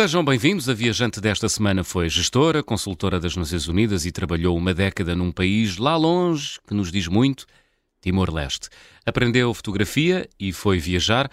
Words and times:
Sejam 0.00 0.24
bem-vindos. 0.24 0.66
A 0.66 0.72
viajante 0.72 1.20
desta 1.20 1.46
semana 1.46 1.84
foi 1.84 2.08
gestora, 2.08 2.62
consultora 2.62 3.20
das 3.20 3.36
Nações 3.36 3.68
Unidas 3.68 4.06
e 4.06 4.10
trabalhou 4.10 4.56
uma 4.56 4.72
década 4.72 5.14
num 5.14 5.30
país 5.30 5.76
lá 5.76 5.94
longe 5.94 6.58
que 6.66 6.72
nos 6.72 6.90
diz 6.90 7.06
muito, 7.06 7.44
Timor-Leste. 8.00 8.70
Aprendeu 9.04 9.52
fotografia 9.52 10.26
e 10.40 10.54
foi 10.54 10.78
viajar, 10.78 11.30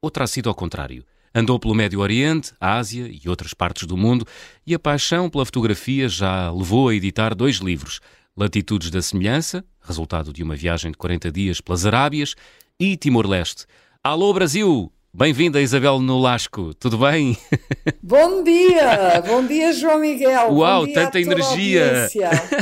ou 0.00 0.12
terá 0.12 0.28
sido 0.28 0.48
ao 0.48 0.54
contrário. 0.54 1.04
Andou 1.34 1.58
pelo 1.58 1.74
Médio 1.74 1.98
Oriente, 1.98 2.52
Ásia 2.60 3.10
e 3.10 3.28
outras 3.28 3.52
partes 3.52 3.84
do 3.84 3.96
mundo 3.96 4.24
e 4.64 4.76
a 4.76 4.78
paixão 4.78 5.28
pela 5.28 5.44
fotografia 5.44 6.08
já 6.08 6.52
levou 6.52 6.90
a 6.90 6.94
editar 6.94 7.34
dois 7.34 7.56
livros: 7.56 7.98
Latitudes 8.36 8.92
da 8.92 9.02
Semelhança, 9.02 9.64
resultado 9.80 10.32
de 10.32 10.40
uma 10.40 10.54
viagem 10.54 10.92
de 10.92 10.96
40 10.96 11.32
dias 11.32 11.60
pelas 11.60 11.84
Arábias, 11.84 12.36
e 12.78 12.96
Timor-Leste. 12.96 13.66
Alô 14.04 14.32
Brasil! 14.32 14.93
Bem-vinda 15.16 15.60
Isabel 15.60 16.00
Nolasco, 16.00 16.74
tudo 16.74 16.98
bem? 16.98 17.38
Bom 18.02 18.42
dia, 18.42 19.22
bom 19.24 19.46
dia 19.46 19.72
João 19.72 20.00
Miguel. 20.00 20.52
Uau, 20.52 20.88
tanta 20.88 21.20
energia! 21.20 22.08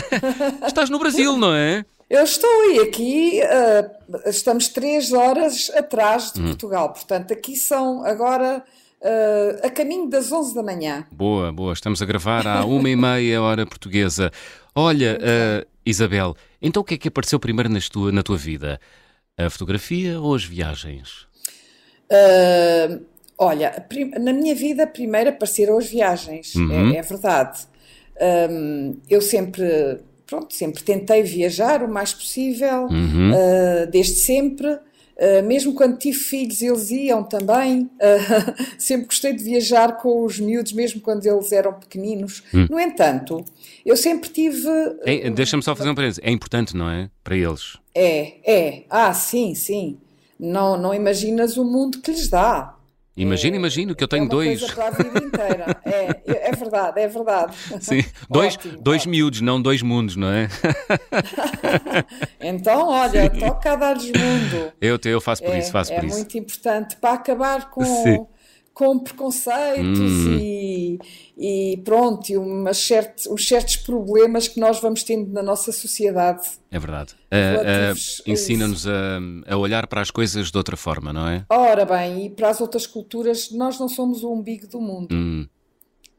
Estás 0.67 0.91
no 0.91 0.99
Brasil, 0.99 1.39
não 1.39 1.55
é? 1.55 1.83
Eu 2.11 2.23
estou 2.23 2.51
aí, 2.65 2.81
aqui 2.81 3.41
uh, 3.41 4.29
estamos 4.29 4.69
três 4.69 5.15
horas 5.15 5.71
atrás 5.75 6.31
de 6.31 6.43
hum. 6.43 6.45
Portugal, 6.45 6.93
portanto 6.93 7.33
aqui 7.33 7.57
são 7.57 8.05
agora 8.05 8.63
uh, 9.01 9.67
a 9.67 9.71
caminho 9.71 10.11
das 10.11 10.31
11 10.31 10.55
da 10.55 10.63
manhã. 10.63 11.07
Boa, 11.11 11.51
boa, 11.51 11.73
estamos 11.73 12.03
a 12.03 12.05
gravar 12.05 12.47
à 12.47 12.67
uma 12.67 12.91
e 12.91 12.95
meia 12.95 13.41
hora 13.41 13.65
portuguesa. 13.65 14.31
Olha, 14.75 15.19
uh, 15.19 15.67
Isabel, 15.87 16.37
então 16.61 16.83
o 16.83 16.85
que 16.85 16.95
é 16.95 16.99
que 16.99 17.09
apareceu 17.09 17.41
primeiro 17.41 17.71
tua, 17.91 18.13
na 18.13 18.23
tua 18.23 18.37
vida? 18.37 18.79
A 19.39 19.49
fotografia 19.49 20.21
ou 20.21 20.35
as 20.35 20.45
viagens? 20.45 21.32
Uh, 22.13 23.03
olha, 23.39 23.87
na 24.21 24.33
minha 24.35 24.55
vida 24.55 24.87
primeiro 24.87 25.31
apareceram 25.31 25.79
as 25.79 25.87
viagens, 25.87 26.55
é, 26.55 26.59
uhum. 26.59 26.93
é, 26.93 26.97
é, 26.99 27.03
verdade. 27.03 27.61
Um, 28.51 28.97
eu 29.09 29.23
sempre, 29.23 29.99
pronto, 30.27 30.55
sempre 30.55 30.83
tentei 30.83 31.23
viajar 31.23 31.83
o 31.83 31.89
mais 31.89 32.13
possível, 32.13 32.85
uhum. 32.85 33.31
uh, 33.31 33.91
desde 33.91 34.17
sempre. 34.17 34.79
Uh, 35.15 35.43
mesmo 35.45 35.75
quando 35.75 35.99
tive 35.99 36.19
filhos, 36.19 36.61
eles 36.61 36.91
iam 36.91 37.23
também. 37.23 37.83
Uh, 37.83 38.55
sempre 38.77 39.07
gostei 39.07 39.33
de 39.33 39.43
viajar 39.43 39.97
com 39.97 40.25
os 40.25 40.39
miúdos, 40.39 40.73
mesmo 40.73 41.01
quando 41.01 41.25
eles 41.25 41.53
eram 41.53 41.75
pequeninos. 41.75 42.43
Hum. 42.53 42.67
No 42.69 42.79
entanto, 42.79 43.45
eu 43.87 43.97
sempre 43.97 44.29
tive. 44.31 44.69
É, 45.05 45.31
Deixa-me 45.31 45.63
só 45.63 45.77
fazer 45.77 45.91
um 45.91 45.95
parênteses. 45.95 46.21
É 46.23 46.31
importante, 46.31 46.77
não 46.77 46.91
é? 46.91 47.09
Para 47.23 47.37
eles. 47.37 47.79
É, 47.95 48.35
é. 48.45 48.85
Ah, 48.91 49.15
sim, 49.15 49.55
sim 49.55 49.99
não, 50.43 50.77
não 50.77 50.93
imaginas 50.93 51.57
o 51.57 51.65
mundo 51.65 52.01
que 52.01 52.11
lhes 52.11 52.29
dá. 52.29 52.75
Imagina, 53.17 53.57
é, 53.57 53.59
imagino 53.59 53.95
que 53.95 54.03
eu 54.03 54.09
tenho 54.09 54.25
é 54.25 54.29
dois. 54.29 54.59
Coisa 54.61 54.75
para 54.75 54.87
a 54.87 54.91
vida 54.91 55.19
inteira. 55.19 55.81
É, 55.85 56.49
é 56.49 56.53
verdade, 56.53 57.01
é 57.01 57.07
verdade. 57.07 57.57
Sim, 57.81 58.03
dois, 58.29 58.55
ótimo, 58.55 58.83
dois 58.83 59.03
ótimo. 59.03 59.11
miúdos, 59.11 59.41
não 59.43 59.61
dois 59.61 59.83
mundos, 59.83 60.17
não 60.17 60.29
é? 60.29 60.49
então, 62.41 62.89
olha, 62.89 63.31
Sim. 63.31 63.39
toca 63.39 63.73
a 63.73 63.77
dar-lhes 63.77 64.07
mundo. 64.07 64.73
Eu, 64.81 64.99
eu 65.05 65.21
faço 65.21 65.43
por 65.43 65.53
é, 65.53 65.59
isso, 65.59 65.71
faço 65.71 65.95
por 65.95 66.03
é 66.03 66.07
isso. 66.07 66.17
É 66.17 66.19
muito 66.19 66.39
importante 66.39 66.97
para 66.97 67.13
acabar 67.13 67.71
com, 67.71 67.85
Sim 67.85 68.27
com 68.75 68.99
preconceitos 68.99 70.01
hum. 70.01 70.39
e, 70.41 70.99
e 71.37 71.77
pronto, 71.85 72.31
e 72.31 72.37
umas 72.37 72.79
certos, 72.79 73.27
uns 73.27 73.47
certos 73.47 73.77
problemas 73.77 74.49
que 74.49 74.59
nós 74.59 74.81
vamos 74.81 75.03
tendo 75.03 75.31
na 75.31 75.43
nossa 75.43 75.71
sociedade. 75.73 76.43
É 76.71 76.79
verdade. 76.79 77.15
Uh, 77.31 77.93
uh, 77.93 78.31
Ensina-nos 78.31 78.87
a, 78.87 79.19
a, 79.47 79.57
olhar 79.57 79.87
para 79.87 80.01
as 80.01 80.11
coisas 80.11 80.51
de 80.51 80.57
outra 80.57 80.77
forma, 80.77 81.13
não 81.13 81.29
é? 81.29 81.45
Ora 81.49 81.85
bem, 81.85 82.27
e 82.27 82.31
para 82.31 82.49
as 82.49 82.61
outras 82.61 82.87
culturas, 82.87 83.51
nós 83.51 83.79
não 83.79 83.89
somos 83.89 84.23
o 84.23 84.33
umbigo 84.33 84.67
do 84.67 84.81
mundo. 84.81 85.15
Hum. 85.15 85.47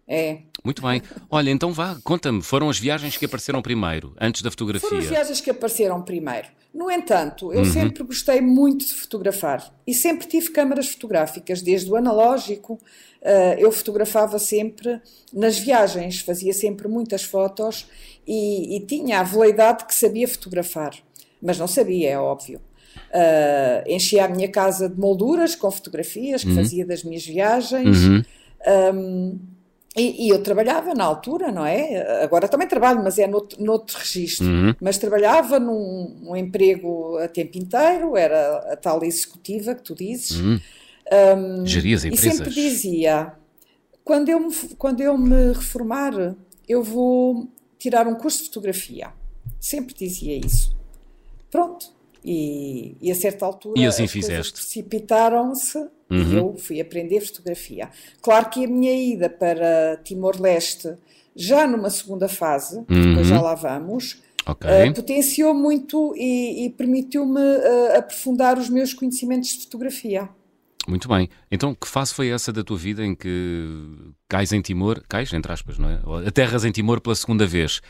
É. 0.08 0.40
Muito 0.64 0.82
bem. 0.82 1.02
Olha, 1.30 1.50
então 1.50 1.72
vá, 1.74 1.98
conta-me, 2.04 2.42
foram 2.42 2.70
as 2.70 2.78
viagens 2.78 3.18
que 3.18 3.26
apareceram 3.26 3.62
primeiro, 3.62 4.14
antes 4.20 4.42
da 4.42 4.52
fotografia? 4.52 4.88
Foram 4.88 5.02
as 5.02 5.10
viagens 5.10 5.42
que 5.42 5.50
apareceram 5.50 6.02
primeiro. 6.02 6.48
No 6.74 6.90
entanto, 6.90 7.54
eu 7.54 7.60
uhum. 7.60 7.66
sempre 7.66 8.04
gostei 8.04 8.42
muito 8.42 8.86
de 8.88 8.94
fotografar 8.96 9.72
e 9.86 9.94
sempre 9.94 10.26
tive 10.28 10.50
câmaras 10.50 10.90
fotográficas, 10.90 11.62
desde 11.62 11.92
o 11.92 11.96
analógico, 11.96 12.74
uh, 12.74 13.60
eu 13.60 13.72
fotografava 13.72 14.40
sempre 14.40 15.00
nas 15.32 15.60
viagens, 15.60 16.22
fazia 16.22 16.52
sempre 16.52 16.88
muitas 16.88 17.24
fotos 17.24 17.88
e, 18.28 18.76
e 18.76 18.80
tinha 18.88 19.20
a 19.20 19.24
veleidade 19.24 19.86
que 19.86 19.94
sabia 19.94 20.28
fotografar, 20.28 20.96
mas 21.40 21.60
não 21.60 21.68
sabia, 21.68 22.10
é 22.10 22.18
óbvio. 22.18 22.60
Uh, 23.10 23.88
enchia 23.88 24.26
a 24.26 24.28
minha 24.28 24.48
casa 24.50 24.90
de 24.90 25.00
molduras 25.00 25.56
com 25.56 25.70
fotografias 25.70 26.44
que 26.44 26.50
uhum. 26.50 26.56
fazia 26.56 26.86
das 26.86 27.04
minhas 27.04 27.26
viagens. 27.26 28.04
Uhum. 28.04 28.24
Um, 28.96 29.40
e, 29.96 30.26
e, 30.26 30.30
eu 30.30 30.42
trabalhava 30.42 30.96
na 30.96 31.04
altura, 31.04 31.52
não 31.52 31.64
é? 31.64 32.24
Agora 32.24 32.48
também 32.48 32.68
trabalho, 32.68 33.04
mas 33.04 33.20
é 33.20 33.28
noutro, 33.28 33.64
noutro 33.64 33.98
registro. 34.00 34.48
Uhum. 34.48 34.76
Mas 34.82 34.98
trabalhava 34.98 35.60
num 35.60 36.20
um 36.24 36.36
emprego 36.36 37.18
a 37.20 37.28
tempo 37.28 37.60
inteiro, 37.60 38.18
era 38.18 38.74
a 38.74 38.76
tal 38.76 39.04
executiva 39.04 39.76
que 39.76 39.84
tu 39.84 39.94
dizes. 39.94 40.40
Uhum. 40.40 40.60
Um, 41.12 41.66
Gerias 41.66 42.06
empresas. 42.06 42.34
E 42.34 42.38
sempre 42.38 42.54
dizia: 42.54 43.34
quando 44.04 44.30
eu, 44.30 44.40
me, 44.40 44.56
quando 44.78 45.02
eu 45.02 45.16
me 45.16 45.54
reformar, 45.54 46.36
eu 46.68 46.82
vou 46.82 47.48
tirar 47.78 48.08
um 48.08 48.16
curso 48.16 48.40
de 48.40 48.46
fotografia. 48.46 49.12
Sempre 49.60 49.94
dizia 49.94 50.38
isso. 50.38 50.76
Pronto. 51.52 51.92
E, 52.26 52.96
e 53.02 53.12
a 53.12 53.16
certa 53.16 53.46
altura 53.46 53.80
e 53.80 53.86
assim 53.86 54.06
as 54.06 54.12
fizeste. 54.12 54.54
precipitaram-se 54.54 55.78
uhum. 56.14 56.32
e 56.32 56.36
eu 56.36 56.56
fui 56.58 56.80
aprender 56.80 57.22
fotografia. 57.22 57.90
Claro 58.22 58.50
que 58.50 58.66
a 58.66 58.68
minha 58.68 58.94
ida 58.94 59.30
para 59.30 60.00
Timor-Leste, 60.04 60.94
já 61.36 61.68
numa 61.68 61.90
segunda 61.90 62.28
fase, 62.28 62.78
uhum. 62.78 63.10
depois 63.10 63.28
já 63.28 63.42
lá 63.42 63.56
vamos, 63.56 64.22
okay. 64.46 64.90
uh, 64.90 64.94
potenciou 64.94 65.54
muito 65.54 66.14
e, 66.16 66.66
e 66.66 66.70
permitiu-me 66.70 67.40
uh, 67.40 67.98
aprofundar 67.98 68.58
os 68.58 68.70
meus 68.70 68.94
conhecimentos 68.94 69.50
de 69.50 69.64
fotografia. 69.64 70.30
Muito 70.88 71.08
bem. 71.08 71.30
Então, 71.50 71.74
que 71.74 71.88
fase 71.88 72.14
foi 72.14 72.30
essa 72.30 72.52
da 72.52 72.64
tua 72.64 72.78
vida 72.78 73.06
em 73.06 73.16
que 73.16 73.66
cais 74.28 74.52
em 74.52 74.62
Timor, 74.62 75.02
cais, 75.08 75.32
entre 75.32 75.52
aspas, 75.52 75.78
não 75.78 75.90
é? 75.90 76.28
Aterras 76.28 76.66
em 76.66 76.72
Timor 76.72 77.00
pela 77.00 77.16
segunda 77.16 77.46
vez? 77.48 77.82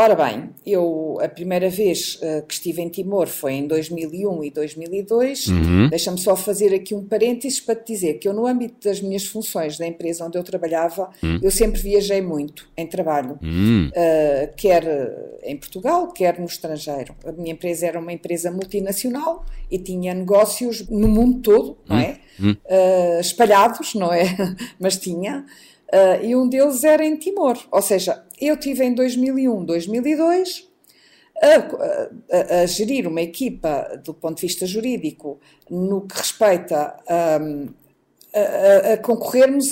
Ora 0.00 0.14
bem, 0.14 0.48
eu 0.64 1.18
a 1.20 1.28
primeira 1.28 1.68
vez 1.68 2.18
uh, 2.22 2.42
que 2.46 2.54
estive 2.54 2.80
em 2.80 2.88
Timor 2.88 3.26
foi 3.26 3.52
em 3.52 3.66
2001 3.66 4.44
e 4.44 4.50
2002. 4.50 5.48
Uhum. 5.48 5.88
Deixa-me 5.90 6.18
só 6.18 6.34
fazer 6.34 6.74
aqui 6.74 6.94
um 6.94 7.04
parênteses 7.04 7.60
para 7.60 7.74
te 7.74 7.92
dizer 7.92 8.14
que 8.14 8.26
eu, 8.26 8.32
no 8.32 8.46
âmbito 8.46 8.88
das 8.88 9.02
minhas 9.02 9.26
funções 9.26 9.76
da 9.76 9.86
empresa 9.86 10.24
onde 10.24 10.38
eu 10.38 10.42
trabalhava, 10.42 11.10
uhum. 11.22 11.38
eu 11.42 11.50
sempre 11.50 11.82
viajei 11.82 12.22
muito 12.22 12.66
em 12.78 12.86
trabalho, 12.86 13.38
uhum. 13.42 13.90
uh, 13.90 14.56
quer 14.56 15.38
em 15.42 15.58
Portugal, 15.58 16.10
quer 16.10 16.38
no 16.38 16.46
estrangeiro. 16.46 17.14
A 17.22 17.32
minha 17.32 17.52
empresa 17.52 17.86
era 17.86 18.00
uma 18.00 18.10
empresa 18.14 18.50
multinacional 18.50 19.44
e 19.70 19.78
tinha 19.78 20.14
negócios 20.14 20.88
no 20.88 21.08
mundo 21.08 21.40
todo, 21.42 21.76
não 21.86 21.98
é? 21.98 22.20
Uh, 22.40 23.20
espalhados, 23.20 23.94
não 23.94 24.10
é? 24.10 24.24
Mas 24.80 24.96
tinha. 24.96 25.44
Uh, 25.92 26.24
e 26.24 26.36
um 26.36 26.48
deles 26.48 26.84
era 26.84 27.04
em 27.04 27.16
Timor. 27.16 27.58
Ou 27.70 27.82
seja, 27.82 28.24
eu 28.40 28.56
tive 28.56 28.84
em 28.84 28.94
2001, 28.94 29.64
2002 29.64 30.68
a, 31.42 32.58
a, 32.58 32.62
a, 32.62 32.66
gerir 32.66 33.08
uma 33.08 33.20
equipa 33.20 34.00
do 34.04 34.14
ponto 34.14 34.36
de 34.36 34.42
vista 34.42 34.66
jurídico 34.66 35.40
no 35.68 36.02
que 36.02 36.16
respeita 36.16 36.96
um, 37.42 37.68
a, 38.34 38.92
a, 38.92 38.96
concorrermos 38.98 39.70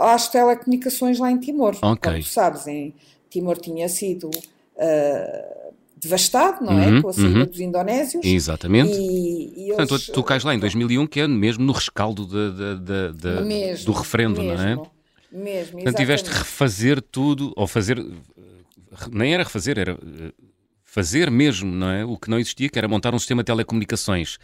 às 0.00 0.28
telecomunicações 0.28 1.18
lá 1.18 1.30
em 1.30 1.38
Timor. 1.38 1.76
Ok. 1.82 2.10
Como 2.10 2.22
tu 2.24 2.28
sabes, 2.28 2.66
em 2.66 2.94
Timor 3.30 3.58
tinha 3.58 3.88
sido 3.88 4.30
uh, 4.30 5.65
devastado, 5.96 6.64
não 6.64 6.78
é? 6.78 6.86
uhum, 6.86 6.98
é? 6.98 7.02
Com 7.02 7.08
a 7.08 7.12
saída 7.12 7.38
uhum. 7.40 7.46
dos 7.46 7.60
indonésios. 7.60 8.24
Exatamente. 8.24 8.92
E, 8.92 9.64
e. 9.64 9.68
Portanto, 9.68 9.98
tu, 9.98 10.12
tu 10.12 10.22
cais 10.22 10.44
lá 10.44 10.54
em 10.54 10.58
2001, 10.58 11.06
que 11.06 11.20
é 11.20 11.26
mesmo 11.26 11.64
no 11.64 11.72
rescaldo 11.72 12.26
de, 12.26 12.52
de, 12.78 13.12
de, 13.12 13.40
mesmo, 13.42 13.86
do 13.86 13.92
referendo, 13.92 14.42
mesmo, 14.42 14.56
não 14.56 14.64
é? 14.84 14.96
Mesmo, 15.32 15.72
Portanto, 15.72 15.96
tiveste 15.96 16.30
de 16.30 16.36
refazer 16.36 17.00
tudo, 17.00 17.52
ou 17.56 17.66
fazer. 17.66 18.04
Nem 19.10 19.34
era 19.34 19.42
refazer, 19.42 19.78
era 19.78 19.92
eh, 19.92 20.32
fazer 20.84 21.30
mesmo, 21.30 21.70
não 21.70 21.90
é? 21.90 22.04
O 22.04 22.16
que 22.16 22.30
não 22.30 22.38
existia, 22.38 22.68
que 22.68 22.78
era 22.78 22.88
montar 22.88 23.14
um 23.14 23.18
sistema 23.18 23.42
de 23.42 23.46
telecomunicações. 23.46 24.38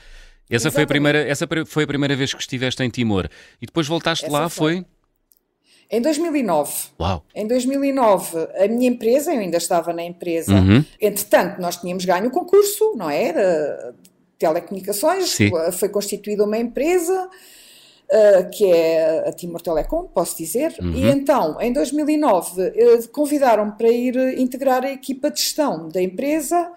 Essa 0.50 0.70
foi, 0.70 0.82
a 0.82 0.86
primeira, 0.86 1.18
essa 1.18 1.48
foi 1.66 1.84
a 1.84 1.86
primeira 1.86 2.14
vez 2.14 2.34
que 2.34 2.40
estiveste 2.40 2.82
em 2.82 2.90
Timor. 2.90 3.28
E 3.60 3.64
depois 3.64 3.86
voltaste 3.86 4.26
essa 4.26 4.32
lá, 4.32 4.48
foi? 4.50 4.74
foi? 4.74 4.86
Em 5.92 6.00
2009. 6.00 6.72
Uau. 6.98 7.22
Em 7.34 7.46
2009, 7.46 8.48
a 8.58 8.66
minha 8.66 8.88
empresa, 8.88 9.34
eu 9.34 9.40
ainda 9.40 9.58
estava 9.58 9.92
na 9.92 10.02
empresa, 10.02 10.54
uhum. 10.54 10.82
entretanto, 10.98 11.60
nós 11.60 11.76
tínhamos 11.76 12.06
ganho 12.06 12.28
o 12.28 12.30
concurso, 12.30 12.94
não 12.96 13.10
é? 13.10 13.30
De 13.30 13.94
telecomunicações, 14.38 15.28
Sim. 15.28 15.50
foi 15.72 15.90
constituída 15.90 16.44
uma 16.44 16.56
empresa. 16.56 17.28
Uh, 18.10 18.50
que 18.50 18.70
é 18.70 19.26
a 19.26 19.32
Timor 19.32 19.62
Telecom, 19.62 20.02
posso 20.04 20.36
dizer, 20.36 20.74
uhum. 20.78 20.92
e 20.92 21.08
então, 21.08 21.58
em 21.58 21.72
2009, 21.72 22.60
uh, 22.60 23.08
convidaram-me 23.10 23.72
para 23.72 23.88
ir 23.88 24.38
integrar 24.38 24.84
a 24.84 24.92
equipa 24.92 25.30
de 25.30 25.40
gestão 25.40 25.88
da 25.88 26.02
empresa, 26.02 26.70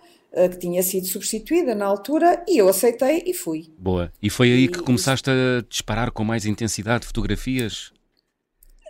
que 0.52 0.58
tinha 0.60 0.82
sido 0.84 1.08
substituída 1.08 1.76
na 1.76 1.86
altura, 1.86 2.44
e 2.48 2.58
eu 2.58 2.70
aceitei 2.70 3.24
e 3.26 3.34
fui. 3.34 3.68
Boa. 3.78 4.12
E 4.22 4.30
foi 4.30 4.52
aí 4.52 4.64
e, 4.66 4.68
que 4.70 4.80
começaste 4.80 5.30
a 5.30 5.62
disparar 5.68 6.12
com 6.12 6.24
mais 6.24 6.46
intensidade 6.46 7.06
fotografias? 7.06 7.92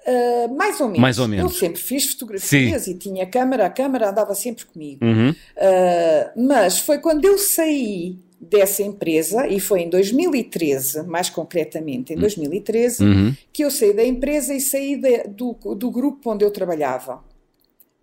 Uh, 0.05 0.55
mais 0.55 0.79
ou 0.79 0.87
menos. 0.87 1.01
Mais 1.01 1.19
ou 1.19 1.27
menos. 1.27 1.51
Eu 1.51 1.59
sempre 1.59 1.81
fiz 1.81 2.11
fotografias 2.11 2.83
Sim. 2.83 2.91
e 2.91 2.93
tinha 2.93 3.25
câmera, 3.25 3.65
a 3.65 3.69
câmera 3.71 4.11
andava 4.11 4.35
sempre 4.35 4.63
comigo. 4.65 5.03
Uhum. 5.03 5.31
Uh, 5.31 6.47
mas 6.47 6.79
foi 6.79 6.99
quando 6.99 7.25
eu 7.25 7.39
saí 7.39 8.17
dessa 8.39 8.83
empresa, 8.83 9.47
e 9.47 9.59
foi 9.59 9.81
em 9.81 9.89
2013, 9.89 11.03
mais 11.07 11.31
concretamente 11.31 12.13
em 12.13 12.15
2013, 12.17 13.03
uhum. 13.03 13.35
que 13.51 13.63
eu 13.63 13.71
saí 13.71 13.93
da 13.93 14.05
empresa 14.05 14.53
e 14.53 14.61
saí 14.61 14.95
de, 14.95 15.23
do, 15.29 15.53
do 15.73 15.89
grupo 15.89 16.31
onde 16.31 16.45
eu 16.45 16.51
trabalhava. 16.51 17.23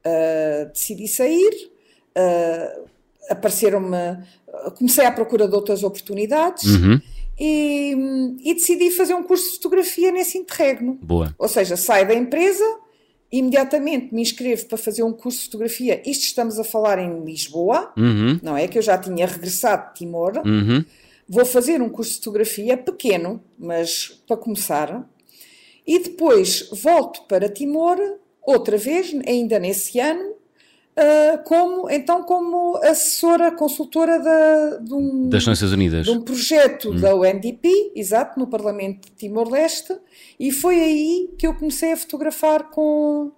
Uh, 0.05 0.73
decidi 0.73 1.07
sair, 1.07 1.71
apareceram-me, 3.31 4.19
comecei 4.77 5.07
à 5.07 5.13
procura 5.13 5.47
de 5.47 5.55
outras 5.55 5.85
oportunidades. 5.85 6.65
Uhum 6.65 7.01
e, 7.39 7.97
e, 8.45 8.55
decidi 8.55 8.91
fazer 8.91 9.15
um 9.15 9.23
curso 9.23 9.45
de 9.45 9.57
fotografia 9.57 10.13
nesse 10.13 10.39
interregno. 10.39 10.99
Boa. 11.03 11.35
Ou 11.39 11.49
seja, 11.49 11.77
saio 11.77 12.07
da 12.07 12.15
empresa, 12.15 12.65
imediatamente 13.31 14.15
me 14.15 14.21
inscrevo 14.21 14.67
para 14.67 14.79
fazer 14.79 15.03
um 15.03 15.13
curso 15.13 15.39
de 15.39 15.45
fotografia. 15.47 16.03
Isto 16.05 16.25
estamos 16.25 16.59
a 16.59 16.65
falar 16.65 16.99
em 16.99 17.25
Lisboa, 17.25 17.93
uhum. 17.97 18.39
não 18.43 18.57
é? 18.57 18.69
Que 18.69 18.79
eu 18.79 18.83
já 18.83 18.99
tinha 18.99 19.27
regressado 19.27 19.89
de 19.89 19.99
Timor. 20.01 20.43
Uhum. 20.45 20.85
Vou 21.29 21.45
fazer 21.47 21.81
um 21.81 21.89
curso 21.89 22.13
de 22.13 22.19
fotografia 22.19 22.77
pequeno, 22.77 23.43
mas 23.59 24.23
para 24.27 24.37
começar. 24.37 25.09
E 25.87 25.99
depois 25.99 26.69
volto 26.71 27.23
para 27.23 27.49
Timor, 27.49 27.99
outra 28.43 28.77
vez, 28.77 29.15
ainda 29.27 29.59
nesse 29.59 29.99
ano, 29.99 30.35
Uh, 30.95 31.43
como, 31.45 31.89
então 31.89 32.23
como 32.23 32.77
assessora, 32.77 33.51
consultora 33.51 34.19
da, 34.19 34.77
de 34.77 34.93
um, 34.93 35.29
das 35.31 35.47
Nações 35.47 35.73
Unidas. 35.73 36.05
De 36.05 36.11
um 36.11 36.21
projeto 36.21 36.91
hum. 36.91 37.01
da 37.01 37.15
UNDP, 37.17 37.93
exato, 37.97 38.39
no 38.39 38.47
Parlamento 38.47 39.07
de 39.07 39.13
Timor-Leste, 39.13 39.97
e 40.39 40.53
foi 40.53 40.79
aí 40.79 41.31
que 41.39 41.47
eu 41.47 41.55
comecei 41.55 41.93
a 41.93 41.97
fotografar 41.97 42.69
com 42.69 43.33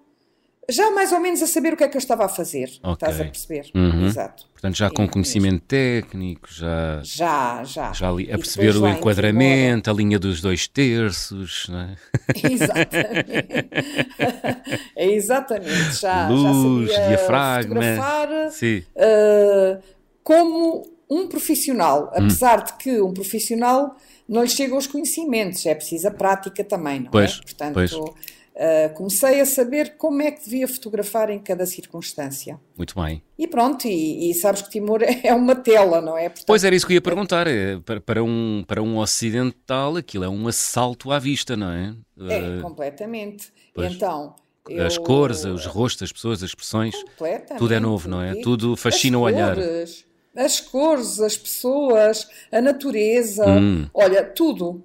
já 0.70 0.90
mais 0.90 1.12
ou 1.12 1.20
menos 1.20 1.42
a 1.42 1.46
saber 1.46 1.74
o 1.74 1.76
que 1.76 1.84
é 1.84 1.88
que 1.88 1.96
eu 1.96 2.00
estava 2.00 2.24
a 2.24 2.28
fazer, 2.28 2.70
okay. 2.82 2.92
estás 2.92 3.20
a 3.20 3.24
perceber? 3.24 3.70
Uhum. 3.74 4.06
Exato. 4.06 4.46
Portanto, 4.52 4.76
já 4.76 4.90
com 4.90 5.06
conhecimento 5.06 5.52
mesmo. 5.52 5.66
técnico, 5.66 6.48
já. 6.50 7.00
Já, 7.02 7.64
já. 7.64 7.92
Já 7.92 8.08
ali, 8.08 8.32
a 8.32 8.38
perceber 8.38 8.76
o 8.76 8.88
enquadramento, 8.88 9.90
a 9.90 9.92
linha 9.92 10.18
dos 10.18 10.40
dois 10.40 10.66
terços, 10.66 11.66
não 11.68 11.80
é? 11.80 11.96
Exatamente. 12.50 13.68
é 14.96 15.06
exatamente. 15.12 16.00
Já, 16.00 16.28
Luz, 16.28 16.88
já 16.88 16.94
sabia 16.94 17.08
diafragma. 17.16 17.74
fotografar 17.74 18.50
Sim. 18.52 18.82
Uh, 18.96 19.82
como 20.22 20.90
um 21.10 21.28
profissional, 21.28 22.04
hum. 22.06 22.24
apesar 22.24 22.60
hum. 22.60 22.64
de 22.64 22.72
que 22.74 23.00
um 23.02 23.12
profissional 23.12 23.96
não 24.26 24.42
lhe 24.42 24.48
chegam 24.48 24.78
os 24.78 24.86
conhecimentos, 24.86 25.66
é 25.66 25.74
preciso 25.74 26.08
a 26.08 26.10
prática 26.10 26.64
também, 26.64 27.00
não 27.00 27.10
pois, 27.10 27.38
é? 27.38 27.42
Portanto, 27.42 27.74
pois 27.74 27.92
Uh, 28.54 28.94
comecei 28.94 29.40
a 29.40 29.46
saber 29.46 29.96
como 29.96 30.22
é 30.22 30.30
que 30.30 30.44
devia 30.44 30.68
fotografar 30.68 31.28
em 31.28 31.40
cada 31.40 31.66
circunstância. 31.66 32.60
Muito 32.76 32.94
bem. 32.94 33.20
E 33.36 33.48
pronto, 33.48 33.88
e, 33.88 34.30
e 34.30 34.34
sabes 34.34 34.62
que 34.62 34.70
Timor 34.70 35.00
é 35.02 35.34
uma 35.34 35.56
tela, 35.56 36.00
não 36.00 36.16
é? 36.16 36.28
Portanto, 36.28 36.46
pois 36.46 36.62
era 36.62 36.74
isso 36.74 36.86
que 36.86 36.92
eu 36.92 36.94
ia 36.94 37.02
perguntar. 37.02 37.48
É, 37.48 37.80
para, 37.80 38.00
para, 38.00 38.22
um, 38.22 38.62
para 38.64 38.80
um 38.80 38.98
ocidental, 38.98 39.96
aquilo 39.96 40.22
é 40.22 40.28
um 40.28 40.46
assalto 40.46 41.10
à 41.10 41.18
vista, 41.18 41.56
não 41.56 41.68
é? 41.68 41.96
É, 42.28 42.58
uh, 42.58 42.62
completamente. 42.62 43.52
Pois. 43.74 43.92
Então. 43.92 44.36
Eu... 44.68 44.86
As 44.86 44.96
cores, 44.96 45.44
os 45.44 45.66
rostos, 45.66 46.04
as 46.04 46.12
pessoas, 46.12 46.42
as 46.42 46.50
expressões, 46.50 46.94
tudo 47.58 47.74
é 47.74 47.80
novo, 47.80 48.08
não 48.08 48.22
é? 48.22 48.36
Tudo 48.36 48.76
fascina 48.76 49.18
o 49.18 49.22
olhar. 49.22 49.58
As 50.34 50.60
cores, 50.60 51.20
as 51.20 51.36
pessoas, 51.36 52.26
a 52.50 52.62
natureza, 52.62 53.46
hum. 53.46 53.86
olha, 53.92 54.24
tudo 54.24 54.82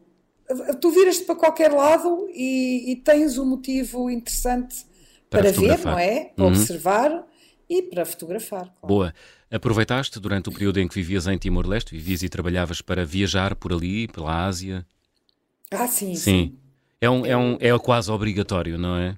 tu 0.82 0.92
viras-te 0.92 1.26
para 1.26 1.36
qualquer 1.36 1.72
lado 1.72 2.28
e, 2.34 2.92
e, 2.92 2.96
tens 2.96 3.38
um 3.38 3.46
motivo 3.46 4.10
interessante 4.10 4.86
para, 5.30 5.44
para 5.44 5.52
ver, 5.52 5.80
não 5.86 6.00
é? 6.00 6.26
Para 6.36 6.46
uhum. 6.46 6.52
observar 6.52 7.28
e 7.70 7.84
para 7.84 8.06
fotografar. 8.06 8.66
Claro. 8.66 8.88
Boa. 8.88 9.14
Aproveitaste 9.52 10.20
durante 10.20 10.50
o 10.50 10.52
período 10.52 10.80
em 10.80 10.88
que 10.88 10.96
vivias 10.96 11.28
em 11.28 11.38
Timor-Leste, 11.38 11.96
vivias 11.96 12.24
e 12.24 12.30
trabalhavas 12.30 12.82
para 12.82 13.06
viajar 13.06 13.56
por 13.56 13.74
ali, 13.74 14.08
pela 14.08 14.46
Ásia? 14.46 14.86
Ah, 15.72 15.88
sim. 15.88 16.16
Sim. 16.16 16.16
sim. 16.16 16.58
É, 17.02 17.10
um, 17.10 17.26
é, 17.26 17.38
um, 17.38 17.58
é 17.60 17.78
quase 17.80 18.12
obrigatório, 18.12 18.78
não 18.78 18.96
é? 18.96 19.18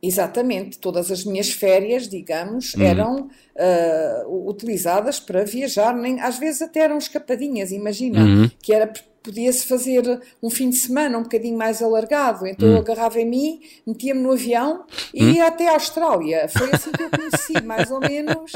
Exatamente, 0.00 0.78
todas 0.78 1.10
as 1.10 1.24
minhas 1.24 1.50
férias, 1.50 2.08
digamos, 2.08 2.74
uhum. 2.74 2.82
eram 2.82 3.30
uh, 3.56 4.48
utilizadas 4.48 5.18
para 5.18 5.44
viajar, 5.44 5.92
nem, 5.92 6.20
às 6.20 6.38
vezes 6.38 6.62
até 6.62 6.80
eram 6.80 6.98
escapadinhas, 6.98 7.72
imagina, 7.72 8.20
uhum. 8.20 8.50
que 8.62 8.72
era 8.72 8.86
podia-se 9.28 9.66
fazer 9.66 10.20
um 10.42 10.48
fim 10.48 10.70
de 10.70 10.76
semana 10.76 11.18
um 11.18 11.22
bocadinho 11.22 11.58
mais 11.58 11.82
alargado. 11.82 12.46
Então 12.46 12.66
hum. 12.66 12.72
eu 12.72 12.78
agarrava 12.78 13.20
em 13.20 13.28
mim, 13.28 13.60
metia-me 13.86 14.22
no 14.22 14.32
avião 14.32 14.84
e 15.12 15.22
hum. 15.22 15.30
ia 15.32 15.48
até 15.48 15.68
a 15.68 15.72
Austrália. 15.72 16.48
Foi 16.48 16.70
assim 16.72 16.90
que 16.92 17.02
eu 17.02 17.10
conheci, 17.10 17.60
mais 17.62 17.90
ou 17.90 18.00
menos. 18.00 18.52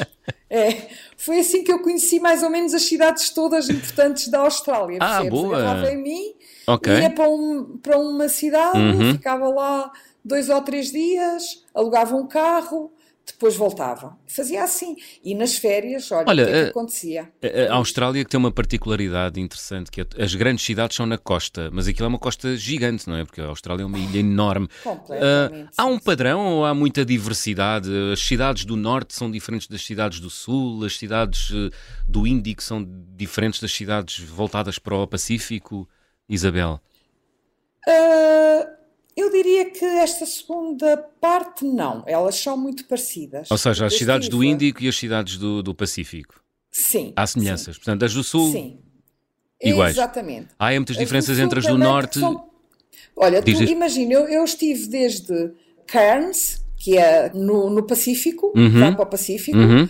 É, 0.49 0.89
foi 1.17 1.41
assim 1.41 1.63
que 1.63 1.73
eu 1.73 1.81
conheci 1.81 2.21
mais 2.21 2.43
ou 2.43 2.49
menos 2.49 2.73
as 2.73 2.83
cidades 2.83 3.31
todas 3.31 3.69
importantes 3.69 4.29
da 4.29 4.41
Austrália. 4.41 4.99
Ah, 5.01 5.21
percebes? 5.21 5.41
boa. 5.41 5.59
Agarrava 5.59 5.91
em 5.91 6.03
mim, 6.03 6.35
okay. 6.67 7.01
ia 7.01 7.11
para, 7.11 7.29
um, 7.29 7.79
para 7.83 7.99
uma 7.99 8.29
cidade, 8.29 8.79
uhum. 8.79 9.13
ficava 9.13 9.49
lá 9.49 9.93
dois 10.25 10.49
ou 10.49 10.61
três 10.63 10.91
dias, 10.91 11.65
alugava 11.75 12.17
um 12.17 12.27
carro 12.27 12.93
depois 13.25 13.57
voltava. 13.57 14.17
Fazia 14.27 14.65
assim. 14.65 14.97
E 15.23 15.35
nas 15.35 15.57
férias, 15.57 16.11
olha, 16.11 16.25
olha 16.27 16.43
o 16.43 16.47
que, 16.47 16.53
é 16.53 16.65
que 16.65 16.71
acontecia? 16.71 17.33
A, 17.43 17.73
a, 17.73 17.77
Austrália 17.77 18.25
que 18.25 18.31
tem 18.31 18.39
uma 18.39 18.51
particularidade 18.51 19.41
interessante, 19.41 19.91
que 19.91 20.01
é, 20.01 20.07
as 20.19 20.35
grandes 20.35 20.65
cidades 20.65 20.97
são 20.97 21.07
na 21.07 21.17
costa, 21.17 21.71
mas 21.73 21.87
aquilo 21.87 22.07
é 22.07 22.09
uma 22.09 22.19
costa 22.19 22.57
gigante, 22.57 23.09
não 23.09 23.17
é? 23.17 23.25
Porque 23.25 23.41
a 23.41 23.47
Austrália 23.47 23.83
é 23.83 23.87
uma 23.87 23.99
ilha 23.99 24.19
enorme. 24.19 24.69
Completamente. 24.83 25.69
Uh, 25.69 25.71
há 25.77 25.85
um 25.87 25.99
padrão 25.99 26.47
ou 26.47 26.65
há 26.65 26.75
muita 26.75 27.05
diversidade? 27.05 27.89
As 28.13 28.21
cidades 28.21 28.65
do 28.65 28.77
norte 28.77 29.15
são 29.15 29.31
diferentes 29.31 29.69
das 29.69 29.85
cidades 29.85 30.19
do 30.19 30.31
sul, 30.31 30.85
as 30.85 30.97
cidades 30.97 31.53
do 32.09 32.27
Índico 32.27 32.63
são 32.63 32.87
diferentes 33.17 33.61
das 33.61 33.73
cidades 33.73 34.19
voltadas 34.19 34.79
para 34.79 34.97
o 34.97 35.07
Pacífico, 35.07 35.89
Isabel? 36.29 36.81
Uh 37.87 38.82
eu 39.17 39.31
diria 39.31 39.71
que 39.71 39.85
esta 39.85 40.25
segunda 40.25 40.97
parte 41.21 41.65
não, 41.65 42.03
elas 42.07 42.37
são 42.37 42.57
muito 42.57 42.85
parecidas. 42.87 43.51
Ou 43.51 43.59
seja, 43.59 43.87
as 43.87 43.97
cidades 43.97 44.29
do 44.29 44.43
Índico 44.43 44.83
e 44.83 44.89
as 44.89 44.97
cidades 44.97 45.37
do, 45.37 45.63
do 45.63 45.75
Pacífico. 45.75 46.43
Sim. 46.71 47.13
Há 47.15 47.27
semelhanças. 47.27 47.75
Sim. 47.75 47.81
Portanto, 47.81 48.05
as 48.05 48.15
do 48.15 48.25
Sul. 48.25 48.51
Sim. 48.51 48.79
Iguais. 49.61 49.95
Exatamente. 49.95 50.49
Há 50.59 50.71
muitas 50.71 50.97
diferenças 50.97 51.39
entre 51.39 51.59
as 51.59 51.67
do 51.67 51.79
Norte. 51.79 52.19
São... 52.19 52.51
Olha, 53.15 53.43
tu 53.43 53.51
imagina, 53.51 54.15
eu, 54.15 54.29
eu, 54.29 54.45
estive 54.45 54.89
desde 54.89 55.53
Cairns, 55.87 56.65
que 56.77 56.97
é 56.97 57.31
no, 57.35 57.69
no 57.71 57.83
Pacífico, 57.83 58.53
uhum. 58.57 58.81
dá 58.81 58.93
para 58.93 59.03
o 59.03 59.07
Pacífico, 59.07 59.57
uhum. 59.57 59.85
uh, 59.85 59.89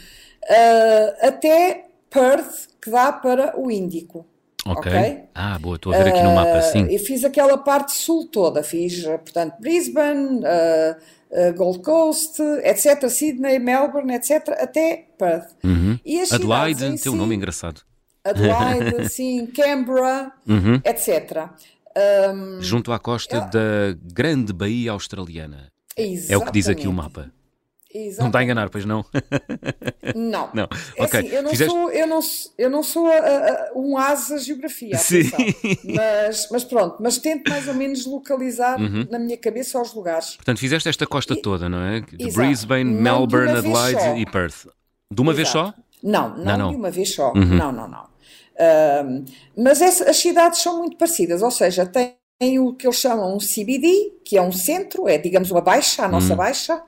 até 1.27 1.87
Perth, 2.11 2.69
que 2.81 2.91
dá 2.91 3.13
para 3.13 3.59
o 3.59 3.71
Índico. 3.71 4.27
Okay. 4.65 4.93
ok. 4.93 5.19
Ah, 5.35 5.59
boa, 5.59 5.77
estou 5.77 5.93
a 5.93 5.99
ver 5.99 6.11
aqui 6.11 6.23
no 6.23 6.35
mapa, 6.35 6.59
ah, 6.59 6.63
sim. 6.63 6.87
Eu 6.89 6.99
fiz 7.01 7.25
aquela 7.25 7.59
parte 7.59 7.93
sul 7.93 8.29
toda, 8.29 8.63
fiz, 8.63 9.03
portanto, 9.05 9.55
Brisbane, 9.61 10.39
uh, 10.39 11.55
Gold 11.57 11.81
Coast, 11.81 12.41
etc., 12.63 13.09
Sydney, 13.09 13.59
Melbourne, 13.59 14.15
etc., 14.15 14.51
até 14.51 15.09
Perth. 15.19 15.55
Uhum. 15.65 15.99
E 16.05 16.21
as 16.21 16.33
Adelaide, 16.33 16.81
tem 16.81 16.97
si, 16.97 17.09
um 17.09 17.17
nome 17.17 17.35
engraçado. 17.35 17.81
Adelaide, 18.25 19.09
sim, 19.11 19.47
Canberra, 19.47 20.33
uhum. 20.47 20.81
etc. 20.85 21.49
Um, 22.33 22.63
Junto 22.63 22.93
à 22.93 22.99
costa 22.99 23.41
da 23.41 23.97
grande 24.13 24.53
Baía 24.53 24.93
Australiana. 24.93 25.73
É 25.97 26.37
o 26.37 26.45
que 26.45 26.53
diz 26.53 26.69
aqui 26.69 26.87
o 26.87 26.93
mapa. 26.93 27.31
Exatamente. 27.95 28.21
Não 28.21 28.27
está 28.29 28.39
a 28.39 28.45
enganar, 28.45 28.71
pois 28.71 28.85
não? 28.85 29.05
Não. 30.15 30.51
não. 30.53 30.69
É 30.97 31.05
okay. 31.05 31.21
assim, 31.21 31.29
eu 31.29 31.43
não 31.43 31.51
Fizeste... 31.51 31.73
sou, 31.73 31.91
eu 31.91 32.07
não, 32.07 32.21
eu 32.59 32.71
não 32.71 32.83
sou 32.83 33.07
a, 33.07 33.17
a, 33.17 33.73
um 33.75 33.97
asa 33.97 34.37
geografia, 34.39 34.99
Sim. 34.99 35.31
Mas, 35.95 36.49
mas 36.51 36.65
pronto, 36.65 36.97
mas 37.01 37.19
tento 37.19 37.49
mais 37.49 37.69
ou 37.69 37.75
menos 37.75 38.05
localizar 38.05 38.81
uhum. 38.81 39.07
na 39.11 39.19
minha 39.19 39.37
cabeça 39.37 39.81
os 39.81 39.95
lugares. 39.95 40.37
Portanto, 40.37 40.59
fizeste 40.59 40.89
esta 40.89 41.07
costa 41.07 41.35
e... 41.35 41.41
toda, 41.41 41.69
não 41.69 41.81
é? 41.81 42.01
De 42.01 42.29
Exato. 42.29 42.47
Brisbane, 42.47 42.85
não 42.85 43.01
Melbourne, 43.01 43.59
Adelaide 43.59 44.21
e 44.21 44.27
Perth. 44.27 44.67
De 45.11 45.21
uma 45.21 45.33
Exato. 45.33 45.37
vez 45.37 45.49
só? 45.49 45.75
Não, 46.03 46.31
não, 46.31 46.45
não, 46.45 46.59
não, 46.59 46.71
de 46.71 46.77
uma 46.77 46.91
vez 46.91 47.15
só. 47.15 47.33
Uhum. 47.33 47.45
Não, 47.45 47.73
não, 47.73 47.89
não. 47.89 48.07
Um, 48.61 49.25
mas 49.57 49.81
essa, 49.81 50.11
as 50.11 50.17
cidades 50.17 50.61
são 50.61 50.79
muito 50.79 50.97
parecidas, 50.97 51.43
ou 51.43 51.51
seja, 51.51 51.87
tem 51.87 52.59
o 52.59 52.75
que 52.75 52.87
eles 52.87 52.97
chamam 52.97 53.35
um 53.35 53.39
CBD, 53.39 54.13
que 54.25 54.37
é 54.37 54.43
um 54.43 54.53
centro, 54.53 55.09
é 55.09 55.17
digamos 55.17 55.51
uma 55.51 55.61
baixa, 55.61 56.05
a 56.05 56.09
nossa 56.09 56.31
uhum. 56.31 56.37
baixa, 56.37 56.83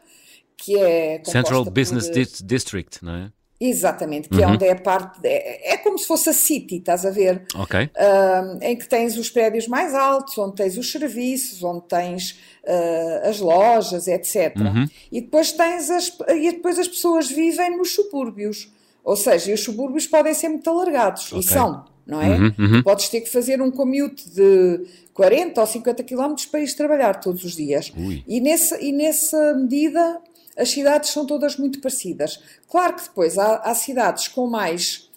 que 0.56 0.78
é 0.78 1.22
Central 1.24 1.64
Business 1.64 2.08
por, 2.08 2.46
District, 2.46 3.04
não 3.04 3.14
é? 3.14 3.32
Exatamente, 3.60 4.28
que 4.28 4.42
é 4.42 4.46
uhum. 4.46 4.52
é 4.52 4.54
onde 4.54 4.64
é 4.66 4.72
a 4.72 4.76
parte. 4.76 5.20
De, 5.20 5.28
é, 5.28 5.74
é, 5.74 5.76
como 5.78 5.96
se 5.98 6.06
fosse 6.06 6.28
a 6.28 6.32
City, 6.32 6.76
estás 6.76 7.06
a 7.06 7.10
ver? 7.10 7.46
Ok. 7.54 7.80
Uh, 7.84 8.58
em 8.60 8.76
que 8.76 8.86
tens 8.86 9.16
os 9.16 9.30
prédios 9.30 9.68
mais 9.68 9.94
altos, 9.94 10.36
onde 10.36 10.56
tens 10.56 10.76
os 10.76 10.90
serviços, 10.90 11.62
onde 11.62 11.82
tens 11.86 12.32
uh, 12.64 13.28
as 13.28 13.38
lojas, 13.38 14.08
etc. 14.08 14.56
Uhum. 14.56 14.86
E 15.10 15.20
depois 15.20 15.52
tens 15.52 15.88
as. 15.88 16.12
E 16.30 16.52
depois 16.52 16.78
as 16.78 16.88
pessoas 16.88 17.30
vivem 17.30 17.76
nos 17.76 17.94
subúrbios. 17.94 18.70
Ou 19.04 19.16
seja, 19.16 19.54
os 19.54 19.60
subúrbios 19.60 20.06
podem 20.06 20.34
ser 20.34 20.48
muito 20.48 20.68
alargados, 20.68 21.26
okay. 21.26 21.40
e 21.40 21.42
são, 21.42 21.84
não 22.06 22.20
é? 22.22 22.38
Uhum, 22.38 22.54
uhum. 22.58 22.82
Podes 22.82 23.08
ter 23.08 23.20
que 23.20 23.30
fazer 23.30 23.60
um 23.60 23.70
commute 23.70 24.28
de 24.30 24.82
40 25.12 25.60
ou 25.60 25.66
50 25.66 26.02
km 26.02 26.34
para 26.50 26.60
ir 26.60 26.74
trabalhar 26.74 27.20
todos 27.20 27.44
os 27.44 27.54
dias. 27.54 27.92
E 28.26 28.40
nessa, 28.40 28.80
e 28.80 28.92
nessa 28.92 29.54
medida 29.54 30.20
as 30.56 30.70
cidades 30.70 31.10
são 31.10 31.26
todas 31.26 31.56
muito 31.56 31.80
parecidas. 31.80 32.40
Claro 32.68 32.94
que 32.94 33.02
depois 33.02 33.38
há, 33.38 33.56
há 33.56 33.74
cidades 33.74 34.28
com 34.28 34.46
mais 34.46 35.12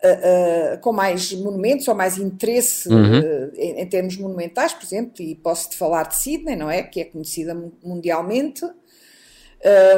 Uh, 0.00 0.76
uh, 0.76 0.78
com 0.78 0.92
mais 0.92 1.32
monumentos 1.32 1.88
ou 1.88 1.94
mais 1.94 2.18
interesse 2.18 2.88
uhum. 2.88 3.18
uh, 3.18 3.50
em, 3.56 3.80
em, 3.80 3.86
termos 3.88 4.16
monumentais, 4.16 4.72
por 4.72 4.84
exemplo, 4.84 5.20
e 5.20 5.34
posso-te 5.34 5.76
falar 5.76 6.04
de 6.04 6.14
Sydney, 6.14 6.54
não 6.54 6.70
é? 6.70 6.84
Que 6.84 7.00
é 7.00 7.04
conhecida 7.04 7.52
mundialmente. 7.82 8.64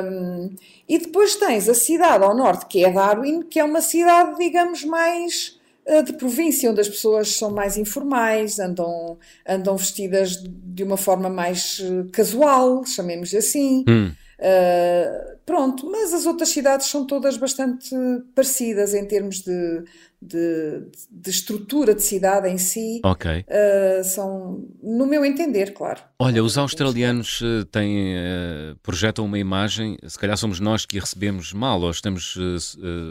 Um, 0.06 0.56
e 0.88 0.99
depois 0.99 1.37
tens 1.37 1.68
a 1.68 1.75
cidade 1.75 2.25
ao 2.25 2.34
norte, 2.34 2.64
que 2.64 2.82
é 2.82 2.90
Darwin, 2.90 3.42
que 3.42 3.60
é 3.60 3.64
uma 3.64 3.82
cidade, 3.82 4.38
digamos, 4.38 4.87
mais 4.87 5.60
de 6.06 6.14
província, 6.14 6.70
onde 6.70 6.80
as 6.80 6.88
pessoas 6.88 7.34
são 7.37 7.50
mais 7.50 7.76
informais, 7.76 8.58
andam, 8.58 9.18
andam 9.46 9.76
vestidas 9.76 10.42
de 10.42 10.82
uma 10.82 10.96
forma 10.96 11.28
mais 11.28 11.82
casual, 12.12 12.87
chamemos 12.87 13.34
assim. 13.34 13.84
Hum. 13.87 14.12
Uh, 14.40 15.37
pronto, 15.44 15.90
mas 15.90 16.14
as 16.14 16.25
outras 16.25 16.49
cidades 16.49 16.87
são 16.87 17.06
todas 17.06 17.37
bastante 17.37 17.94
parecidas 18.35 18.94
em 18.94 19.06
termos 19.06 19.40
de, 19.40 19.85
de, 20.20 20.82
de 21.11 21.30
estrutura 21.30 21.94
de 21.94 22.02
cidade 22.02 22.49
em 22.49 22.56
si. 22.56 23.02
Ok. 23.04 23.44
Uh, 23.47 24.02
são, 24.02 24.64
no 24.82 25.04
meu 25.04 25.26
entender, 25.26 25.75
claro. 25.75 26.00
Olha, 26.18 26.42
os 26.42 26.56
australianos 26.56 27.42
eh, 27.42 27.66
têm, 27.70 28.16
uh, 28.16 28.76
projetam 28.82 29.26
uma 29.26 29.38
imagem, 29.38 29.99
se 30.06 30.18
calhar 30.18 30.38
somos 30.38 30.59
nós 30.59 30.87
que 30.87 30.97
a 30.97 31.00
recebemos 31.02 31.52
mal 31.52 31.82
ou 31.82 31.90
estamos 31.90 32.38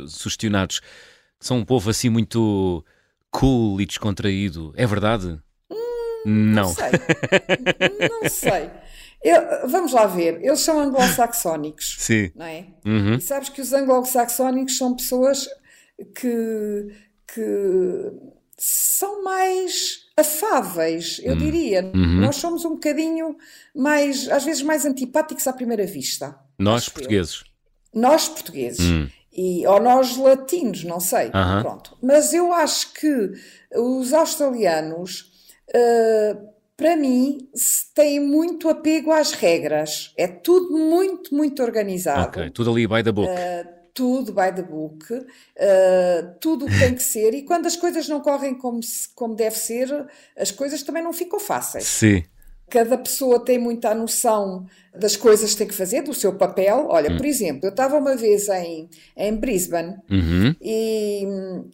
sugestionados. 0.08 0.82
São 1.40 1.60
um 1.60 1.66
povo 1.66 1.92
assim 1.92 2.10
muito 2.10 2.84
cool 3.30 3.80
e 3.80 3.86
descontraído. 3.86 4.74
É 4.76 4.88
verdade? 4.88 5.40
Hum, 5.70 6.26
não. 6.26 6.64
Não 6.64 6.74
sei. 6.74 6.92
não 8.10 8.30
sei. 8.30 8.70
Eu, 9.22 9.68
vamos 9.68 9.92
lá 9.92 10.06
ver, 10.06 10.40
eles 10.42 10.62
são 10.62 10.80
anglo-saxónicos, 10.80 11.98
Sim. 12.00 12.32
não 12.36 12.46
é? 12.46 12.68
Uhum. 12.86 13.16
E 13.16 13.22
sabes 13.22 13.50
que 13.50 13.60
os 13.60 13.74
anglo-saxónicos 13.74 14.78
são 14.78 14.96
pessoas 14.96 15.48
que, 16.16 16.88
que 17.28 18.12
são 18.58 19.22
mais 19.24 20.08
afáveis, 20.16 21.20
eu 21.22 21.34
uhum. 21.34 21.38
diria. 21.38 21.84
Uhum. 21.84 22.22
Nós 22.22 22.38
somos 22.38 22.64
um 22.64 22.72
bocadinho 22.72 23.36
mais, 23.76 24.30
às 24.30 24.46
vezes, 24.46 24.62
mais 24.62 24.86
antipáticos 24.86 25.46
à 25.48 25.54
primeira 25.54 25.86
vista. 25.86 26.40
Nós, 26.58 26.88
portugueses. 26.88 27.44
Eu. 27.94 28.02
Nós, 28.02 28.30
portugueses. 28.30 28.80
Uhum. 28.80 29.10
E, 29.34 29.68
ou 29.68 29.82
nós 29.82 30.16
latinos, 30.16 30.84
não 30.86 31.00
sei. 31.00 31.30
Pronto. 31.62 31.98
Mas 32.02 32.34
eu 32.34 32.54
acho 32.54 32.94
que 32.94 33.32
os 33.76 34.14
australianos. 34.14 35.30
Uh, 35.70 36.59
para 36.80 36.96
mim, 36.96 37.50
tem 37.94 38.22
muito 38.22 38.70
apego 38.70 39.12
às 39.12 39.34
regras. 39.34 40.14
É 40.16 40.28
tudo 40.28 40.78
muito, 40.78 41.36
muito 41.36 41.62
organizado. 41.62 42.30
Ok, 42.30 42.50
tudo 42.52 42.72
ali 42.72 42.88
by 42.88 43.04
the 43.04 43.12
book. 43.12 43.30
Uh, 43.30 43.80
tudo 43.94 44.32
by 44.32 44.56
the 44.56 44.62
book, 44.62 45.14
uh, 45.14 45.26
tudo 46.40 46.68
tem 46.68 46.96
que 46.96 47.04
ser, 47.04 47.34
e 47.34 47.44
quando 47.44 47.66
as 47.66 47.76
coisas 47.76 48.08
não 48.08 48.22
correm 48.22 48.56
como, 48.56 48.82
se, 48.82 49.14
como 49.14 49.36
deve 49.36 49.58
ser, 49.58 49.90
as 50.38 50.52
coisas 50.52 50.82
também 50.84 51.04
não 51.04 51.12
ficam 51.12 51.38
fáceis. 51.38 51.84
Sim. 51.84 52.24
Cada 52.70 52.98
pessoa 52.98 53.44
tem 53.44 53.60
muita 53.60 53.94
noção 53.94 54.66
das 54.96 55.18
coisas 55.18 55.52
que 55.52 55.58
tem 55.58 55.68
que 55.68 55.74
fazer, 55.74 56.04
do 56.04 56.14
seu 56.14 56.38
papel. 56.38 56.88
Olha, 56.88 57.12
hum. 57.12 57.18
por 57.18 57.26
exemplo, 57.26 57.66
eu 57.66 57.72
estava 57.72 57.98
uma 57.98 58.16
vez 58.16 58.48
em, 58.48 58.90
em 59.18 59.36
Brisbane 59.36 59.98
uhum. 60.10 60.56
e, 60.62 61.24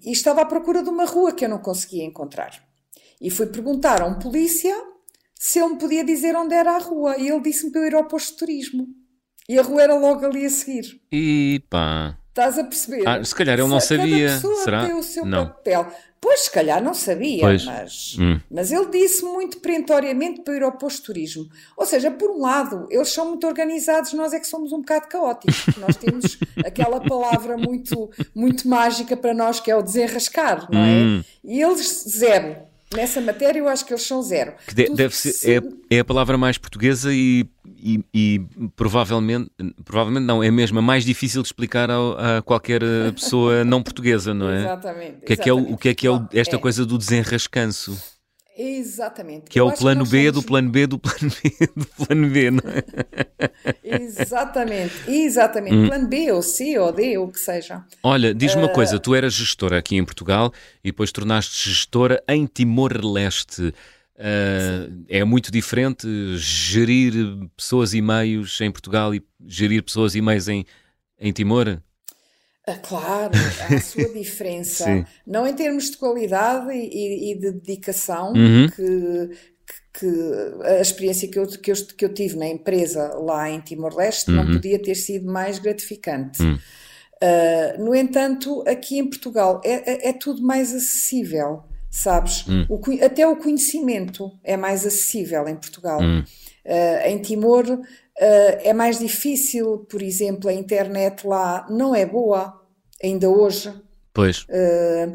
e 0.04 0.12
estava 0.12 0.42
à 0.42 0.46
procura 0.46 0.82
de 0.82 0.90
uma 0.90 1.06
rua 1.06 1.32
que 1.32 1.46
eu 1.46 1.50
não 1.50 1.60
conseguia 1.60 2.04
encontrar. 2.04 2.60
E 3.22 3.30
fui 3.30 3.46
perguntar 3.46 4.02
a 4.02 4.06
um 4.06 4.18
polícia 4.18 4.76
se 5.38 5.60
ele 5.60 5.74
me 5.74 5.80
podia 5.80 6.04
dizer 6.04 6.36
onde 6.36 6.54
era 6.54 6.75
a 6.75 6.80
rua. 6.80 7.18
E 7.18 7.27
ele 7.27 7.42
disse-me 7.42 7.72
para 7.72 7.82
eu 7.82 7.88
ir 7.88 7.96
ao 7.96 8.06
posto 8.06 8.32
de 8.32 8.38
turismo. 8.38 8.88
E 9.48 9.60
a 9.60 9.62
rua 9.62 9.84
era 9.84 9.96
logo 9.96 10.25
ali 10.25 10.46
a 10.46 10.50
seguir. 10.50 11.00
E 11.12 11.62
pá. 11.70 12.18
Estás 12.30 12.60
a 12.60 12.63
perceber? 12.63 13.08
Ah, 13.08 13.24
se 13.24 13.34
calhar 13.34 13.58
ele 13.58 13.68
não 13.68 13.80
sabia. 13.80 14.39
Será? 14.63 14.86
Tem 14.86 14.96
o 14.96 15.04
seu 15.04 15.25
não. 15.25 15.48
papel. 15.48 15.88
Pois, 16.20 16.39
se 16.42 16.51
calhar 16.51 16.84
não 16.84 16.96
sabia, 16.96 17.42
pois. 17.42 17.65
mas, 17.65 18.18
hum. 18.20 18.39
mas 18.50 18.72
ele 18.72 18.88
disse 18.88 19.24
muito 19.24 19.60
perentoriamente 19.60 20.42
para 20.42 20.56
ir 20.56 20.63
ao 20.63 20.72
posto 20.72 21.01
de 21.01 21.06
turismo. 21.06 21.48
Ou 21.77 21.86
seja, 21.86 22.10
por 22.10 22.32
um 22.32 22.42
lado, 22.42 22.88
eles 22.89 23.13
são 23.13 23.30
muito 23.30 23.46
organizados, 23.46 24.12
nós 24.13 24.34
é 24.34 24.39
que 24.39 24.48
somos 24.48 24.74
um 24.74 24.80
bocado 24.80 25.08
caóticos. 25.08 25.77
Nós 25.77 25.96
temos 25.96 26.39
aquela 26.65 27.00
palavra 27.00 27.56
muito, 27.58 28.10
muito 28.34 28.68
mágica 28.68 29.15
para 29.15 29.36
nós 29.36 29.60
que 29.60 29.70
é 29.70 29.75
o 29.75 29.84
desenrascar, 29.84 30.68
não 30.72 30.80
é? 30.82 30.92
Hum. 30.92 31.24
E 31.44 31.62
eles, 31.62 32.06
zero. 32.10 32.58
Nessa 32.96 33.22
matéria 33.22 33.60
eu 33.60 33.68
acho 33.68 33.86
que 33.86 33.94
eles 33.94 34.04
são 34.04 34.22
zero. 34.22 34.54
De, 34.74 34.90
deve 34.90 35.16
ser, 35.16 35.32
se... 35.32 35.56
é, 35.56 35.62
é, 35.90 36.00
a 36.00 36.06
palavra 36.06 36.38
mais 36.38 36.58
portuguesa 36.58 37.14
e, 37.14 37.46
e, 37.78 38.04
e, 38.14 38.42
provavelmente, 38.75 39.52
provavelmente 39.84 40.25
não, 40.25 40.44
é 40.44 40.50
mesmo 40.50 40.80
a 40.80 40.82
mais 40.82 41.04
difícil 41.04 41.42
de 41.42 41.48
explicar 41.48 41.90
a, 41.92 42.38
a 42.38 42.42
qualquer 42.42 42.82
pessoa 43.14 43.64
não 43.66 43.84
portuguesa, 43.84 44.34
não 44.34 44.50
é? 44.50 44.62
Exatamente. 44.62 45.18
O 45.22 45.25
que 45.25 45.34
é 45.34 45.36
que 45.36 45.50
é, 45.50 45.54
o, 45.54 45.58
o 45.58 45.78
que 45.78 45.90
é, 45.90 45.94
que 45.94 46.08
é 46.08 46.12
esta 46.34 46.56
é. 46.56 46.60
coisa 46.60 46.86
do 46.86 46.98
desenrascanço? 46.98 48.16
Exatamente. 48.58 49.50
Que 49.50 49.60
é 49.60 49.64
o 49.64 49.72
plano 49.74 50.06
B 50.06 50.28
somos... 50.28 50.34
do 50.34 50.44
plano 50.44 50.70
B 50.70 50.88
do 50.88 50.98
plano 50.98 51.32
B 51.44 51.70
do 51.75 51.86
plano 51.86 52.30
B, 52.30 52.52
não 52.52 52.64
é? 52.70 53.75
exatamente, 54.02 54.94
exatamente. 55.08 55.75
Hum. 55.75 55.88
Plano 55.88 56.08
B 56.08 56.32
ou 56.32 56.42
C 56.42 56.78
ou 56.78 56.92
D, 56.92 57.18
ou 57.18 57.28
o 57.28 57.32
que 57.32 57.40
seja. 57.40 57.84
Olha, 58.04 58.34
diz-me 58.34 58.62
uh... 58.62 58.66
uma 58.66 58.74
coisa, 58.74 59.00
tu 59.00 59.16
eras 59.16 59.34
gestora 59.34 59.78
aqui 59.78 59.96
em 59.96 60.06
Portugal 60.06 60.52
e 60.84 60.92
depois 60.92 61.12
tornaste 61.12 61.70
gestora 61.70 62.24
em 62.28 62.46
Timor-Leste. 62.46 63.74
Uh, 64.18 65.04
é 65.10 65.25
muito 65.25 65.52
diferente 65.52 66.08
gerir 66.38 67.14
pessoas 67.58 67.94
e 67.94 68.02
meios 68.02 68.62
em 68.62 68.72
Portugal 68.72 69.14
e 69.14 69.22
gerir 69.46 69.84
pessoas 69.84 70.16
e 70.16 70.22
meios 70.22 70.48
em, 70.48 70.66
em 71.20 71.34
Timor? 71.34 71.80
Ah, 72.68 72.78
claro, 72.78 73.32
há 73.62 73.75
a 73.75 73.80
sua 73.82 74.10
diferença, 74.10 75.06
não 75.28 75.46
em 75.46 75.54
termos 75.54 75.92
de 75.92 75.98
qualidade 75.98 76.72
e, 76.72 77.32
e 77.32 77.36
de 77.36 77.52
dedicação, 77.52 78.34
uhum. 78.34 78.68
que, 78.70 79.30
que, 79.98 80.08
a 80.64 80.82
experiência 80.82 81.28
que 81.28 81.40
eu, 81.40 81.48
que, 81.48 81.72
eu, 81.72 81.75
que 81.75 82.06
eu 82.06 82.14
tive 82.14 82.38
na 82.38 82.48
empresa 82.48 83.14
lá 83.16 83.50
em 83.50 83.60
Timor-Leste 83.62 84.30
uhum. 84.30 84.38
não 84.38 84.46
podia 84.54 84.82
ter 84.82 84.96
sido 84.96 85.32
mais 85.32 85.60
gratificante. 85.60 86.42
Uhum. 86.42 86.56
Uh, 86.56 87.84
no 87.84 87.96
entanto, 87.96 88.64
aqui 88.68 88.98
em 88.98 89.08
Portugal 89.08 89.62
é, 89.64 90.08
é, 90.08 90.10
é 90.10 90.14
tudo 90.14 90.42
mais 90.42 90.75
acessível, 90.75 91.64
sabes? 91.90 92.46
Hum. 92.48 92.66
O, 92.70 92.80
até 93.04 93.25
o 93.25 93.38
conhecimento 93.38 94.32
é 94.44 94.58
mais 94.58 94.86
acessível 94.86 95.48
em 95.48 95.56
Portugal. 95.56 96.00
Uh, 96.02 97.08
em 97.08 97.18
Timor 97.20 97.66
Uh, 98.18 98.56
é 98.64 98.74
mais 98.74 99.00
difícil, 99.00 99.80
por 99.90 100.02
exemplo, 100.02 100.50
a 100.50 100.54
internet 100.54 101.28
lá 101.28 101.68
não 101.70 101.94
é 101.94 102.06
boa, 102.06 102.62
ainda 103.04 103.30
hoje. 103.30 103.74
Pois. 104.16 104.44
Uh, 104.44 105.14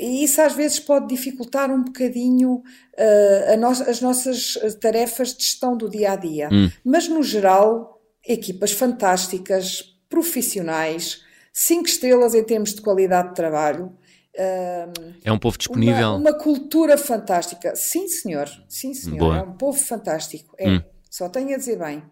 e 0.00 0.24
isso 0.24 0.40
às 0.40 0.54
vezes 0.54 0.80
pode 0.80 1.06
dificultar 1.06 1.70
um 1.70 1.84
bocadinho 1.84 2.54
uh, 2.54 3.56
no 3.58 3.68
as 3.68 4.00
nossas 4.00 4.56
tarefas 4.80 5.34
de 5.36 5.44
gestão 5.44 5.76
do 5.76 5.88
dia 5.88 6.12
a 6.12 6.16
dia. 6.16 6.48
Hum. 6.50 6.70
Mas, 6.82 7.06
no 7.08 7.22
geral, 7.22 8.00
equipas 8.26 8.72
fantásticas, 8.72 9.84
profissionais, 10.08 11.22
cinco 11.52 11.86
estrelas 11.88 12.34
em 12.34 12.42
termos 12.42 12.74
de 12.74 12.80
qualidade 12.80 13.28
de 13.28 13.34
trabalho. 13.34 13.92
Uh, 14.34 15.12
é 15.22 15.30
um 15.30 15.38
povo 15.38 15.58
disponível. 15.58 16.12
Uma, 16.12 16.30
uma, 16.30 16.38
cultura 16.38 16.96
fantástica. 16.96 17.76
Sim, 17.76 18.08
senhor. 18.08 18.48
Sim, 18.66 18.94
senhor. 18.94 19.18
Boa. 19.18 19.38
É 19.38 19.42
um 19.42 19.52
povo 19.52 19.78
fantástico. 19.78 20.54
É. 20.58 20.70
Hum. 20.70 20.82
Só 21.10 21.28
tenho 21.28 21.54
a 21.54 21.58
dizer 21.58 21.78
bem. 21.78 22.02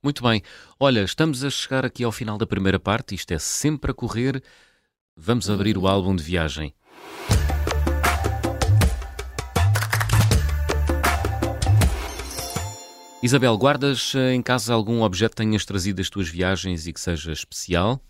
Muito 0.00 0.22
bem. 0.22 0.40
Olha, 0.78 1.02
estamos 1.02 1.42
a 1.42 1.50
chegar 1.50 1.84
aqui 1.84 2.04
ao 2.04 2.12
final 2.12 2.38
da 2.38 2.46
primeira 2.46 2.78
parte, 2.78 3.14
isto 3.14 3.32
é 3.32 3.38
sempre 3.38 3.90
a 3.90 3.94
correr. 3.94 4.40
Vamos 5.16 5.48
abrir 5.48 5.78
o 5.78 5.86
álbum 5.86 6.16
de 6.16 6.24
viagem. 6.24 6.74
Isabel, 13.22 13.56
guardas 13.56 14.12
eh, 14.16 14.34
em 14.34 14.42
casa 14.42 14.74
algum 14.74 15.02
objeto 15.02 15.30
que 15.30 15.42
tenhas 15.42 15.64
trazido 15.64 15.98
das 15.98 16.10
tuas 16.10 16.28
viagens 16.28 16.88
e 16.88 16.92
que 16.92 17.00
seja 17.00 17.32
especial? 17.32 18.00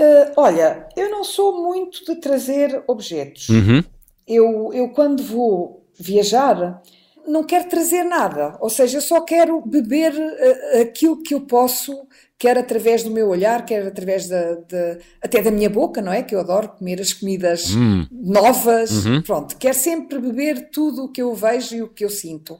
Uh, 0.00 0.32
olha, 0.36 0.88
eu 0.96 1.10
não 1.10 1.24
sou 1.24 1.60
muito 1.60 2.04
de 2.04 2.14
trazer 2.20 2.84
objetos. 2.86 3.48
Uhum. 3.48 3.82
Eu, 4.26 4.72
eu, 4.72 4.88
quando 4.90 5.22
vou 5.22 5.84
viajar, 5.98 6.80
não 7.26 7.44
quero 7.44 7.68
trazer 7.68 8.04
nada, 8.04 8.56
ou 8.60 8.70
seja, 8.70 8.98
eu 8.98 9.02
só 9.02 9.20
quero 9.20 9.60
beber 9.60 10.12
uh, 10.12 10.80
aquilo 10.80 11.22
que 11.22 11.34
eu 11.34 11.40
posso, 11.42 12.06
quer 12.38 12.58
através 12.58 13.02
do 13.02 13.10
meu 13.10 13.28
olhar, 13.28 13.64
quer 13.64 13.86
através 13.86 14.28
da, 14.28 14.58
até 15.20 15.40
da 15.40 15.50
minha 15.50 15.70
boca, 15.70 16.02
não 16.02 16.12
é? 16.12 16.22
Que 16.22 16.34
eu 16.34 16.40
adoro 16.40 16.68
comer 16.68 17.00
as 17.00 17.12
comidas 17.12 17.74
hum. 17.74 18.06
novas, 18.10 19.04
uhum. 19.04 19.22
pronto, 19.22 19.56
quero 19.56 19.76
sempre 19.76 20.18
beber 20.18 20.70
tudo 20.70 21.04
o 21.04 21.08
que 21.08 21.22
eu 21.22 21.34
vejo 21.34 21.76
e 21.76 21.82
o 21.82 21.88
que 21.88 22.04
eu 22.04 22.10
sinto. 22.10 22.58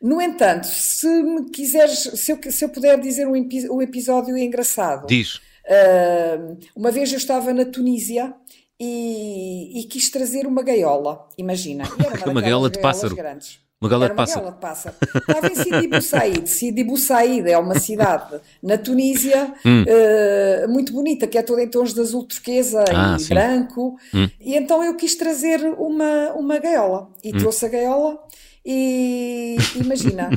No 0.00 0.20
entanto, 0.20 0.66
se 0.66 1.06
me 1.22 1.48
quiseres, 1.48 1.98
se 2.00 2.32
eu, 2.32 2.38
se 2.50 2.64
eu 2.64 2.68
puder 2.68 2.98
dizer 3.00 3.28
um, 3.28 3.48
um 3.70 3.80
episódio 3.80 4.36
engraçado. 4.36 5.06
Diz. 5.06 5.36
Uh, 5.64 6.58
uma 6.74 6.90
vez 6.90 7.12
eu 7.12 7.18
estava 7.18 7.52
na 7.54 7.64
Tunísia 7.64 8.34
e, 8.80 9.80
e 9.80 9.84
quis 9.84 10.10
trazer 10.10 10.44
uma 10.44 10.60
gaiola, 10.60 11.28
imagina. 11.38 11.84
uma, 12.26 12.32
uma 12.32 12.40
gaiola 12.40 12.68
de 12.68 12.80
pássaro. 12.80 13.14
Grandes. 13.14 13.60
Uma 13.82 13.88
gaiola 13.88 14.08
de 14.10 14.14
pássaro. 14.14 14.46
de 14.46 14.58
pássaro. 14.58 14.94
Estava 15.02 15.48
em 15.48 15.56
Sidi 15.56 15.88
Bou 15.88 16.00
Said. 16.00 16.46
Sidi 16.48 16.84
Bou 16.84 16.96
Said 16.96 17.48
é 17.48 17.58
uma 17.58 17.80
cidade 17.80 18.40
na 18.62 18.78
Tunísia 18.78 19.52
hum. 19.66 19.82
uh, 19.82 20.68
muito 20.68 20.92
bonita, 20.92 21.26
que 21.26 21.36
é 21.36 21.42
toda 21.42 21.60
em 21.64 21.68
tons 21.68 21.92
de 21.92 22.00
azul 22.00 22.22
turquesa 22.22 22.84
ah, 22.88 23.16
e 23.18 23.20
sim. 23.20 23.34
branco. 23.34 23.96
Hum. 24.14 24.30
E 24.40 24.56
então 24.56 24.84
eu 24.84 24.94
quis 24.94 25.16
trazer 25.16 25.58
uma, 25.78 26.32
uma 26.34 26.58
gaiola. 26.58 27.08
E 27.24 27.34
hum. 27.34 27.38
trouxe 27.38 27.66
a 27.66 27.68
gaiola 27.68 28.22
e 28.64 29.56
imagina, 29.74 30.30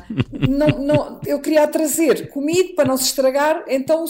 não, 0.50 0.80
não, 0.80 1.22
eu 1.24 1.40
queria 1.40 1.68
trazer 1.68 2.30
comigo 2.30 2.74
para 2.74 2.86
não 2.86 2.98
se 2.98 3.04
estragar, 3.04 3.64
então 3.68 4.06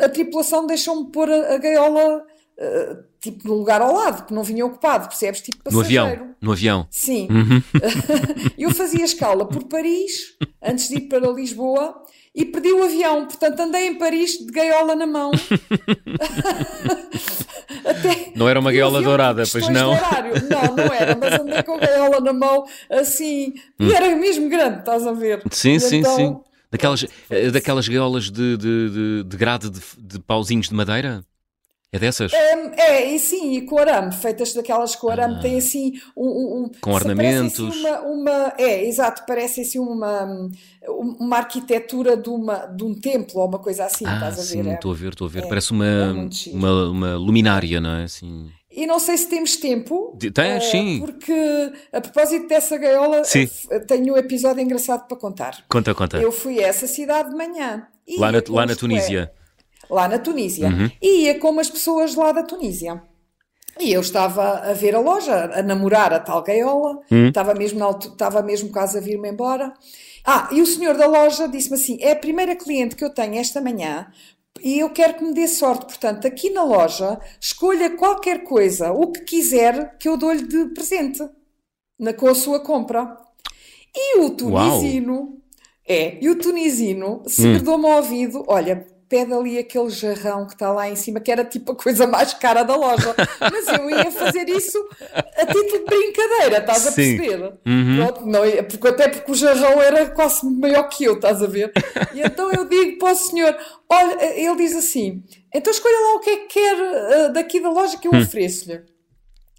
a 0.00 0.08
tripulação 0.10 0.66
deixou-me 0.66 1.10
pôr 1.10 1.30
a, 1.30 1.54
a 1.54 1.56
gaiola 1.56 2.18
uh, 2.18 3.04
tipo 3.32 3.48
no 3.48 3.54
lugar 3.54 3.80
ao 3.80 3.92
lado, 3.92 4.26
que 4.26 4.34
não 4.34 4.42
vinha 4.42 4.64
ocupado, 4.64 5.08
percebes? 5.08 5.40
Tipo 5.40 5.62
passageiro. 5.64 6.04
No 6.04 6.12
avião, 6.12 6.34
no 6.40 6.52
avião. 6.52 6.86
Sim. 6.90 7.28
Uhum. 7.30 7.62
eu 8.58 8.70
fazia 8.70 9.04
escala 9.04 9.46
por 9.46 9.64
Paris, 9.64 10.36
antes 10.62 10.88
de 10.88 10.96
ir 10.96 11.02
para 11.02 11.28
Lisboa, 11.30 11.94
e 12.34 12.44
perdi 12.44 12.70
o 12.72 12.84
avião, 12.84 13.26
portanto 13.26 13.60
andei 13.60 13.88
em 13.88 13.94
Paris 13.94 14.32
de 14.38 14.52
gaiola 14.52 14.94
na 14.94 15.06
mão. 15.06 15.30
Até 17.84 18.32
não 18.36 18.48
era 18.48 18.60
uma 18.60 18.70
gaiola 18.70 19.00
dourada, 19.00 19.42
pois 19.50 19.68
não? 19.68 19.92
Não, 19.92 20.76
não 20.76 20.94
era, 20.94 21.16
mas 21.16 21.40
andei 21.40 21.62
com 21.62 21.74
a 21.74 21.78
gaiola 21.78 22.20
na 22.20 22.32
mão 22.32 22.64
assim, 22.90 23.54
hum. 23.80 23.88
e 23.88 23.94
era 23.94 24.14
mesmo 24.16 24.48
grande, 24.48 24.80
estás 24.80 25.06
a 25.06 25.12
ver? 25.12 25.42
Sim, 25.50 25.74
e 25.74 25.80
sim, 25.80 25.96
então, 25.98 26.16
sim. 26.16 26.36
Daquelas, 26.70 27.06
eh, 27.30 27.50
daquelas 27.50 27.88
gaiolas 27.88 28.24
de, 28.24 28.56
de, 28.56 28.90
de, 28.90 29.24
de 29.24 29.36
grade 29.36 29.70
de, 29.70 29.80
de 29.98 30.18
pauzinhos 30.18 30.68
de 30.68 30.74
madeira? 30.74 31.24
É 31.92 31.98
dessas? 31.98 32.32
É, 32.32 32.72
é, 32.76 33.14
e 33.14 33.18
sim, 33.18 33.56
e 33.56 33.62
com 33.62 33.78
arame, 33.78 34.12
feitas 34.12 34.52
daquelas 34.52 34.96
com 34.96 35.08
arame, 35.08 35.36
ah. 35.36 35.40
tem 35.40 35.56
assim 35.56 35.92
um. 36.16 36.64
um 36.64 36.70
com 36.80 36.92
ornamentos. 36.92 37.60
Assim 37.60 37.80
uma, 37.80 38.00
uma, 38.00 38.54
é, 38.58 38.84
exato, 38.84 39.22
parece 39.26 39.60
assim 39.60 39.78
uma, 39.78 40.50
uma 40.88 41.36
arquitetura 41.36 42.16
de, 42.16 42.28
uma, 42.28 42.66
de 42.66 42.82
um 42.84 42.92
templo 42.92 43.40
ou 43.40 43.48
uma 43.48 43.58
coisa 43.58 43.84
assim, 43.84 44.04
ah, 44.04 44.14
estás 44.14 44.34
a 44.34 44.42
ver? 44.42 44.64
Sim, 44.64 44.72
estou 44.72 44.92
é, 44.92 44.94
a 44.94 44.98
ver, 44.98 45.08
estou 45.10 45.26
a 45.26 45.30
ver. 45.30 45.44
É, 45.44 45.46
parece 45.46 45.70
uma, 45.70 45.86
é 45.86 46.12
uma, 46.52 46.88
uma 46.88 47.16
luminária, 47.16 47.80
não 47.80 47.90
é? 47.90 48.04
Assim... 48.04 48.50
E 48.68 48.86
não 48.86 48.98
sei 48.98 49.16
se 49.16 49.28
temos 49.30 49.56
tempo. 49.56 50.18
Tens, 50.34 50.64
uh, 50.64 50.70
sim. 50.70 51.00
Porque, 51.00 51.72
a 51.92 52.00
propósito 52.00 52.46
dessa 52.46 52.76
gaiola, 52.76 53.24
sim. 53.24 53.48
tenho 53.86 54.12
um 54.12 54.16
episódio 54.18 54.60
engraçado 54.60 55.06
para 55.06 55.16
contar. 55.16 55.64
Conta, 55.66 55.94
conta. 55.94 56.18
Eu 56.18 56.30
fui 56.30 56.62
a 56.62 56.66
essa 56.66 56.86
cidade 56.86 57.30
de 57.30 57.36
manhã. 57.36 57.86
Lá 58.18 58.30
na, 58.30 58.42
lá 58.48 58.66
na 58.66 58.76
Tunísia 58.76 59.32
lá 59.90 60.08
na 60.08 60.18
Tunísia, 60.18 60.68
uhum. 60.68 60.90
e 61.00 61.24
ia 61.24 61.38
com 61.38 61.58
as 61.58 61.70
pessoas 61.70 62.14
lá 62.14 62.32
da 62.32 62.42
Tunísia. 62.42 63.02
E 63.78 63.92
eu 63.92 64.00
estava 64.00 64.60
a 64.60 64.72
ver 64.72 64.94
a 64.94 65.00
loja, 65.00 65.50
a 65.52 65.62
namorar 65.62 66.12
a 66.12 66.18
tal 66.18 66.42
gaiola, 66.42 66.98
uhum. 67.10 67.28
estava, 67.28 67.54
mesmo 67.54 67.78
na, 67.78 67.90
estava 67.90 68.42
mesmo 68.42 68.70
quase 68.70 68.96
a 68.96 69.00
vir-me 69.00 69.28
embora. 69.28 69.72
Ah, 70.24 70.48
e 70.50 70.62
o 70.62 70.66
senhor 70.66 70.96
da 70.96 71.06
loja 71.06 71.46
disse-me 71.46 71.76
assim: 71.76 71.98
é 72.00 72.12
a 72.12 72.16
primeira 72.16 72.56
cliente 72.56 72.96
que 72.96 73.04
eu 73.04 73.10
tenho 73.10 73.36
esta 73.36 73.60
manhã 73.60 74.06
e 74.62 74.78
eu 74.78 74.90
quero 74.90 75.14
que 75.14 75.24
me 75.24 75.34
dê 75.34 75.46
sorte. 75.46 75.84
Portanto, 75.84 76.26
aqui 76.26 76.50
na 76.50 76.64
loja, 76.64 77.20
escolha 77.40 77.96
qualquer 77.96 78.44
coisa, 78.44 78.92
o 78.92 79.12
que 79.12 79.20
quiser, 79.20 79.96
que 79.98 80.08
eu 80.08 80.16
dou-lhe 80.16 80.42
de 80.42 80.66
presente 80.66 81.22
na, 81.98 82.12
com 82.12 82.28
a 82.28 82.34
sua 82.34 82.60
compra. 82.60 83.16
E 83.94 84.18
o 84.20 84.30
tunisino, 84.30 85.14
Uau. 85.14 85.32
é, 85.86 86.18
e 86.22 86.28
o 86.28 86.36
tunisino 86.36 87.22
segredou-me 87.26 87.84
hum. 87.84 87.92
ao 87.92 87.96
ouvido: 87.98 88.44
olha, 88.48 88.86
pede 89.08 89.32
ali 89.32 89.58
aquele 89.58 89.88
jarrão 89.90 90.46
que 90.46 90.54
está 90.54 90.72
lá 90.72 90.88
em 90.88 90.96
cima, 90.96 91.20
que 91.20 91.30
era 91.30 91.44
tipo 91.44 91.72
a 91.72 91.76
coisa 91.76 92.06
mais 92.06 92.34
cara 92.34 92.62
da 92.62 92.76
loja. 92.76 93.14
Mas 93.40 93.68
eu 93.68 93.88
ia 93.88 94.10
fazer 94.10 94.48
isso 94.48 94.78
a 95.12 95.46
título 95.46 95.64
de 95.64 95.78
brincadeira, 95.84 96.58
estás 96.58 96.86
a 96.86 96.92
perceber? 96.92 97.58
Uhum. 97.64 97.96
Pronto, 97.96 98.26
não, 98.26 98.40
porque, 98.68 98.88
até 98.88 99.08
porque 99.08 99.30
o 99.30 99.34
jarrão 99.34 99.80
era 99.80 100.06
quase 100.10 100.44
maior 100.46 100.84
que 100.88 101.04
eu, 101.04 101.14
estás 101.14 101.42
a 101.42 101.46
ver? 101.46 101.72
E 102.14 102.20
então 102.20 102.50
eu 102.52 102.64
digo 102.64 102.98
para 102.98 103.12
o 103.12 103.16
senhor: 103.16 103.56
olha, 103.88 104.24
ele 104.34 104.56
diz 104.56 104.74
assim, 104.74 105.22
então 105.54 105.70
escolha 105.70 105.98
lá 105.98 106.14
o 106.16 106.20
que 106.20 106.30
é 106.30 106.36
que 106.36 106.46
quer 106.46 106.76
uh, 106.76 107.32
daqui 107.32 107.60
da 107.60 107.70
loja 107.70 107.98
que 107.98 108.08
eu 108.08 108.12
hum. 108.12 108.20
ofereço-lhe. 108.20 108.82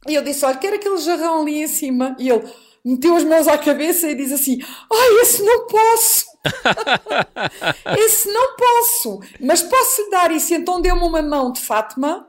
E 0.08 0.15
eu 0.15 0.24
disse: 0.24 0.45
olha, 0.45 0.58
quero 0.58 0.76
aquele 0.76 0.98
jarrão 0.98 1.41
ali 1.41 1.63
em 1.63 1.67
cima. 1.67 2.15
E 2.19 2.30
ele 2.30 2.43
meteu 2.84 3.15
as 3.15 3.24
mãos 3.24 3.48
à 3.48 3.58
cabeça 3.58 4.10
e 4.10 4.15
diz 4.15 4.32
assim: 4.32 4.60
ai, 4.91 5.21
esse 5.21 5.43
não 5.43 5.67
posso. 5.67 6.27
Esse 7.97 8.31
não 8.31 8.55
posso, 8.55 9.19
mas 9.39 9.62
posso 9.62 10.03
lhe 10.03 10.10
dar 10.10 10.31
isso. 10.31 10.53
Então 10.53 10.81
deu-me 10.81 11.03
uma 11.03 11.21
mão 11.21 11.51
de 11.51 11.60
Fátima 11.60 12.27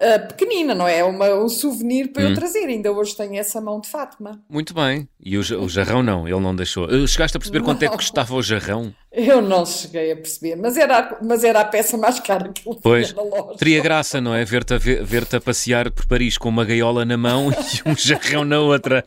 uh, 0.00 0.28
pequenina, 0.28 0.74
não 0.74 0.86
é? 0.86 1.02
Uma, 1.04 1.34
um 1.34 1.48
souvenir 1.48 2.12
para 2.12 2.24
hum. 2.24 2.28
eu 2.28 2.34
trazer. 2.34 2.66
Ainda 2.66 2.92
hoje 2.92 3.16
tenho 3.16 3.36
essa 3.36 3.60
mão 3.60 3.80
de 3.80 3.88
Fátima. 3.88 4.40
Muito 4.48 4.74
bem. 4.74 5.08
E 5.20 5.36
o, 5.36 5.40
o 5.40 5.68
jarrão 5.68 6.02
não, 6.02 6.26
ele 6.26 6.40
não 6.40 6.54
deixou. 6.54 6.84
Eh, 6.84 7.06
chegaste 7.06 7.36
a 7.36 7.40
perceber 7.40 7.58
não. 7.58 7.66
quanto 7.66 7.82
é 7.82 7.88
que 7.88 7.96
custava 7.96 8.34
o 8.34 8.42
jarrão? 8.42 8.94
Eu 9.16 9.40
não 9.40 9.64
cheguei 9.64 10.12
a 10.12 10.16
perceber, 10.16 10.56
mas 10.56 10.76
era, 10.76 11.18
mas 11.22 11.42
era 11.42 11.60
a 11.60 11.64
peça 11.64 11.96
mais 11.96 12.20
cara 12.20 12.50
que 12.52 12.68
ele 12.68 12.78
pois, 12.82 13.14
na 13.14 13.22
loja. 13.22 13.56
Teria 13.56 13.80
graça, 13.82 14.20
não 14.20 14.34
é? 14.34 14.44
Ver-te 14.44 14.74
a, 14.74 14.78
ver 14.78 15.26
a 15.34 15.40
passear 15.40 15.90
por 15.90 16.04
Paris 16.04 16.36
com 16.36 16.50
uma 16.50 16.66
gaiola 16.66 17.02
na 17.02 17.16
mão 17.16 17.50
e 17.50 17.88
um 17.88 17.96
jarrão 17.96 18.44
na 18.44 18.60
outra. 18.60 19.02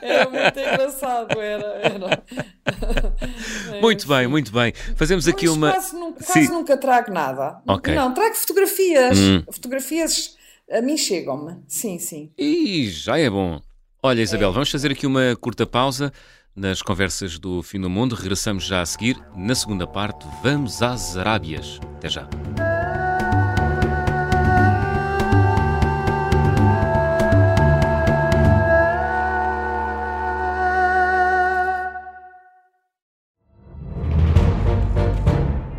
Era 0.00 0.30
muito 0.30 0.60
engraçado, 0.60 1.40
era. 1.40 1.66
era. 1.82 2.22
Muito 3.80 4.06
bem, 4.08 4.26
muito 4.26 4.52
bem. 4.52 4.72
Fazemos 4.96 5.28
aqui 5.28 5.48
uma. 5.48 5.72
Quase, 5.72 5.94
nunca, 5.94 6.24
quase 6.24 6.48
nunca 6.50 6.76
trago 6.76 7.12
nada. 7.12 7.60
Okay. 7.66 7.94
Não, 7.94 8.14
trago 8.14 8.34
fotografias. 8.34 9.18
Hum. 9.18 9.42
Fotografias 9.50 10.36
a 10.70 10.80
mim 10.80 10.96
chegam-me. 10.96 11.56
Sim, 11.68 11.98
sim. 11.98 12.30
E 12.38 12.88
já 12.88 13.18
é 13.18 13.28
bom. 13.28 13.60
Olha, 14.02 14.22
Isabel, 14.22 14.50
é. 14.50 14.52
vamos 14.52 14.70
fazer 14.70 14.92
aqui 14.92 15.06
uma 15.06 15.36
curta 15.40 15.66
pausa 15.66 16.12
nas 16.54 16.82
conversas 16.82 17.38
do 17.38 17.62
fim 17.62 17.80
do 17.80 17.90
mundo. 17.90 18.14
Regressamos 18.14 18.64
já 18.64 18.80
a 18.80 18.86
seguir. 18.86 19.16
Na 19.36 19.54
segunda 19.54 19.86
parte, 19.86 20.26
vamos 20.42 20.82
às 20.82 21.16
Arábias. 21.16 21.80
Até 21.96 22.08
já. 22.08 22.28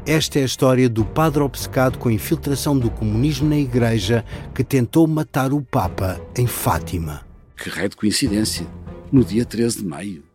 Esta 0.08 0.38
é 0.38 0.44
a 0.44 0.46
história 0.46 0.88
do 0.88 1.04
padre 1.04 1.42
obcecado 1.42 1.98
com 1.98 2.10
a 2.10 2.14
infiltração 2.14 2.78
do 2.78 2.92
comunismo 2.92 3.50
na 3.50 3.58
Igreja 3.58 4.24
que 4.54 4.64
tentou 4.64 5.08
matar 5.08 5.52
o 5.52 5.64
Papa 5.64 6.22
em 6.38 6.46
Fátima. 6.46 7.26
Que 7.58 7.70
raio 7.70 7.90
de 7.90 7.96
coincidência! 7.96 8.68
No 9.12 9.24
dia 9.26 9.44
13 9.44 9.80
de 9.80 9.86
maio. 9.86 10.35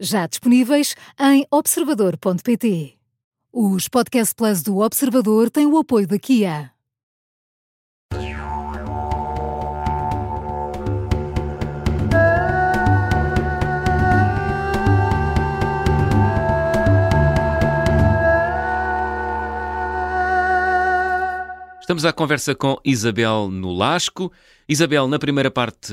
já 0.00 0.26
disponíveis 0.26 0.94
em 1.18 1.46
observador.pt. 1.50 2.94
Os 3.52 3.88
Podcast 3.88 4.34
Plus 4.34 4.62
do 4.62 4.78
Observador 4.78 5.50
têm 5.50 5.66
o 5.66 5.78
apoio 5.78 6.06
da 6.06 6.18
Kia. 6.18 6.70
Estamos 21.88 22.04
à 22.04 22.12
conversa 22.12 22.54
com 22.54 22.78
Isabel 22.84 23.48
Nolasco. 23.50 24.30
Isabel, 24.68 25.08
na 25.08 25.18
primeira 25.18 25.50
parte 25.50 25.90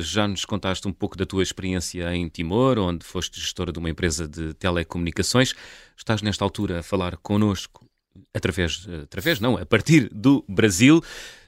já 0.00 0.26
nos 0.26 0.44
contaste 0.44 0.88
um 0.88 0.92
pouco 0.92 1.16
da 1.16 1.24
tua 1.24 1.44
experiência 1.44 2.12
em 2.12 2.28
Timor, 2.28 2.76
onde 2.76 3.06
foste 3.06 3.38
gestora 3.38 3.70
de 3.70 3.78
uma 3.78 3.88
empresa 3.88 4.26
de 4.26 4.52
telecomunicações. 4.54 5.54
Estás 5.96 6.22
nesta 6.22 6.44
altura 6.44 6.80
a 6.80 6.82
falar 6.82 7.16
connosco 7.18 7.88
através, 8.34 8.84
através 9.04 9.38
não, 9.38 9.56
a 9.56 9.64
partir 9.64 10.08
do 10.12 10.44
Brasil. 10.48 11.00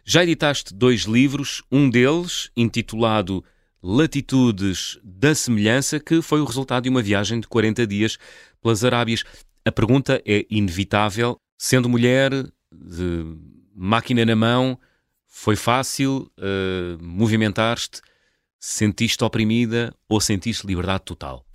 Já 0.05 0.23
editaste 0.23 0.73
dois 0.73 1.01
livros, 1.01 1.61
um 1.69 1.91
deles 1.91 2.49
intitulado 2.57 3.45
Latitudes 3.83 5.01
da 5.03 5.35
Semelhança, 5.35 5.99
que 5.99 6.23
foi 6.23 6.41
o 6.41 6.45
resultado 6.45 6.85
de 6.85 6.89
uma 6.89 7.03
viagem 7.03 7.41
de 7.41 7.49
40 7.49 7.85
dias 7.89 8.19
pelas 8.63 8.85
Arábias. 8.85 9.25
A 9.65 9.73
pergunta 9.73 10.23
é 10.25 10.47
inevitável, 10.49 11.37
sendo 11.59 11.89
mulher 11.89 12.31
de 12.73 13.50
máquina 13.81 14.27
na 14.27 14.37
mão, 14.37 14.79
foi 15.27 15.57
fácil 15.57 16.31
uh, 16.39 17.03
movimentar-te, 17.03 18.03
sentiste 18.59 19.25
oprimida 19.25 19.95
ou 20.07 20.21
sentiste 20.21 20.67
liberdade 20.67 21.05
total? 21.05 21.47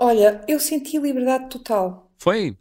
Olha, 0.00 0.42
eu 0.48 0.58
senti 0.58 0.98
liberdade 0.98 1.48
total. 1.48 2.10
Foi? 2.18 2.56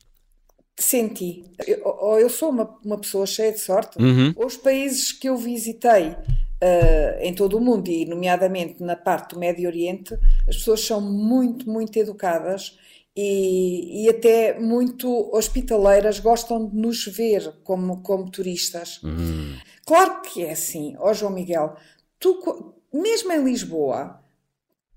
Senti. 0.77 1.43
Eu, 1.65 1.81
ou 1.84 2.19
eu 2.19 2.29
sou 2.29 2.49
uma, 2.49 2.77
uma 2.86 2.99
pessoa 2.99 3.25
cheia 3.25 3.51
de 3.51 3.60
sorte, 3.60 3.97
uhum. 3.97 4.31
ou 4.36 4.45
os 4.45 4.58
países 4.58 5.12
que 5.12 5.27
eu 5.27 5.38
visitei 5.38 6.10
uh, 6.10 7.19
em 7.21 7.34
todo 7.34 7.58
o 7.58 7.62
mundo, 7.62 7.89
e 7.89 8.05
nomeadamente 8.05 8.84
na 8.84 8.95
parte 8.95 9.34
do 9.34 9.39
Médio 9.39 9.67
Oriente, 9.67 10.13
as 10.47 10.58
pessoas 10.58 10.81
são 10.81 11.01
muito, 11.01 11.67
muito 11.67 11.97
educadas 11.97 12.77
e, 13.15 14.04
e 14.04 14.10
até 14.10 14.60
muito 14.60 15.34
hospitaleiras, 15.34 16.19
gostam 16.19 16.67
de 16.67 16.75
nos 16.75 17.06
ver 17.06 17.54
como, 17.63 18.01
como 18.01 18.30
turistas. 18.30 19.01
Uhum. 19.01 19.56
Claro 19.86 20.21
que 20.21 20.43
é 20.43 20.51
assim, 20.51 20.95
ó 20.99 21.13
João 21.13 21.32
Miguel, 21.32 21.75
tu, 22.19 22.73
mesmo 22.93 23.32
em 23.32 23.43
Lisboa, 23.43 24.19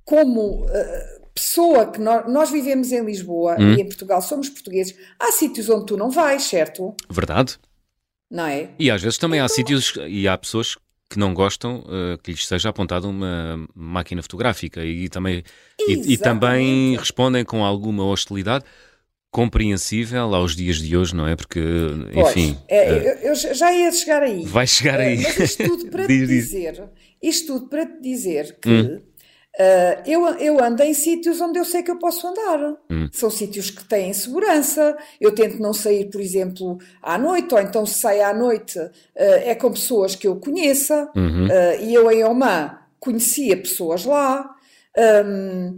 como 0.05 0.65
uh, 0.65 1.29
pessoa 1.33 1.87
que 1.93 2.01
nós, 2.01 2.29
nós, 2.29 2.51
vivemos 2.51 2.91
em 2.91 3.05
Lisboa 3.05 3.57
uhum. 3.59 3.75
e 3.75 3.81
em 3.83 3.85
Portugal, 3.85 4.21
somos 4.21 4.49
portugueses, 4.49 4.99
há 5.19 5.31
sítios 5.31 5.69
onde 5.69 5.87
tu 5.87 5.97
não 5.97 6.11
vais, 6.11 6.43
certo? 6.43 6.95
Verdade. 7.09 7.59
Não 8.31 8.47
é? 8.47 8.71
E 8.79 8.91
às 8.91 9.01
vezes 9.01 9.19
também 9.19 9.39
então... 9.39 9.47
há 9.47 9.49
sítios 9.49 9.95
e 10.09 10.27
há 10.27 10.37
pessoas 10.37 10.77
que 11.09 11.19
não 11.19 11.33
gostam 11.33 11.81
uh, 11.81 12.19
que 12.23 12.33
lhes 12.33 12.47
seja 12.47 12.69
apontada 12.69 13.07
uma 13.07 13.67
máquina 13.75 14.23
fotográfica 14.23 14.85
e 14.85 15.09
também, 15.09 15.43
e, 15.81 16.13
e, 16.13 16.19
também 16.19 16.97
respondem 16.97 17.45
com 17.45 17.65
alguma 17.65 18.05
hostilidade 18.05 18.65
compreensível 19.31 20.35
aos 20.35 20.55
dias 20.55 20.77
de 20.77 20.97
hoje, 20.97 21.15
não 21.15 21.27
é? 21.27 21.37
Porque, 21.37 21.61
enfim. 22.15 22.55
Pois, 22.55 22.65
é, 22.69 22.93
uh, 22.93 22.97
eu, 22.97 23.15
eu, 23.31 23.35
já 23.35 23.73
ia 23.73 23.91
chegar 23.93 24.23
aí. 24.23 24.45
Vai 24.45 24.67
chegar 24.67 25.01
aí. 25.01 25.19
Uh, 25.19 25.23
mas 25.23 25.39
isto 25.39 25.65
tudo 25.65 25.87
para 25.91 26.07
te 26.07 26.27
dizer, 26.27 26.85
isto 27.23 27.47
tudo 27.47 27.69
para 27.69 27.87
te 27.87 28.01
dizer 28.01 28.59
que 28.61 28.69
hum. 28.71 29.03
Uh, 29.59 30.03
eu, 30.07 30.25
eu 30.37 30.63
ando 30.63 30.85
em 30.85 30.95
sítios 30.95 31.41
onde 31.41 31.59
eu 31.59 31.65
sei 31.65 31.83
que 31.83 31.91
eu 31.91 31.99
posso 31.99 32.29
andar. 32.29 32.77
Hum. 32.89 33.09
São 33.13 33.29
sítios 33.29 33.71
que 33.71 33.85
têm 33.85 34.13
segurança. 34.13 34.97
Eu 35.21 35.35
tento 35.35 35.61
não 35.61 35.73
sair, 35.73 36.09
por 36.11 36.21
exemplo, 36.21 36.79
à 37.03 37.19
noite, 37.19 37.53
ou 37.53 37.61
então 37.61 37.85
se 37.85 37.99
saio 37.99 38.25
à 38.25 38.33
noite 38.33 38.79
uh, 38.79 38.91
é 39.17 39.57
com 39.57 39.73
pessoas 39.73 40.15
que 40.15 40.29
eu 40.29 40.37
conheça. 40.37 41.11
Uhum. 41.17 41.47
Uh, 41.47 41.83
e 41.83 41.93
eu 41.93 42.09
em 42.11 42.23
Oman 42.23 42.79
conhecia 43.01 43.57
pessoas 43.57 44.05
lá. 44.05 44.49
Um, 45.27 45.77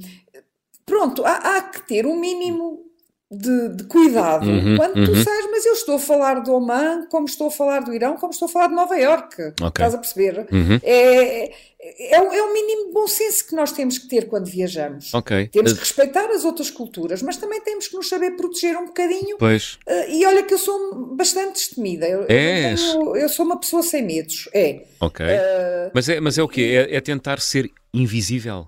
pronto, 0.84 1.24
há, 1.24 1.56
há, 1.56 1.62
que 1.62 1.86
ter 1.86 2.04
o 2.04 2.10
um 2.10 2.20
mínimo 2.20 2.89
de, 3.30 3.68
de 3.76 3.84
cuidado 3.84 4.44
uhum, 4.44 4.76
quando 4.76 4.96
uhum. 4.96 5.04
tu 5.04 5.14
sais, 5.14 5.46
mas 5.50 5.64
eu 5.64 5.72
estou 5.72 5.94
a 5.94 5.98
falar 6.00 6.40
do 6.40 6.52
Oman, 6.52 7.06
como 7.08 7.26
estou 7.26 7.46
a 7.46 7.50
falar 7.50 7.80
do 7.80 7.94
Irão, 7.94 8.16
como 8.16 8.32
estou 8.32 8.46
a 8.46 8.48
falar 8.48 8.66
de 8.66 8.74
Nova 8.74 8.96
Iorque. 8.98 9.42
Okay. 9.42 9.66
Estás 9.68 9.94
a 9.94 9.98
perceber? 9.98 10.48
Uhum. 10.50 10.80
É, 10.82 11.44
é, 11.44 11.52
é, 11.80 12.16
é 12.16 12.42
o 12.42 12.52
mínimo 12.52 12.88
de 12.88 12.92
bom 12.92 13.06
senso 13.06 13.46
que 13.46 13.54
nós 13.54 13.70
temos 13.70 13.98
que 13.98 14.08
ter 14.08 14.26
quando 14.26 14.46
viajamos. 14.46 15.14
Okay. 15.14 15.46
Temos 15.46 15.74
que 15.74 15.78
respeitar 15.78 16.28
as 16.28 16.44
outras 16.44 16.70
culturas, 16.70 17.22
mas 17.22 17.36
também 17.36 17.60
temos 17.60 17.86
que 17.86 17.94
nos 17.94 18.08
saber 18.08 18.32
proteger 18.32 18.76
um 18.76 18.86
bocadinho. 18.86 19.38
Pois. 19.38 19.78
Uh, 19.86 20.10
e 20.10 20.26
olha 20.26 20.42
que 20.42 20.52
eu 20.52 20.58
sou 20.58 21.14
bastante 21.14 21.52
destemida. 21.52 22.08
Eu, 22.08 22.22
eu, 22.22 22.26
tenho, 22.26 23.16
eu 23.16 23.28
sou 23.28 23.46
uma 23.46 23.60
pessoa 23.60 23.84
sem 23.84 24.02
medos. 24.02 24.48
É. 24.52 24.82
Ok. 24.98 25.24
Uh, 25.24 25.90
mas, 25.94 26.08
é, 26.08 26.18
mas 26.18 26.36
é 26.36 26.42
o 26.42 26.48
quê? 26.48 26.86
É, 26.90 26.96
é 26.96 27.00
tentar 27.00 27.38
ser 27.38 27.70
invisível? 27.94 28.66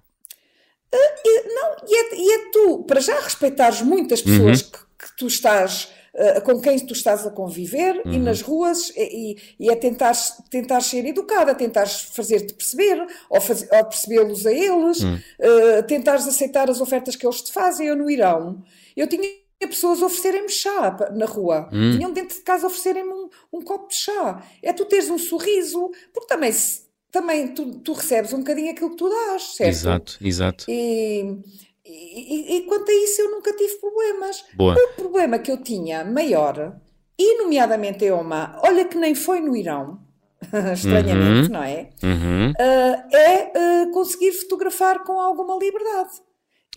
Uh, 0.95 1.52
e 1.87 1.95
é, 1.95 2.17
e 2.17 2.33
é, 2.33 2.51
tu, 2.51 2.85
para 2.85 3.01
já 3.01 3.19
respeitares 3.21 3.83
muitas 3.83 4.23
pessoas 4.23 4.63
uhum. 4.63 4.71
que, 4.71 5.07
que, 5.07 5.17
tu 5.17 5.27
estás. 5.27 5.89
Uh, 6.15 6.43
com 6.43 6.61
quem 6.61 6.79
tu 6.79 6.93
estás 6.93 7.27
a 7.27 7.31
conviver 7.31 8.03
uhum. 8.05 8.13
e 8.13 8.19
nas 8.19 8.43
ruas 8.43 8.93
e, 8.95 9.35
e 9.59 9.71
é 9.71 9.75
tentar, 9.75 10.13
tentar 10.51 10.83
ser 10.83 11.07
educada, 11.07 11.55
tentar 11.55 11.87
fazer-te 11.87 12.53
perceber 12.53 13.03
ou, 13.31 13.41
faz, 13.41 13.67
ou 13.73 13.85
percebê-los 13.87 14.45
a 14.45 14.53
eles, 14.53 15.01
uhum. 15.01 15.15
uh, 15.15 15.83
tentares 15.85 16.29
aceitar 16.29 16.69
as 16.69 16.83
ofertas 16.83 17.17
que 17.17 17.27
eles 17.27 17.41
te 17.41 17.51
fazem. 17.51 17.87
Eu 17.87 17.97
no 17.97 18.11
Irão, 18.11 18.63
eu 18.95 19.07
tinha 19.07 19.27
pessoas 19.67 20.03
a 20.03 20.07
oferecerem-me 20.07 20.51
chá 20.51 20.97
na 21.15 21.25
rua, 21.25 21.69
uhum. 21.73 21.93
vinham 21.93 22.13
dentro 22.13 22.37
de 22.37 22.43
casa 22.43 22.67
a 22.67 22.69
oferecerem-me 22.69 23.11
um, 23.11 23.29
um, 23.53 23.63
copo 23.63 23.89
de 23.89 23.95
chá. 23.97 24.43
É 24.63 24.73
tu 24.73 24.85
teres 24.85 25.09
um 25.09 25.19
sorriso, 25.19 25.91
porque 26.13 26.29
também 26.29 26.53
também 27.11 27.49
tu, 27.49 27.79
tu, 27.81 27.93
recebes 27.93 28.33
um 28.33 28.39
bocadinho 28.39 28.71
aquilo 28.71 28.91
que 28.91 28.97
tu 28.97 29.09
dás, 29.09 29.55
certo? 29.55 29.71
Exato, 29.71 30.19
exato. 30.21 30.65
E, 30.67 31.39
e, 31.85 32.57
e, 32.57 32.61
quanto 32.63 32.91
a 32.91 32.95
isso 32.95 33.23
eu 33.23 33.31
nunca 33.31 33.53
tive 33.55 33.75
problemas. 33.77 34.45
Boa. 34.55 34.75
O 34.75 34.95
problema 34.95 35.39
que 35.39 35.51
eu 35.51 35.63
tinha 35.63 36.05
maior, 36.05 36.77
e 37.19 37.39
nomeadamente 37.39 38.05
em 38.05 38.13
Oman, 38.13 38.57
olha 38.63 38.85
que 38.85 38.97
nem 38.97 39.15
foi 39.15 39.41
no 39.41 39.57
Irão, 39.57 40.01
estranhamente, 40.73 41.49
uhum. 41.49 41.53
não 41.53 41.63
é? 41.63 41.91
Uhum. 42.03 42.51
Uh, 42.51 43.17
é 43.17 43.53
uh, 43.57 43.91
conseguir 43.93 44.33
fotografar 44.33 45.03
com 45.05 45.21
alguma 45.21 45.57
liberdade. 45.57 46.11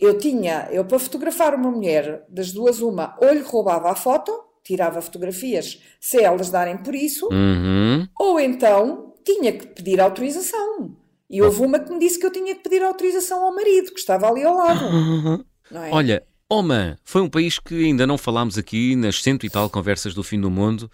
Eu 0.00 0.18
tinha, 0.18 0.68
eu 0.70 0.84
para 0.84 0.98
fotografar 0.98 1.54
uma 1.54 1.70
mulher, 1.70 2.24
das 2.28 2.52
duas 2.52 2.80
uma, 2.80 3.16
ou 3.20 3.32
lhe 3.32 3.40
roubava 3.40 3.90
a 3.90 3.94
foto, 3.94 4.32
tirava 4.62 5.00
fotografias 5.00 5.80
se 6.00 6.20
elas 6.20 6.50
darem 6.50 6.76
por 6.76 6.94
isso, 6.94 7.28
uhum. 7.32 8.06
ou 8.18 8.38
então 8.38 9.14
tinha 9.24 9.52
que 9.52 9.66
pedir 9.68 10.00
autorização. 10.00 10.96
E 11.28 11.42
houve 11.42 11.60
uma 11.60 11.78
que 11.78 11.92
me 11.92 11.98
disse 11.98 12.18
que 12.18 12.26
eu 12.26 12.32
tinha 12.32 12.54
que 12.54 12.62
pedir 12.62 12.82
autorização 12.82 13.44
ao 13.44 13.54
marido, 13.54 13.92
que 13.92 13.98
estava 13.98 14.28
ali 14.28 14.44
ao 14.44 14.54
lado. 14.54 15.44
É? 15.68 15.90
Olha, 15.90 16.22
Oman 16.48 16.96
foi 17.02 17.20
um 17.22 17.28
país 17.28 17.58
que 17.58 17.86
ainda 17.86 18.06
não 18.06 18.16
falámos 18.16 18.56
aqui 18.56 18.94
nas 18.94 19.20
cento 19.20 19.44
e 19.44 19.50
tal 19.50 19.68
conversas 19.68 20.14
do 20.14 20.22
fim 20.22 20.40
do 20.40 20.48
mundo, 20.48 20.88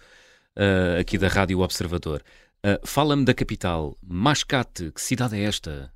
uh, 0.57 0.99
aqui 0.99 1.15
da 1.15 1.27
Rádio 1.27 1.59
Observador. 1.59 2.23
Uh, 2.65 2.79
Fala-me 2.83 3.23
da 3.23 3.35
capital, 3.35 3.95
Mascate. 4.01 4.91
Que 4.91 4.99
cidade 4.99 5.37
é 5.37 5.43
esta? 5.43 5.93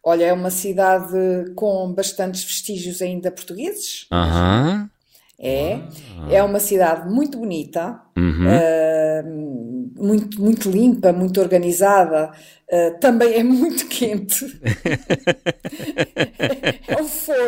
Olha, 0.00 0.26
é 0.26 0.32
uma 0.32 0.50
cidade 0.50 1.52
com 1.56 1.92
bastantes 1.92 2.44
vestígios 2.44 3.02
ainda 3.02 3.32
portugueses. 3.32 4.06
Aham. 4.12 4.88
É, 5.40 5.74
ah. 6.18 6.32
é 6.32 6.42
uma 6.42 6.58
cidade 6.58 7.08
muito 7.08 7.38
bonita, 7.38 8.00
uhum. 8.16 8.44
uh, 8.44 10.02
muito, 10.02 10.42
muito 10.42 10.68
limpa, 10.68 11.12
muito 11.12 11.40
organizada, 11.40 12.32
uh, 12.72 12.98
também 12.98 13.34
é 13.34 13.44
muito 13.44 13.86
quente. 13.88 14.44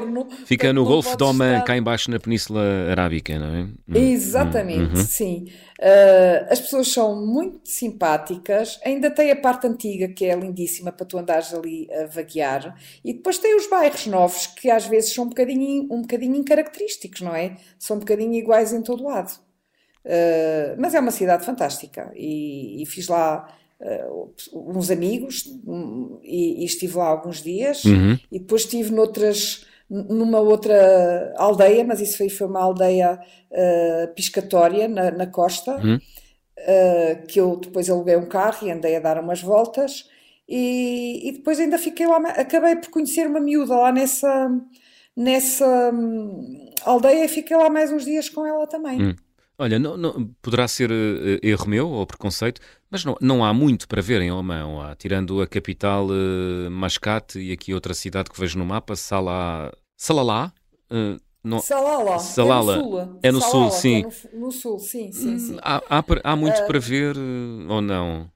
é. 0.01 0.47
Fica 0.47 0.73
no 0.73 0.85
Golfo 0.85 1.17
de 1.17 1.25
Oman, 1.25 1.53
estar... 1.55 1.65
cá 1.65 1.77
embaixo 1.77 2.11
na 2.11 2.19
Península 2.19 2.63
Arábica, 2.91 3.39
não 3.39 3.55
é? 3.55 3.99
Exatamente, 3.99 4.97
uhum. 4.97 5.05
sim. 5.05 5.47
Uh, 5.79 6.47
as 6.51 6.61
pessoas 6.61 6.89
são 6.89 7.25
muito 7.25 7.61
simpáticas, 7.65 8.79
ainda 8.85 9.11
tem 9.11 9.31
a 9.31 9.37
parte 9.37 9.67
antiga 9.67 10.09
que 10.09 10.27
é 10.27 10.35
lindíssima 10.35 10.93
para 10.93 11.07
tu 11.07 11.19
andares 11.19 11.55
ali 11.55 11.89
a 11.93 12.07
vaguear, 12.07 12.77
e 13.05 13.15
depois 13.15 13.39
tem 13.39 13.57
os 13.57 13.69
bairros 13.69 14.07
novos 14.07 14.47
que 14.47 14.71
às 14.71 14.87
vezes 14.87 15.15
são 15.15 15.25
um 15.25 15.29
bocadinho, 15.29 15.89
um 15.91 16.03
bocadinho 16.03 16.37
incaracterísticos, 16.37 17.23
não 17.23 17.35
é? 17.35 17.57
São 17.79 17.97
um 17.97 18.01
bocadinho 18.01 18.35
iguais 18.35 18.73
em 18.73 18.83
todo 18.83 19.05
lado. 19.05 19.33
Uh, 20.05 20.77
mas 20.79 20.95
é 20.95 21.01
uma 21.01 21.11
cidade 21.11 21.45
fantástica 21.45 22.11
e, 22.17 22.83
e 22.83 22.87
fiz 22.87 23.07
lá 23.07 23.47
uh, 23.81 24.33
uns 24.55 24.91
amigos 24.91 25.45
um, 25.67 26.19
e, 26.23 26.63
e, 26.63 26.65
estive 26.65 26.97
lá 26.97 27.07
alguns 27.07 27.43
dias 27.43 27.85
uhum. 27.85 28.19
e 28.33 28.39
depois 28.39 28.63
estive 28.63 28.93
noutras 28.93 29.67
numa 29.91 30.39
outra 30.39 31.35
aldeia, 31.37 31.85
mas 31.85 32.01
isso 32.01 32.17
foi, 32.17 32.29
foi 32.29 32.47
uma 32.47 32.61
aldeia 32.61 33.19
uh, 33.51 34.15
piscatória 34.15 34.87
na, 34.87 35.11
na 35.11 35.27
costa, 35.27 35.77
uhum. 35.77 35.97
uh, 35.97 37.27
que 37.27 37.41
eu 37.41 37.57
depois 37.57 37.91
aluguei 37.91 38.17
um 38.17 38.29
carro 38.29 38.69
e 38.69 38.71
andei 38.71 38.95
a 38.97 39.01
dar 39.01 39.19
umas 39.19 39.43
voltas 39.43 40.05
e, 40.51 41.29
e, 41.29 41.33
depois 41.33 41.61
ainda 41.61 41.79
fiquei 41.79 42.09
lá, 42.09 42.17
acabei 42.31 42.75
por 42.75 42.91
conhecer 42.91 43.25
uma 43.25 43.39
miúda 43.39 43.77
lá 43.77 43.93
nessa, 43.93 44.51
nessa 45.17 45.93
um, 45.95 46.73
aldeia 46.85 47.25
e 47.25 47.29
fiquei 47.29 47.57
lá 47.57 47.71
mais 47.71 47.93
uns 47.93 48.05
dias 48.05 48.29
com 48.29 48.45
ela 48.45 48.67
também. 48.67 49.01
Uhum. 49.01 49.17
Olha, 49.57 49.79
não, 49.79 49.97
não, 49.97 50.35
poderá 50.43 50.67
ser 50.67 50.91
uh, 50.91 51.39
erro 51.41 51.69
meu 51.69 51.89
ou 51.89 52.05
preconceito, 52.05 52.61
mas 52.91 53.05
não, 53.05 53.17
não 53.21 53.45
há 53.45 53.55
muito 53.55 53.87
para 53.87 54.03
ver 54.03 54.23
em. 54.23 54.31
Há, 54.31 54.97
tirando 54.97 55.41
a 55.41 55.47
capital 55.47 56.07
uh, 56.09 56.69
Mascate 56.69 57.39
e 57.39 57.53
aqui 57.53 57.73
outra 57.73 57.95
cidade 57.95 58.29
que 58.29 58.41
vejo 58.41 58.59
no 58.59 58.65
mapa, 58.65 58.97
Salah, 58.97 59.71
Salalá. 60.01 60.51
Uh, 60.91 61.21
não... 61.45 61.61
Salala, 61.61 62.19
Salala. 62.19 62.73
é 62.73 62.79
no 62.79 62.83
sul, 62.83 63.21
é 63.23 63.33
no 63.33 63.41
Salala, 63.43 63.71
sul 63.71 63.79
sim. 63.79 63.99
É 63.99 64.03
no, 64.33 64.41
no, 64.41 64.53
sul, 64.53 64.79
sim, 64.79 65.13
sim, 65.13 65.39
sim. 65.39 65.59
Há, 65.61 65.77
há, 65.91 66.05
há 66.25 66.37
muito 66.37 66.65
para 66.65 66.81
ver 66.81 67.15
ou 67.69 67.83
não? 67.83 68.31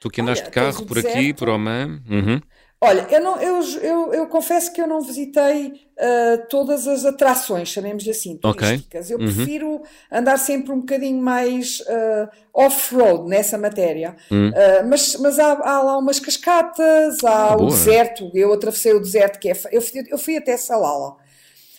Tu 0.00 0.08
que 0.08 0.22
andaste 0.22 0.46
de 0.46 0.50
carro 0.50 0.86
por 0.86 0.94
deserto. 0.94 1.14
aqui, 1.14 1.34
por 1.34 1.50
Oman? 1.50 2.02
Uhum. 2.08 2.40
Olha, 2.84 3.06
eu, 3.12 3.20
não, 3.20 3.40
eu, 3.40 3.60
eu, 3.80 4.12
eu, 4.12 4.26
confesso 4.26 4.72
que 4.72 4.82
eu 4.82 4.88
não 4.88 5.00
visitei 5.00 5.68
uh, 5.68 6.48
todas 6.50 6.88
as 6.88 7.04
atrações, 7.04 7.68
chamemos-lhe 7.68 8.10
assim, 8.10 8.36
turísticas. 8.36 9.06
Okay. 9.06 9.14
Eu 9.14 9.20
uhum. 9.20 9.32
prefiro 9.32 9.82
andar 10.10 10.36
sempre 10.36 10.72
um 10.72 10.80
bocadinho 10.80 11.22
mais 11.22 11.78
uh, 11.82 12.28
off-road 12.52 13.28
nessa 13.28 13.56
matéria. 13.56 14.16
Uhum. 14.28 14.48
Uh, 14.48 14.88
mas 14.88 15.14
mas 15.20 15.38
há, 15.38 15.52
há, 15.52 15.80
lá 15.80 15.96
umas 15.96 16.18
cascatas, 16.18 17.22
há 17.22 17.54
Boa. 17.54 17.68
o 17.68 17.70
deserto. 17.70 18.28
Eu 18.34 18.52
atravessei 18.52 18.92
o 18.94 19.00
deserto, 19.00 19.38
que 19.38 19.50
é. 19.50 19.54
Eu 19.70 19.80
fui, 19.80 20.02
eu 20.10 20.18
fui 20.18 20.36
até 20.36 20.56
Salala. 20.56 21.14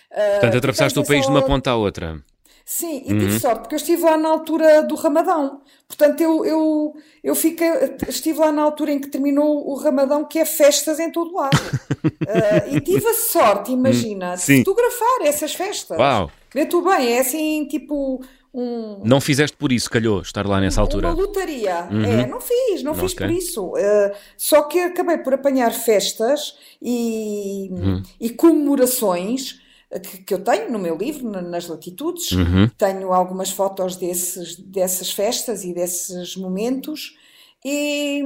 Portanto, 0.09 0.57
atravessaste 0.57 0.97
o 0.97 1.03
país 1.03 1.25
de 1.25 1.31
uma 1.31 1.41
ponta 1.41 1.71
à 1.71 1.75
outra. 1.75 2.23
Sim, 2.65 2.99
e 2.99 3.07
tive 3.07 3.33
uhum. 3.33 3.39
sorte, 3.39 3.59
porque 3.59 3.75
eu 3.75 3.77
estive 3.77 4.03
lá 4.03 4.17
na 4.17 4.29
altura 4.29 4.83
do 4.83 4.95
Ramadão. 4.95 5.61
Portanto, 5.85 6.21
eu, 6.21 6.45
eu, 6.45 6.95
eu 7.21 7.35
fiquei, 7.35 7.67
estive 8.07 8.39
lá 8.39 8.53
na 8.53 8.61
altura 8.61 8.93
em 8.93 8.99
que 8.99 9.09
terminou 9.09 9.69
o 9.69 9.75
Ramadão, 9.75 10.23
que 10.23 10.39
é 10.39 10.45
festas 10.45 10.97
em 10.97 11.11
todo 11.11 11.35
lado. 11.35 11.57
uh, 11.57 12.71
e 12.73 12.79
tive 12.79 13.05
a 13.05 13.13
sorte, 13.13 13.71
imagina, 13.71 14.35
de 14.35 14.59
fotografar 14.59 15.21
essas 15.23 15.53
festas. 15.53 15.97
Uau! 15.97 16.31
Vê 16.53 16.65
tu 16.65 16.81
bem, 16.81 17.13
é 17.13 17.19
assim, 17.19 17.67
tipo. 17.67 18.23
Um, 18.53 19.01
não 19.03 19.19
fizeste 19.19 19.57
por 19.57 19.71
isso, 19.71 19.89
calhou, 19.89 20.21
estar 20.21 20.45
lá 20.45 20.61
nessa 20.61 20.79
altura? 20.79 21.07
Uma 21.07 21.15
lotaria. 21.15 21.87
Uhum. 21.91 22.05
É, 22.05 22.27
não 22.27 22.39
fiz, 22.39 22.83
não 22.83 22.93
fiz 22.93 23.13
por 23.13 23.29
isso. 23.29 23.65
Uh, 23.73 24.15
só 24.37 24.61
que 24.61 24.79
acabei 24.79 25.17
por 25.17 25.33
apanhar 25.33 25.71
festas 25.71 26.55
e, 26.81 27.69
uhum. 27.71 28.03
e 28.21 28.29
comemorações 28.29 29.62
que, 29.99 30.23
que, 30.23 30.33
eu 30.33 30.43
tenho 30.43 30.71
no 30.71 30.79
meu 30.79 30.95
livro, 30.95 31.29
nas 31.29 31.67
latitudes. 31.67 32.31
Uhum. 32.31 32.69
Tenho 32.77 33.13
algumas 33.13 33.51
fotos 33.51 33.95
desses, 33.95 34.55
dessas 34.55 35.11
festas 35.11 35.63
e 35.63 35.73
desses 35.73 36.35
momentos. 36.35 37.17
E, 37.65 38.23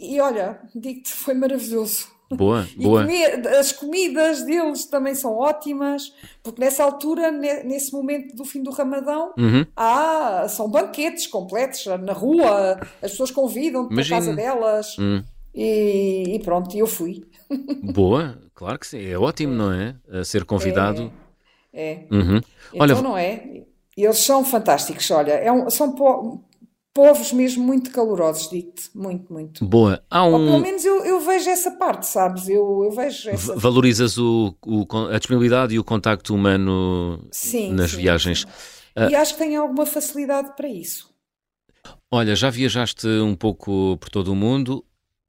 e 0.00 0.20
olha, 0.20 0.60
digo-te, 0.74 1.12
foi 1.12 1.34
maravilhoso. 1.34 2.08
Boa, 2.32 2.66
boa. 2.76 3.02
Comer, 3.02 3.46
as 3.48 3.72
comidas 3.72 4.42
deles 4.44 4.84
também 4.86 5.14
são 5.14 5.36
ótimas, 5.36 6.12
porque 6.42 6.60
nessa 6.60 6.84
altura, 6.84 7.30
nesse 7.30 7.92
momento 7.92 8.34
do 8.36 8.44
fim 8.44 8.62
do 8.62 8.70
Ramadão, 8.70 9.32
uhum. 9.36 9.66
há, 9.76 10.46
são 10.48 10.68
banquetes 10.68 11.26
completos 11.26 11.86
na 11.86 12.12
rua, 12.12 12.80
as 13.02 13.10
pessoas 13.12 13.30
convidam-te 13.30 13.94
para 13.94 14.04
a 14.04 14.08
casa 14.08 14.34
delas. 14.34 14.96
Uhum. 14.98 15.24
E, 15.54 16.34
e, 16.34 16.38
pronto, 16.40 16.76
eu 16.76 16.86
fui. 16.86 17.24
Boa, 17.82 18.38
claro 18.54 18.78
que 18.78 18.86
sim, 18.86 19.04
é 19.04 19.18
ótimo, 19.18 19.52
não 19.52 19.72
é? 19.72 19.96
A 20.10 20.24
ser 20.24 20.44
convidado. 20.44 21.12
É. 21.72 21.92
é. 21.92 22.06
Uhum. 22.10 22.36
Então 22.36 22.80
olha, 22.80 23.02
não 23.02 23.16
é? 23.16 23.64
Eles 23.96 24.18
são 24.18 24.44
fantásticos, 24.44 25.10
olha, 25.10 25.32
é 25.32 25.50
um, 25.50 25.68
são 25.68 25.92
po 25.94 26.44
povos 26.92 27.32
mesmo 27.32 27.62
muito 27.62 27.90
calorosos, 27.90 28.50
digo-te, 28.50 28.90
muito, 28.94 29.32
muito. 29.32 29.64
Boa. 29.64 30.02
Há 30.10 30.26
um... 30.26 30.32
Ou 30.32 30.38
pelo 30.38 30.60
menos 30.60 30.84
eu, 30.84 31.04
eu 31.04 31.20
vejo 31.20 31.48
essa 31.48 31.70
parte, 31.72 32.06
sabes? 32.06 32.48
Eu, 32.48 32.82
eu 32.84 32.90
vejo 32.90 33.30
essa... 33.30 33.54
Valorizas 33.56 34.18
o, 34.18 34.54
o, 34.66 34.84
a 35.08 35.18
disponibilidade 35.18 35.74
e 35.74 35.78
o 35.78 35.84
contacto 35.84 36.34
humano 36.34 37.24
sim, 37.30 37.72
nas 37.72 37.92
sim, 37.92 37.98
viagens. 37.98 38.40
Sim. 38.40 39.08
E 39.08 39.14
acho 39.14 39.34
que 39.34 39.38
tem 39.38 39.56
alguma 39.56 39.86
facilidade 39.86 40.54
para 40.56 40.68
isso. 40.68 41.08
Olha, 42.10 42.34
já 42.34 42.50
viajaste 42.50 43.06
um 43.06 43.36
pouco 43.36 43.96
por 43.98 44.10
todo 44.10 44.32
o 44.32 44.36
mundo. 44.36 44.84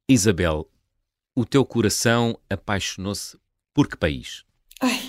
Isabel, 0.10 0.68
o 1.36 1.46
teu 1.46 1.65
coração 1.65 2.38
apaixonou-se 2.50 3.38
por 3.74 3.88
que 3.88 3.98
país? 3.98 4.44
Ai, 4.80 5.00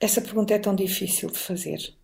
essa 0.00 0.20
pergunta 0.20 0.54
é 0.54 0.58
tão 0.58 0.74
difícil 0.74 1.30
de 1.30 1.38
fazer. 1.38 1.94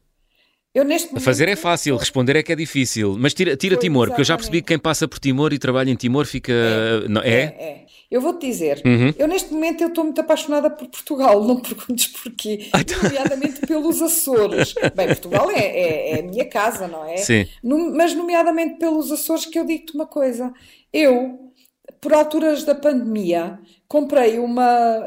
Eu 0.75 0.85
neste 0.85 1.09
momento... 1.09 1.25
Fazer 1.25 1.49
é 1.49 1.57
fácil, 1.57 1.97
responder 1.97 2.37
é 2.37 2.43
que 2.43 2.53
é 2.53 2.57
difícil. 2.57 3.17
Mas 3.19 3.35
tira, 3.35 3.57
tira 3.57 3.77
Timor, 3.77 4.05
exatamente. 4.05 4.09
porque 4.11 4.21
eu 4.21 4.25
já 4.25 4.37
percebi 4.37 4.61
que 4.61 4.69
quem 4.69 4.79
passa 4.79 5.09
por 5.09 5.19
Timor 5.19 5.53
e 5.53 5.59
trabalha 5.59 5.91
em 5.91 5.97
Timor 5.97 6.27
fica. 6.27 6.53
É? 6.53 7.09
Não, 7.09 7.23
é? 7.23 7.31
é, 7.31 7.45
é. 7.45 7.87
Eu 8.11 8.21
vou-te 8.21 8.47
dizer, 8.47 8.81
uhum. 8.87 9.13
eu 9.19 9.29
neste 9.29 9.53
momento 9.53 9.83
eu 9.83 9.89
estou 9.89 10.05
muito 10.05 10.21
apaixonada 10.21 10.71
por 10.71 10.89
Portugal, 10.89 11.45
não 11.45 11.61
perguntes 11.61 12.07
porquê, 12.07 12.69
ah, 12.73 12.81
então. 12.81 13.03
nomeadamente 13.03 13.67
pelos 13.67 14.01
Açores. 14.01 14.75
Bem, 14.95 15.09
Portugal 15.09 15.51
é, 15.51 15.59
é, 15.59 16.11
é, 16.13 16.21
a 16.21 16.23
minha 16.23 16.45
casa, 16.47 16.87
não 16.89 17.05
é? 17.05 17.19
Sim. 17.19 17.47
No, 17.63 17.95
mas 17.95 18.15
nomeadamente 18.15 18.79
pelos 18.79 19.11
Açores, 19.11 19.45
que 19.45 19.59
eu 19.59 19.67
digo-te 19.67 19.95
uma 19.95 20.07
coisa. 20.07 20.53
Eu, 20.91 21.48
por 22.01 22.13
alturas 22.13 22.65
da 22.65 22.75
pandemia, 22.75 23.59
comprei 23.87 24.39
uma, 24.39 24.99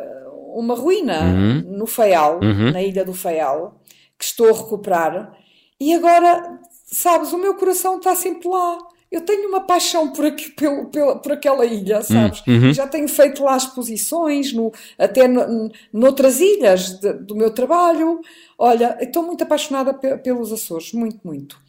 uma 0.54 0.75
ruína 0.75 1.21
uhum. 1.21 1.77
no 1.77 1.88
Faial, 1.88 2.39
uhum. 2.41 2.71
na 2.71 2.82
ilha 2.82 3.06
do 3.06 3.13
Faial, 3.13 3.80
que 4.17 4.25
estou 4.25 4.49
a 4.49 4.58
recuperar, 4.58 5.34
e 5.80 5.95
agora, 5.95 6.60
sabes, 6.86 7.34
o 7.34 7.39
meu 7.39 7.56
coração 7.56 7.97
está 7.97 8.15
sempre 8.15 8.47
lá. 8.47 8.77
Eu 9.12 9.21
tenho 9.21 9.49
uma 9.49 9.62
paixão 9.62 10.13
por, 10.13 10.25
aqui, 10.25 10.51
pelo, 10.51 10.86
pelo, 10.86 11.19
por 11.19 11.32
aquela 11.32 11.65
ilha, 11.65 11.99
hum, 11.99 12.04
sabes? 12.04 12.43
Uhum. 12.47 12.71
Já 12.71 12.88
tenho 12.88 13.08
feito 13.10 13.43
lá 13.43 13.58
exposições, 13.58 14.54
no, 14.54 14.71
até 14.97 15.27
no, 15.27 15.71
noutras 15.91 16.39
ilhas 16.39 16.99
de, 16.99 17.13
do 17.13 17.36
meu 17.36 17.49
trabalho. 17.49 18.21
Olha, 18.58 18.95
estou 19.01 19.23
muito 19.23 19.43
apaixonada 19.43 19.91
pe, 19.91 20.17
pelos 20.17 20.54
Açores, 20.54 20.93
muito, 20.93 21.19
muito. 21.23 21.60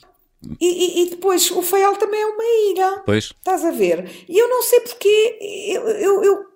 E, 0.61 0.66
e, 0.66 1.02
e, 1.02 1.11
depois, 1.11 1.50
o 1.50 1.62
Faial 1.62 1.96
também 1.96 2.20
é 2.20 2.26
uma 2.26 2.44
ilha. 2.70 3.02
Pois. 3.05 3.24
Estás 3.24 3.64
a 3.64 3.70
ver? 3.70 4.11
E 4.28 4.38
eu 4.38 4.48
não 4.48 4.62
sei 4.62 4.81
porque. 4.81 5.38
Eu, 5.68 5.88
eu, 5.88 6.24
eu 6.24 6.52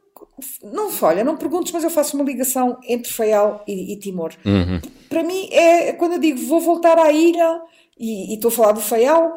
não, 0.62 0.90
olha, 1.02 1.24
não 1.24 1.36
perguntes, 1.36 1.72
mas 1.72 1.84
eu 1.84 1.90
faço 1.90 2.16
uma 2.16 2.24
ligação 2.24 2.78
entre 2.86 3.12
Faial 3.12 3.64
e, 3.66 3.92
e 3.92 3.96
Timor. 3.96 4.32
Uhum. 4.44 4.80
Para 5.08 5.22
mim, 5.22 5.48
é 5.52 5.92
quando 5.92 6.14
eu 6.14 6.18
digo 6.18 6.38
vou 6.46 6.60
voltar 6.60 6.98
à 6.98 7.10
ilha, 7.12 7.60
e, 7.98 8.34
estou 8.34 8.48
a 8.48 8.52
falar 8.52 8.72
do 8.72 8.80
Faial, 8.80 9.34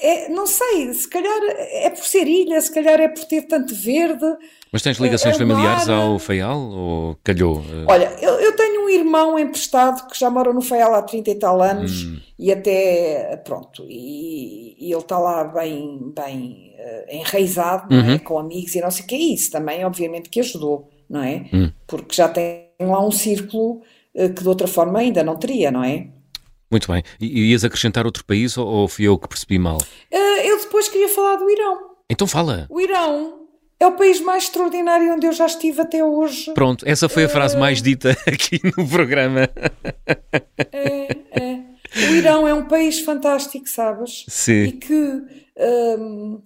é, 0.00 0.28
não 0.28 0.46
sei, 0.46 0.92
se 0.94 1.08
calhar 1.08 1.40
é 1.58 1.90
por 1.90 2.04
ser 2.04 2.26
ilha, 2.26 2.60
se 2.60 2.72
calhar 2.72 3.00
é 3.00 3.08
por 3.08 3.24
ter 3.24 3.42
tanto 3.42 3.74
verde. 3.74 4.24
Mas 4.70 4.80
tens 4.80 4.98
ligações 4.98 5.34
é, 5.34 5.38
familiares 5.38 5.88
ao 5.88 6.18
Faial 6.20 6.58
ou 6.60 7.16
calhou? 7.24 7.62
Olha, 7.86 8.16
eu, 8.20 8.34
eu, 8.34 8.54
tenho 8.54 8.84
um 8.84 8.88
irmão 8.88 9.38
emprestado 9.38 10.08
que 10.08 10.18
já 10.18 10.30
mora 10.30 10.52
no 10.52 10.60
Faial 10.60 10.94
há 10.94 11.02
30 11.02 11.30
e 11.30 11.34
tal 11.34 11.60
anos 11.60 12.04
hum. 12.04 12.18
e 12.38 12.52
até, 12.52 13.36
pronto, 13.44 13.84
e, 13.88 14.76
e 14.78 14.92
ele 14.92 15.00
está 15.00 15.18
lá 15.18 15.42
bem, 15.44 16.12
bem 16.14 16.74
uh, 16.78 17.16
enraizado, 17.16 17.92
uhum. 17.92 18.12
é? 18.12 18.18
com 18.18 18.38
amigos 18.38 18.74
e 18.76 18.80
não 18.80 18.90
sei 18.90 19.04
o 19.04 19.08
que 19.08 19.14
é 19.16 19.18
isso 19.18 19.50
também, 19.50 19.84
obviamente 19.84 20.28
que 20.28 20.38
ajudou, 20.40 20.88
não 21.10 21.22
é? 21.22 21.46
Hum. 21.52 21.72
Porque 21.86 22.14
já 22.14 22.28
tem 22.28 22.68
lá 22.80 23.04
um 23.04 23.10
círculo 23.10 23.82
uh, 24.14 24.32
que 24.32 24.42
de 24.42 24.48
outra 24.48 24.68
forma 24.68 25.00
ainda 25.00 25.24
não 25.24 25.34
teria, 25.36 25.72
não 25.72 25.82
é? 25.82 26.08
Muito 26.70 26.90
bem. 26.92 27.02
E 27.20 27.50
ias 27.50 27.64
acrescentar 27.64 28.04
outro 28.04 28.24
país 28.24 28.56
ou, 28.58 28.66
ou 28.66 28.88
fui 28.88 29.06
eu 29.06 29.18
que 29.18 29.28
percebi 29.28 29.58
mal? 29.58 29.78
Uh, 30.12 30.40
eu 30.44 30.58
depois 30.58 30.88
queria 30.88 31.08
falar 31.08 31.36
do 31.36 31.48
Irão. 31.50 31.78
Então 32.10 32.26
fala. 32.26 32.66
O 32.68 32.80
Irão 32.80 33.46
é 33.80 33.86
o 33.86 33.92
país 33.92 34.20
mais 34.20 34.44
extraordinário 34.44 35.14
onde 35.14 35.26
eu 35.26 35.32
já 35.32 35.46
estive 35.46 35.80
até 35.80 36.02
hoje. 36.04 36.52
Pronto, 36.52 36.84
essa 36.86 37.08
foi 37.08 37.24
a 37.24 37.28
frase 37.28 37.56
uh... 37.56 37.60
mais 37.60 37.80
dita 37.80 38.10
aqui 38.26 38.60
no 38.76 38.86
programa. 38.88 39.48
É, 40.72 41.16
é. 41.40 41.60
O 42.10 42.14
Irão 42.14 42.46
é 42.46 42.52
um 42.52 42.66
país 42.66 43.00
fantástico, 43.00 43.68
sabes? 43.68 44.24
Sim. 44.28 44.64
E 44.64 44.72
que 44.72 44.94
uh, 44.94 46.42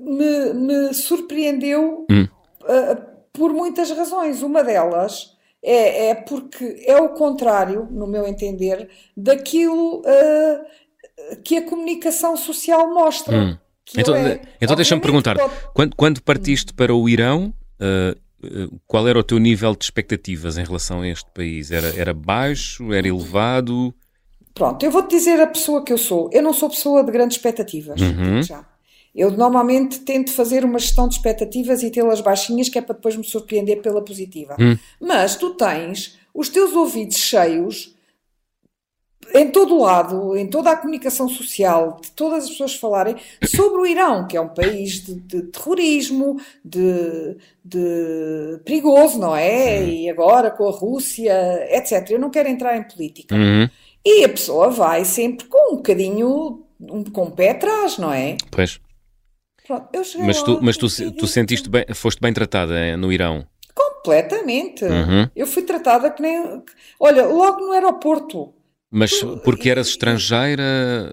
me, 0.00 0.54
me, 0.54 0.94
surpreendeu 0.94 2.06
hum. 2.10 2.26
uh, 2.62 3.02
por 3.32 3.52
muitas 3.52 3.90
razões. 3.90 4.42
Uma 4.42 4.64
delas 4.64 5.33
é, 5.64 6.08
é 6.08 6.14
porque 6.14 6.84
é 6.86 6.96
o 7.00 7.08
contrário, 7.10 7.88
no 7.90 8.06
meu 8.06 8.26
entender, 8.26 8.88
daquilo 9.16 10.00
uh, 10.00 11.36
que 11.42 11.56
a 11.56 11.62
comunicação 11.62 12.36
social 12.36 12.92
mostra. 12.92 13.36
Hum. 13.36 13.58
Então, 13.96 14.14
é, 14.14 14.40
então 14.60 14.76
deixa-me 14.76 15.00
perguntar, 15.00 15.36
pode... 15.36 15.52
quando, 15.74 15.96
quando, 15.96 16.22
partiste 16.22 16.72
hum. 16.72 16.76
para 16.76 16.94
o 16.94 17.08
Irão, 17.08 17.52
uh, 17.80 18.78
qual 18.86 19.08
era 19.08 19.18
o 19.18 19.22
teu 19.22 19.38
nível 19.38 19.74
de 19.74 19.84
expectativas 19.84 20.58
em 20.58 20.64
relação 20.64 21.00
a 21.00 21.08
este 21.08 21.30
país? 21.32 21.70
Era, 21.70 21.88
era 21.98 22.12
baixo? 22.12 22.92
Era 22.92 23.08
elevado? 23.08 23.94
Pronto, 24.52 24.84
eu 24.84 24.90
vou-te 24.90 25.10
dizer 25.10 25.40
a 25.40 25.46
pessoa 25.46 25.82
que 25.82 25.92
eu 25.92 25.98
sou. 25.98 26.28
Eu 26.30 26.42
não 26.42 26.52
sou 26.52 26.68
pessoa 26.68 27.02
de 27.02 27.10
grandes 27.10 27.38
expectativas, 27.38 28.00
uhum. 28.00 28.42
já. 28.42 28.64
Eu 29.14 29.30
normalmente 29.30 30.00
tento 30.00 30.32
fazer 30.32 30.64
uma 30.64 30.78
gestão 30.78 31.08
de 31.08 31.14
expectativas 31.14 31.82
e 31.82 31.90
tê-las 31.90 32.20
baixinhas, 32.20 32.68
que 32.68 32.78
é 32.78 32.82
para 32.82 32.96
depois 32.96 33.16
me 33.16 33.24
surpreender 33.24 33.80
pela 33.80 34.02
positiva. 34.02 34.56
Hum. 34.58 34.76
Mas 35.00 35.36
tu 35.36 35.50
tens 35.50 36.18
os 36.34 36.48
teus 36.48 36.72
ouvidos 36.74 37.16
cheios 37.16 37.94
em 39.32 39.50
todo 39.50 39.74
o 39.74 39.82
lado, 39.82 40.36
em 40.36 40.46
toda 40.46 40.70
a 40.70 40.76
comunicação 40.76 41.28
social, 41.28 41.98
de 42.00 42.10
todas 42.12 42.44
as 42.44 42.50
pessoas 42.50 42.74
falarem 42.74 43.16
sobre 43.44 43.80
o 43.80 43.86
Irão, 43.86 44.26
que 44.26 44.36
é 44.36 44.40
um 44.40 44.48
país 44.48 45.04
de, 45.04 45.14
de 45.14 45.42
terrorismo, 45.42 46.40
de, 46.64 47.36
de, 47.64 48.60
perigoso, 48.64 49.18
não 49.18 49.34
é? 49.34 49.80
Uhum. 49.80 49.88
E 49.88 50.10
agora 50.10 50.50
com 50.50 50.68
a 50.68 50.72
Rússia, 50.72 51.34
etc. 51.70 52.10
Eu 52.10 52.18
não 52.18 52.30
quero 52.30 52.48
entrar 52.48 52.76
em 52.76 52.82
política. 52.82 53.34
Uhum. 53.34 53.68
E 54.04 54.24
a 54.24 54.28
pessoa 54.28 54.70
vai 54.70 55.04
sempre 55.04 55.46
com 55.46 55.74
um 55.74 55.76
bocadinho, 55.76 56.62
um, 56.80 57.04
com 57.04 57.24
o 57.24 57.30
pé 57.30 57.50
atrás, 57.50 57.98
não 57.98 58.12
é? 58.12 58.36
Pois. 58.50 58.78
Pronto, 59.66 59.88
mas 60.18 60.42
tu, 60.42 60.58
mas 60.60 60.76
tu, 60.76 60.86
tu 61.12 61.26
sentiste 61.26 61.70
bem, 61.70 61.86
foste 61.94 62.20
bem 62.20 62.32
tratada 62.32 62.74
eh, 62.74 62.96
no 62.96 63.10
Irão? 63.10 63.46
Completamente. 63.74 64.84
Uhum. 64.84 65.28
Eu 65.34 65.46
fui 65.46 65.62
tratada 65.62 66.10
que 66.10 66.20
nem. 66.20 66.62
Olha, 67.00 67.24
logo 67.26 67.60
no 67.60 67.72
aeroporto. 67.72 68.52
Mas 68.90 69.12
porque 69.42 69.70
eras 69.70 69.88
estrangeira. 69.88 71.12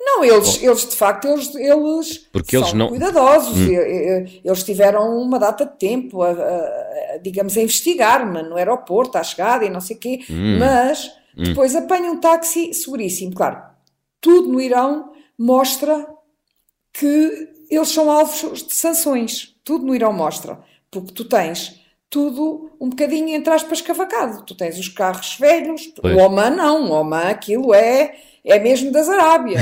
Não, 0.00 0.24
eles, 0.24 0.62
eles 0.62 0.88
de 0.88 0.96
facto, 0.96 1.28
eles, 1.28 1.54
eles 1.54 2.18
porque 2.32 2.56
eles 2.56 2.72
não... 2.72 2.88
cuidadosos. 2.88 3.56
Hum. 3.56 4.26
Eles 4.44 4.64
tiveram 4.64 5.16
uma 5.18 5.38
data 5.38 5.64
de 5.64 5.78
tempo, 5.78 6.22
a, 6.22 6.30
a, 6.30 7.18
digamos, 7.22 7.56
a 7.56 7.60
investigar-me 7.60 8.42
no 8.42 8.56
aeroporto, 8.56 9.16
à 9.16 9.22
chegada 9.22 9.64
e 9.64 9.70
não 9.70 9.80
sei 9.80 9.96
o 9.96 9.98
quê. 9.98 10.20
Hum. 10.28 10.58
Mas 10.58 11.10
hum. 11.36 11.44
depois 11.44 11.76
apanho 11.76 12.12
um 12.12 12.20
táxi 12.20 12.74
seguríssimo. 12.74 13.34
Claro, 13.34 13.62
tudo 14.20 14.48
no 14.48 14.60
Irão 14.60 15.12
mostra 15.38 16.17
que 16.98 17.48
eles 17.70 17.88
são 17.90 18.10
alvos 18.10 18.64
de 18.64 18.74
sanções. 18.74 19.54
Tudo 19.62 19.86
no 19.86 19.94
Irão 19.94 20.12
mostra. 20.12 20.58
Porque 20.90 21.12
tu 21.12 21.24
tens 21.24 21.78
tudo 22.10 22.72
um 22.80 22.88
bocadinho 22.88 23.28
entre 23.28 23.52
aspas 23.52 23.80
cavacado. 23.80 24.44
Tu 24.44 24.56
tens 24.56 24.78
os 24.78 24.88
carros 24.88 25.36
velhos, 25.38 25.92
pois. 26.00 26.16
o 26.16 26.18
Oman 26.18 26.50
não, 26.50 26.90
o 26.90 26.92
Oman 26.92 27.28
aquilo 27.28 27.72
é, 27.72 28.16
é 28.44 28.58
mesmo 28.58 28.90
das 28.90 29.08
Arábia. 29.08 29.60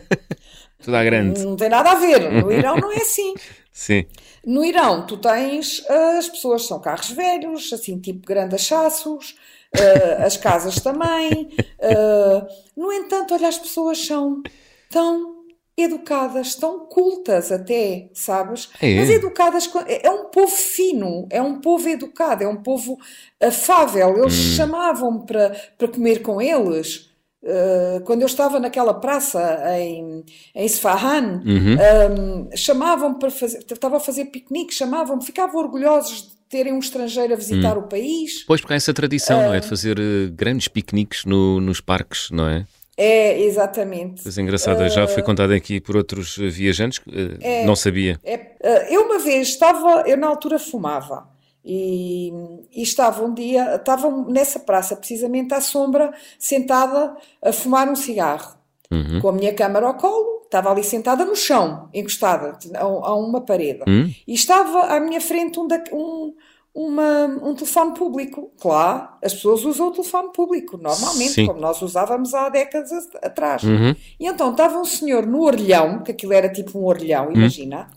tudo 0.82 0.96
à 0.96 1.04
grande. 1.04 1.42
Não 1.44 1.56
tem 1.56 1.70
nada 1.70 1.92
a 1.92 1.94
ver, 1.94 2.30
no 2.30 2.52
Irão 2.52 2.76
não 2.76 2.92
é 2.92 2.96
assim. 2.96 3.34
Sim. 3.72 4.04
No 4.44 4.64
Irão 4.64 5.06
tu 5.06 5.16
tens, 5.16 5.82
as 5.88 6.28
pessoas 6.28 6.66
são 6.66 6.80
carros 6.80 7.10
velhos, 7.10 7.72
assim 7.72 7.98
tipo 7.98 8.26
grandes 8.26 8.54
achaços, 8.54 9.36
uh, 9.76 10.26
as 10.26 10.36
casas 10.36 10.76
também. 10.76 11.50
Uh, 11.78 12.46
no 12.76 12.92
entanto, 12.92 13.32
olha, 13.32 13.48
as 13.48 13.58
pessoas 13.58 14.04
são 14.04 14.42
tão 14.90 15.39
educadas, 15.76 16.54
tão 16.54 16.86
cultas 16.86 17.50
até, 17.50 18.10
sabes? 18.12 18.68
É. 18.80 18.96
Mas 18.96 19.10
educadas, 19.10 19.70
é, 19.86 20.06
é 20.06 20.10
um 20.10 20.26
povo 20.26 20.54
fino, 20.54 21.26
é 21.30 21.40
um 21.40 21.60
povo 21.60 21.88
educado, 21.88 22.44
é 22.44 22.48
um 22.48 22.62
povo 22.62 22.98
afável. 23.40 24.18
Eles 24.18 24.34
hum. 24.34 24.56
chamavam-me 24.56 25.26
para, 25.26 25.50
para 25.78 25.88
comer 25.88 26.22
com 26.22 26.40
eles. 26.40 27.08
Uh, 27.42 28.04
quando 28.04 28.20
eu 28.20 28.26
estava 28.26 28.60
naquela 28.60 28.92
praça 28.92 29.62
em, 29.78 30.22
em 30.54 30.66
Isfahan, 30.66 31.42
uhum. 31.42 32.48
um, 32.50 32.56
chamavam-me 32.56 33.18
para 33.18 33.30
fazer, 33.30 33.64
estava 33.70 33.96
a 33.96 34.00
fazer 34.00 34.26
piquenique, 34.26 34.74
chamavam-me, 34.74 35.24
ficavam 35.24 35.58
orgulhosos 35.58 36.22
de 36.22 36.40
terem 36.50 36.74
um 36.74 36.78
estrangeiro 36.78 37.32
a 37.32 37.36
visitar 37.36 37.78
uhum. 37.78 37.84
o 37.84 37.88
país. 37.88 38.44
Pois, 38.46 38.60
porque 38.60 38.74
há 38.74 38.76
essa 38.76 38.92
tradição, 38.92 39.38
uh, 39.38 39.42
não 39.44 39.54
é? 39.54 39.60
De 39.60 39.66
fazer 39.66 39.98
uh, 39.98 40.30
grandes 40.32 40.68
piqueniques 40.68 41.24
no, 41.24 41.62
nos 41.62 41.80
parques, 41.80 42.30
não 42.30 42.46
é? 42.46 42.66
É, 43.02 43.40
exatamente. 43.40 44.22
Coisa 44.22 44.42
engraçada, 44.42 44.84
uh, 44.84 44.90
já 44.90 45.08
foi 45.08 45.22
contado 45.22 45.54
aqui 45.54 45.80
por 45.80 45.96
outros 45.96 46.36
viajantes, 46.36 47.00
é, 47.40 47.64
não 47.64 47.74
sabia. 47.74 48.20
É, 48.22 48.94
eu 48.94 49.06
uma 49.06 49.18
vez 49.18 49.48
estava, 49.48 50.02
eu 50.06 50.18
na 50.18 50.26
altura 50.26 50.58
fumava, 50.58 51.26
e, 51.64 52.30
e, 52.70 52.82
estava 52.82 53.24
um 53.24 53.32
dia, 53.32 53.76
estava 53.76 54.10
nessa 54.28 54.60
praça, 54.60 54.94
precisamente 54.94 55.54
à 55.54 55.62
sombra, 55.62 56.12
sentada 56.38 57.16
a 57.42 57.52
fumar 57.54 57.88
um 57.88 57.96
cigarro, 57.96 58.54
uhum. 58.90 59.18
com 59.22 59.28
a 59.30 59.32
minha 59.32 59.54
câmara 59.54 59.86
ao 59.86 59.94
colo, 59.94 60.42
estava 60.44 60.70
ali 60.70 60.84
sentada 60.84 61.24
no 61.24 61.34
chão, 61.34 61.88
encostada 61.94 62.58
a, 62.74 62.82
a 62.82 63.14
uma 63.14 63.40
parede, 63.40 63.80
uhum. 63.88 64.12
e 64.26 64.34
estava 64.34 64.94
à 64.94 65.00
minha 65.00 65.22
frente 65.22 65.58
um, 65.58 65.66
um, 65.90 66.34
uma, 66.74 67.26
um 67.42 67.54
telefone 67.54 67.94
público. 67.94 68.52
Claro, 68.60 69.08
as 69.22 69.34
pessoas 69.34 69.64
usam 69.64 69.88
o 69.88 69.90
telefone 69.90 70.32
público, 70.32 70.76
normalmente, 70.76 71.32
Sim. 71.32 71.46
como 71.46 71.60
nós 71.60 71.82
usávamos 71.82 72.34
há 72.34 72.48
décadas 72.48 73.08
atrás. 73.22 73.62
Uhum. 73.62 73.94
E 74.18 74.26
então 74.26 74.50
estava 74.50 74.78
um 74.78 74.84
senhor 74.84 75.26
no 75.26 75.42
orelhão, 75.42 76.02
que 76.02 76.12
aquilo 76.12 76.32
era 76.32 76.48
tipo 76.48 76.78
um 76.78 76.84
orelhão, 76.84 77.26
uhum. 77.26 77.34
imagina, 77.34 77.88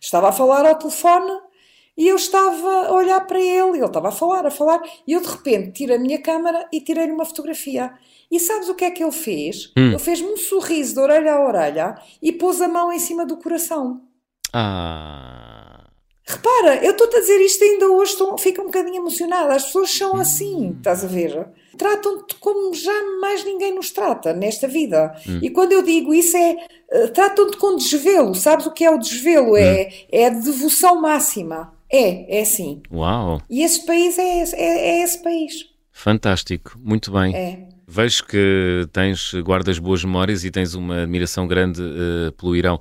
estava 0.00 0.28
a 0.28 0.32
falar 0.32 0.66
ao 0.66 0.76
telefone 0.76 1.30
e 1.96 2.06
eu 2.06 2.16
estava 2.16 2.86
a 2.86 2.92
olhar 2.92 3.20
para 3.26 3.40
ele, 3.40 3.78
ele 3.78 3.84
estava 3.84 4.08
a 4.08 4.12
falar, 4.12 4.46
a 4.46 4.50
falar, 4.50 4.80
e 5.06 5.14
eu 5.14 5.20
de 5.20 5.28
repente 5.28 5.72
tiro 5.72 5.94
a 5.94 5.98
minha 5.98 6.20
câmara 6.20 6.68
e 6.72 6.80
tirei-lhe 6.80 7.12
uma 7.12 7.24
fotografia. 7.24 7.92
E 8.30 8.38
sabes 8.38 8.68
o 8.68 8.74
que 8.74 8.84
é 8.84 8.90
que 8.90 9.02
ele 9.02 9.10
fez? 9.10 9.72
Hum. 9.76 9.88
Ele 9.88 9.98
fez-me 9.98 10.28
um 10.28 10.36
sorriso 10.36 10.94
de 10.94 11.00
orelha 11.00 11.32
a 11.32 11.44
orelha 11.44 11.94
e 12.22 12.30
pôs 12.30 12.60
a 12.60 12.68
mão 12.68 12.92
em 12.92 12.98
cima 12.98 13.24
do 13.24 13.38
coração. 13.38 14.02
Ah. 14.52 15.67
Repara, 16.28 16.84
eu 16.84 16.90
estou-te 16.90 17.16
a 17.16 17.20
dizer 17.20 17.40
isto 17.40 17.64
ainda 17.64 17.88
hoje, 17.90 18.12
estou, 18.12 18.36
fico 18.36 18.60
um 18.60 18.66
bocadinho 18.66 18.96
emocionada. 18.96 19.54
As 19.54 19.64
pessoas 19.64 19.90
são 19.90 20.14
assim, 20.16 20.74
estás 20.76 21.02
a 21.02 21.08
ver? 21.08 21.48
Tratam-te 21.78 22.34
como 22.34 22.74
jamais 22.74 23.44
ninguém 23.44 23.74
nos 23.74 23.90
trata 23.90 24.34
nesta 24.34 24.68
vida. 24.68 25.16
Hum. 25.26 25.38
E 25.40 25.48
quando 25.48 25.72
eu 25.72 25.82
digo 25.82 26.12
isso 26.12 26.36
é. 26.36 26.56
Uh, 26.92 27.08
tratam-te 27.08 27.56
com 27.56 27.76
desvelo. 27.76 28.34
Sabes 28.34 28.66
o 28.66 28.72
que 28.72 28.84
é 28.84 28.90
o 28.90 28.98
desvelo? 28.98 29.56
É, 29.56 29.60
hum. 29.60 30.06
É, 30.12 30.20
é 30.22 30.26
a 30.26 30.30
devoção 30.30 31.00
máxima. 31.00 31.72
É, 31.90 32.40
é 32.40 32.44
sim. 32.44 32.82
Uau! 32.92 33.40
E 33.48 33.62
esse 33.62 33.86
país 33.86 34.18
é, 34.18 34.42
é, 34.42 34.98
é 34.98 35.02
esse 35.02 35.22
país. 35.22 35.64
Fantástico, 35.90 36.78
muito 36.78 37.10
bem. 37.10 37.34
É. 37.34 37.68
Vejo 37.86 38.26
que 38.26 38.86
tens, 38.92 39.32
guardas 39.42 39.78
boas 39.78 40.04
memórias 40.04 40.44
e 40.44 40.50
tens 40.50 40.74
uma 40.74 41.04
admiração 41.04 41.46
grande 41.46 41.80
uh, 41.80 42.32
pelo 42.32 42.54
Irão. 42.54 42.78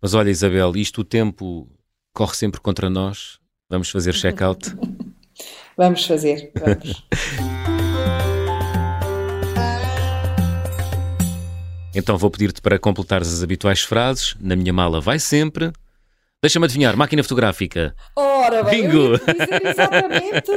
Mas 0.00 0.14
olha, 0.14 0.30
Isabel, 0.30 0.76
isto 0.76 1.00
o 1.00 1.04
tempo 1.04 1.66
corre 2.14 2.34
sempre 2.34 2.60
contra 2.60 2.88
nós. 2.88 3.40
Vamos 3.68 3.90
fazer 3.90 4.14
check-out? 4.14 4.74
vamos 5.76 6.06
fazer, 6.06 6.52
vamos. 6.54 7.04
então 11.94 12.16
vou 12.16 12.30
pedir-te 12.30 12.62
para 12.62 12.78
completares 12.78 13.34
as 13.34 13.42
habituais 13.42 13.82
frases. 13.82 14.36
Na 14.40 14.54
minha 14.54 14.72
mala 14.72 15.00
vai 15.00 15.18
sempre, 15.18 15.72
Deixa-me 16.44 16.66
adivinhar, 16.66 16.94
máquina 16.94 17.22
fotográfica. 17.22 17.94
Ora, 18.14 18.62
bem, 18.64 18.82
Bingo! 18.82 19.14
Eu 19.14 19.18
dizer 19.18 19.66
exatamente 19.66 20.50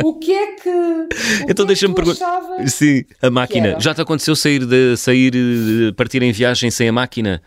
o 0.00 0.14
que 0.14 0.32
é 0.32 0.54
que. 0.54 1.50
então 1.50 1.64
é 1.64 1.66
deixa-me 1.66 1.96
perguntar. 1.96 2.40
Sim, 2.68 3.02
a 3.20 3.28
máquina. 3.28 3.76
Já 3.80 3.92
te 3.92 4.00
aconteceu 4.00 4.36
sair 4.36 4.64
de 4.64 4.96
sair, 4.96 5.32
de 5.32 5.92
partir 5.96 6.22
em 6.22 6.30
viagem 6.30 6.70
sem 6.70 6.88
a 6.88 6.92
máquina? 6.92 7.42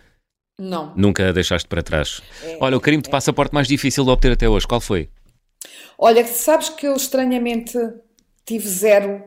Não. 0.60 0.94
Nunca 0.96 1.30
a 1.30 1.32
deixaste 1.32 1.68
para 1.68 1.84
trás. 1.84 2.22
É, 2.44 2.58
Olha, 2.62 2.78
o 2.78 2.82
carimbo 2.82 3.04
de 3.04 3.10
é. 3.10 3.12
passaporte 3.12 3.54
mais 3.54 3.68
difícil 3.68 4.04
de 4.04 4.10
obter 4.10 4.32
até 4.32 4.48
hoje, 4.48 4.68
qual 4.68 4.80
foi? 4.80 5.10
Olha, 5.98 6.26
sabes 6.26 6.70
que 6.70 6.88
eu 6.88 6.96
estranhamente 6.96 7.78
tive 8.46 8.68
zero 8.68 9.24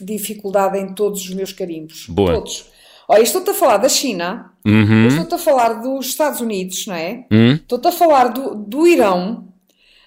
dificuldade 0.00 0.78
em 0.78 0.94
todos 0.94 1.22
os 1.22 1.34
meus 1.34 1.52
carimbos. 1.52 2.06
Boa. 2.08 2.34
Todos. 2.34 2.70
Olha, 3.08 3.22
estou-te 3.22 3.50
a 3.50 3.54
falar 3.54 3.78
da 3.78 3.88
China, 3.88 4.52
uhum. 4.64 5.08
estou-te 5.08 5.34
a 5.34 5.38
falar 5.38 5.74
dos 5.74 6.06
Estados 6.06 6.40
Unidos, 6.40 6.86
não 6.86 6.94
é? 6.94 7.26
Uhum. 7.30 7.54
Estou-te 7.54 7.88
a 7.88 7.92
falar 7.92 8.28
do, 8.28 8.54
do 8.54 8.86
Irão. 8.86 9.48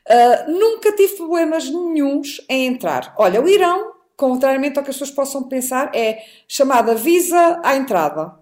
Uh, 0.09 0.51
nunca 0.51 0.95
tive 0.95 1.15
problemas 1.15 1.69
nenhums 1.69 2.41
em 2.49 2.67
entrar. 2.67 3.13
Olha, 3.17 3.41
o 3.41 3.47
Irão, 3.47 3.91
contrariamente 4.15 4.77
ao 4.77 4.85
que 4.85 4.89
as 4.89 4.95
pessoas 4.95 5.11
possam 5.11 5.43
pensar, 5.43 5.91
é 5.93 6.19
chamada 6.47 6.95
visa 6.95 7.59
à 7.63 7.75
entrada. 7.75 8.33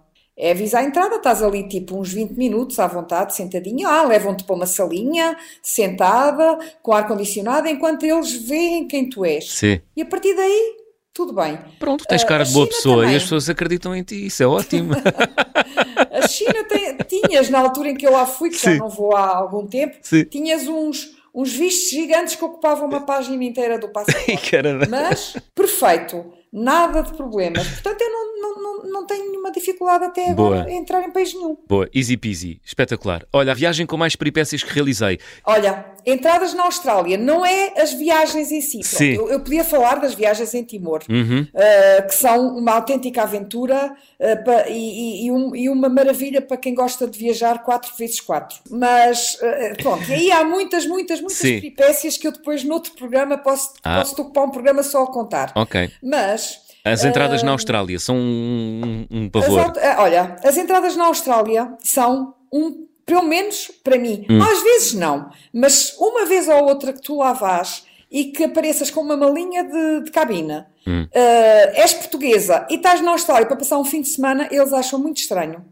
É 0.43 0.56
visa 0.56 0.80
à 0.80 0.84
entrada, 0.84 1.17
estás 1.17 1.43
ali 1.43 1.67
tipo 1.67 1.99
uns 1.99 2.12
20 2.12 2.32
minutos 2.32 2.80
à 2.80 2.88
vontade, 2.88 3.36
sentadinha. 3.36 3.88
Ah, 3.88 4.01
levam-te 4.01 4.43
para 4.43 4.56
uma 4.56 4.65
salinha, 4.65 5.38
sentada, 5.62 6.58
com 6.82 6.93
ar-condicionado, 6.93 7.67
enquanto 7.67 8.04
eles 8.04 8.34
veem 8.34 8.88
quem 8.88 9.08
tu 9.08 9.23
és. 9.23 9.47
Sim. 9.51 9.80
E 9.95 10.01
a 10.01 10.06
partir 10.06 10.36
daí 10.36 10.77
tudo 11.13 11.32
bem. 11.32 11.60
Pronto, 11.77 12.06
tens 12.08 12.23
cara 12.23 12.41
uh, 12.41 12.45
de 12.47 12.54
boa 12.54 12.65
pessoa 12.65 12.95
também. 13.01 13.13
e 13.13 13.17
as 13.17 13.21
pessoas 13.21 13.49
acreditam 13.51 13.95
em 13.95 14.01
ti, 14.01 14.25
isso 14.25 14.41
é 14.41 14.47
ótimo. 14.47 14.93
a 16.10 16.27
China 16.27 16.63
tem, 16.63 16.97
tinhas, 17.08 17.47
na 17.51 17.60
altura 17.60 17.89
em 17.89 17.95
que 17.95 18.08
eu 18.08 18.12
lá 18.12 18.25
fui, 18.25 18.49
que 18.49 18.58
Sim. 18.58 18.71
já 18.71 18.77
não 18.77 18.89
vou 18.89 19.15
há 19.15 19.38
algum 19.38 19.67
tempo, 19.67 19.95
Sim. 20.01 20.23
tinhas 20.23 20.67
uns, 20.67 21.12
uns 21.36 21.54
vistos 21.54 21.91
gigantes 21.91 22.34
que 22.34 22.43
ocupavam 22.43 22.88
uma 22.88 23.01
página 23.06 23.43
inteira 23.43 23.77
do 23.77 23.89
passaporte. 23.89 24.51
Mas, 24.89 25.38
perfeito 25.54 26.40
nada 26.51 27.01
de 27.01 27.13
problemas. 27.13 27.65
Portanto, 27.67 28.01
eu 28.01 28.11
não, 28.11 28.41
não, 28.41 28.61
não, 28.61 28.91
não 28.91 29.07
tenho 29.07 29.29
nenhuma 29.29 29.51
dificuldade 29.51 30.05
até 30.05 30.29
agora 30.29 30.69
em 30.69 30.77
entrar 30.77 31.01
em 31.03 31.11
país 31.11 31.33
nenhum. 31.33 31.57
Boa, 31.67 31.89
easy 31.93 32.17
peasy, 32.17 32.59
espetacular. 32.65 33.25
Olha, 33.31 33.51
a 33.51 33.55
viagem 33.55 33.85
com 33.85 33.95
mais 33.95 34.15
peripécias 34.15 34.63
que 34.63 34.73
realizei. 34.73 35.19
Olha, 35.45 35.85
entradas 36.05 36.53
na 36.53 36.63
Austrália, 36.63 37.17
não 37.17 37.45
é 37.45 37.73
as 37.77 37.93
viagens 37.93 38.51
em 38.51 38.61
si. 38.61 38.83
Sim. 38.83 39.13
Eu, 39.13 39.29
eu, 39.29 39.39
podia 39.39 39.63
falar 39.63 39.95
das 39.95 40.13
viagens 40.13 40.53
em 40.53 40.63
Timor, 40.63 41.01
uhum. 41.09 41.41
uh, 41.41 42.07
que 42.07 42.15
são 42.15 42.57
uma 42.57 42.73
autêntica 42.73 43.21
aventura 43.23 43.93
uh, 44.19 44.43
pa, 44.43 44.65
e, 44.67 45.25
e, 45.25 45.31
um, 45.31 45.55
e, 45.55 45.69
uma 45.69 45.87
maravilha 45.87 46.41
para 46.41 46.57
quem 46.57 46.73
gosta 46.73 47.07
de 47.07 47.17
viajar 47.17 47.63
4x4. 47.63 48.61
Mas, 48.69 49.35
uh, 49.35 49.81
pronto, 49.81 50.09
e 50.09 50.13
aí 50.13 50.31
há 50.31 50.43
muitas, 50.43 50.85
muitas, 50.85 51.19
muitas 51.19 51.37
Sim. 51.37 51.61
peripécias 51.61 52.17
que 52.17 52.27
eu 52.27 52.31
depois, 52.31 52.63
noutro 52.63 52.91
programa, 52.93 53.37
posso, 53.37 53.73
ah. 53.83 53.99
posso 53.99 54.21
ocupar 54.21 54.45
um 54.45 54.51
programa 54.51 54.83
só 54.83 55.03
a 55.03 55.07
contar. 55.07 55.51
Ok. 55.55 55.89
Mas 56.01 56.40
as 56.83 57.03
entradas 57.03 57.41
uh, 57.41 57.45
na 57.45 57.51
Austrália 57.51 57.99
são 57.99 58.15
um, 58.15 59.05
um 59.09 59.29
pavor. 59.29 59.59
As, 59.59 59.77
eh, 59.77 59.95
olha, 59.99 60.35
as 60.43 60.57
entradas 60.57 60.95
na 60.95 61.05
Austrália 61.05 61.73
são 61.79 62.33
um, 62.51 62.87
pelo 63.05 63.23
menos 63.23 63.71
para 63.83 63.97
mim, 63.97 64.25
hum. 64.29 64.41
às 64.41 64.63
vezes 64.63 64.93
não, 64.93 65.29
mas 65.53 65.95
uma 65.99 66.25
vez 66.25 66.47
ou 66.47 66.63
outra 66.63 66.93
que 66.93 67.01
tu 67.01 67.17
lá 67.17 67.34
vás 67.34 67.84
e 68.11 68.25
que 68.25 68.43
apareças 68.43 68.91
com 68.91 69.01
uma 69.01 69.15
malinha 69.15 69.63
de, 69.63 70.03
de 70.05 70.11
cabina, 70.11 70.67
hum. 70.86 71.03
uh, 71.03 71.79
és 71.79 71.93
portuguesa 71.93 72.67
e 72.69 72.75
estás 72.75 73.01
na 73.01 73.11
Austrália 73.11 73.45
para 73.45 73.55
passar 73.55 73.77
um 73.77 73.86
fim 73.86 74.01
de 74.01 74.09
semana, 74.09 74.47
eles 74.51 74.73
acham 74.73 74.99
muito 74.99 75.17
estranho. 75.17 75.63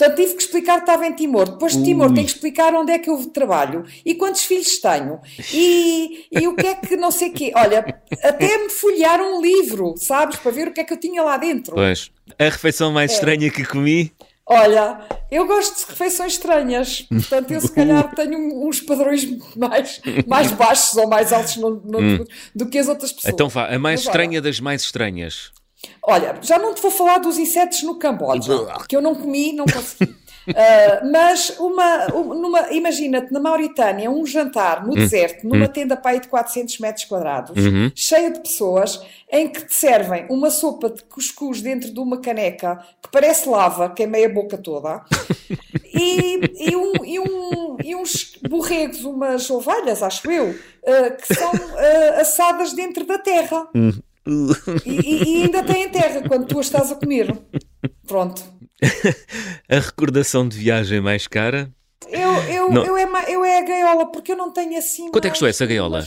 Portanto, 0.00 0.16
tive 0.16 0.34
que 0.34 0.42
explicar 0.42 0.76
que 0.76 0.82
estava 0.84 1.06
em 1.06 1.12
Timor. 1.12 1.50
Depois 1.50 1.76
de 1.76 1.84
Timor, 1.84 2.10
tenho 2.14 2.26
que 2.26 2.32
explicar 2.32 2.74
onde 2.74 2.90
é 2.90 2.98
que 2.98 3.10
eu 3.10 3.22
trabalho 3.26 3.84
e 4.02 4.14
quantos 4.14 4.44
filhos 4.44 4.78
tenho 4.78 5.20
e, 5.52 6.24
e 6.32 6.48
o 6.48 6.56
que 6.56 6.66
é 6.68 6.74
que 6.74 6.96
não 6.96 7.10
sei 7.10 7.28
o 7.28 7.32
quê. 7.34 7.52
Olha, 7.54 7.84
até 8.24 8.56
me 8.62 8.70
folhear 8.70 9.20
um 9.20 9.42
livro, 9.42 9.94
sabes, 9.98 10.38
para 10.38 10.50
ver 10.50 10.68
o 10.68 10.72
que 10.72 10.80
é 10.80 10.84
que 10.84 10.94
eu 10.94 10.96
tinha 10.96 11.22
lá 11.22 11.36
dentro. 11.36 11.74
Pois. 11.74 12.10
A 12.38 12.44
refeição 12.44 12.90
mais 12.90 13.10
é. 13.10 13.14
estranha 13.14 13.50
que 13.50 13.62
comi? 13.62 14.10
Olha, 14.46 15.00
eu 15.30 15.46
gosto 15.46 15.84
de 15.84 15.90
refeições 15.90 16.32
estranhas, 16.32 17.02
portanto 17.02 17.50
eu 17.52 17.60
se 17.60 17.72
calhar 17.72 18.10
tenho 18.16 18.66
uns 18.66 18.80
padrões 18.80 19.28
mais, 19.54 20.00
mais 20.26 20.50
baixos 20.50 20.96
ou 20.96 21.06
mais 21.06 21.30
altos 21.30 21.56
no, 21.56 21.70
no, 21.84 22.00
hum. 22.00 22.24
do 22.54 22.66
que 22.66 22.78
as 22.78 22.88
outras 22.88 23.12
pessoas. 23.12 23.34
Então 23.34 23.48
vá, 23.48 23.66
a 23.66 23.78
mais 23.78 24.00
Mas, 24.00 24.06
estranha 24.06 24.30
olha, 24.30 24.40
das 24.40 24.58
mais 24.58 24.82
estranhas. 24.82 25.52
Olha, 26.02 26.36
já 26.40 26.58
não 26.58 26.74
te 26.74 26.80
vou 26.80 26.90
falar 26.90 27.18
dos 27.18 27.38
insetos 27.38 27.82
no 27.82 27.96
Camboja, 27.96 28.66
que 28.88 28.96
eu 28.96 29.02
não 29.02 29.14
comi, 29.14 29.52
não 29.52 29.66
consegui. 29.66 30.20
Uh, 30.48 31.10
mas 31.12 31.50
uma, 31.58 32.06
numa, 32.08 32.72
imagina-te 32.72 33.32
na 33.32 33.38
Mauritânia, 33.38 34.10
um 34.10 34.24
jantar 34.24 34.84
no 34.84 34.92
hum. 34.92 34.96
deserto, 34.96 35.46
numa 35.46 35.66
hum. 35.66 35.68
tenda 35.68 35.96
pai 35.96 36.18
de 36.18 36.28
400 36.28 36.78
metros 36.78 37.04
quadrados, 37.04 37.64
uhum. 37.64 37.92
cheia 37.94 38.30
de 38.30 38.40
pessoas, 38.40 39.00
em 39.30 39.48
que 39.48 39.66
te 39.66 39.74
servem 39.74 40.26
uma 40.30 40.50
sopa 40.50 40.90
de 40.90 41.02
cuscuz 41.04 41.60
dentro 41.60 41.92
de 41.92 42.00
uma 42.00 42.20
caneca 42.20 42.78
que 43.02 43.10
parece 43.10 43.48
lava, 43.48 43.90
queimei 43.90 44.24
a 44.24 44.28
boca 44.28 44.56
toda, 44.56 45.04
e, 45.94 46.40
e, 46.58 46.76
um, 46.76 47.04
e, 47.04 47.20
um, 47.20 47.76
e, 47.84 47.94
uns 47.94 48.38
borregos, 48.48 49.04
umas 49.04 49.48
ovelhas, 49.50 50.02
acho 50.02 50.30
eu, 50.30 50.50
uh, 50.50 51.16
que 51.16 51.34
são 51.34 51.52
uh, 51.52 52.20
assadas 52.20 52.72
dentro 52.72 53.04
da 53.04 53.18
terra. 53.18 53.68
Hum. 53.74 53.92
E, 54.84 55.40
e, 55.40 55.42
ainda 55.44 55.62
têm 55.62 55.88
terra 55.88 56.22
quando 56.28 56.46
tu 56.46 56.58
as 56.58 56.66
estás 56.66 56.92
a 56.92 56.94
comer. 56.94 57.36
Pronto. 58.06 58.42
a 59.68 59.78
recordação 59.78 60.46
de 60.48 60.58
viagem 60.58 61.00
mais 61.00 61.26
cara? 61.26 61.70
Eu, 62.08 62.32
eu, 62.44 62.72
eu, 62.72 62.96
é, 62.96 63.06
eu 63.28 63.44
é 63.44 63.58
a 63.58 63.62
gaiola, 63.62 64.06
porque 64.06 64.32
eu 64.32 64.36
não 64.36 64.52
tenho 64.52 64.78
assim. 64.78 65.10
Quanto 65.10 65.24
é 65.24 65.28
que 65.28 65.30
custou 65.30 65.48
essa 65.48 65.66
gaiola? 65.66 66.04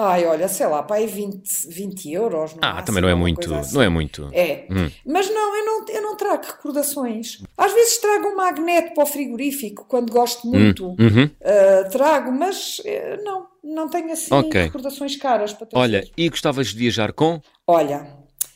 Ai, 0.00 0.24
olha, 0.26 0.46
sei 0.46 0.64
lá, 0.68 0.80
pá, 0.80 1.00
é 1.00 1.06
20, 1.06 1.42
20 1.68 2.12
euros. 2.12 2.54
ah, 2.60 2.66
máximo, 2.68 2.86
também 2.86 3.02
não 3.02 3.08
é 3.08 3.16
muito, 3.16 3.52
assim. 3.52 3.74
não 3.74 3.82
é 3.82 3.88
muito. 3.88 4.28
É, 4.32 4.64
hum. 4.70 4.88
mas 5.04 5.28
não 5.28 5.56
eu, 5.56 5.66
não, 5.66 5.88
eu 5.88 6.02
não 6.02 6.16
trago 6.16 6.46
recordações. 6.46 7.42
Às 7.56 7.72
vezes 7.72 7.98
trago 7.98 8.28
um 8.28 8.36
magneto 8.36 8.94
para 8.94 9.02
o 9.02 9.06
frigorífico, 9.06 9.86
quando 9.88 10.12
gosto 10.12 10.46
hum, 10.46 10.52
muito, 10.52 10.90
hum. 10.90 10.96
uhum. 11.00 11.24
uh, 11.24 11.90
trago, 11.90 12.30
mas 12.30 12.78
uh, 12.78 13.24
não, 13.24 13.47
não 13.68 13.88
tenho 13.88 14.12
assim 14.12 14.34
okay. 14.34 14.62
recordações 14.64 15.16
caras 15.16 15.52
para 15.52 15.66
trazer. 15.66 15.82
Olha, 15.82 16.08
e 16.16 16.28
gostavas 16.28 16.68
de 16.68 16.78
viajar 16.78 17.12
com? 17.12 17.40
Olha, 17.66 18.06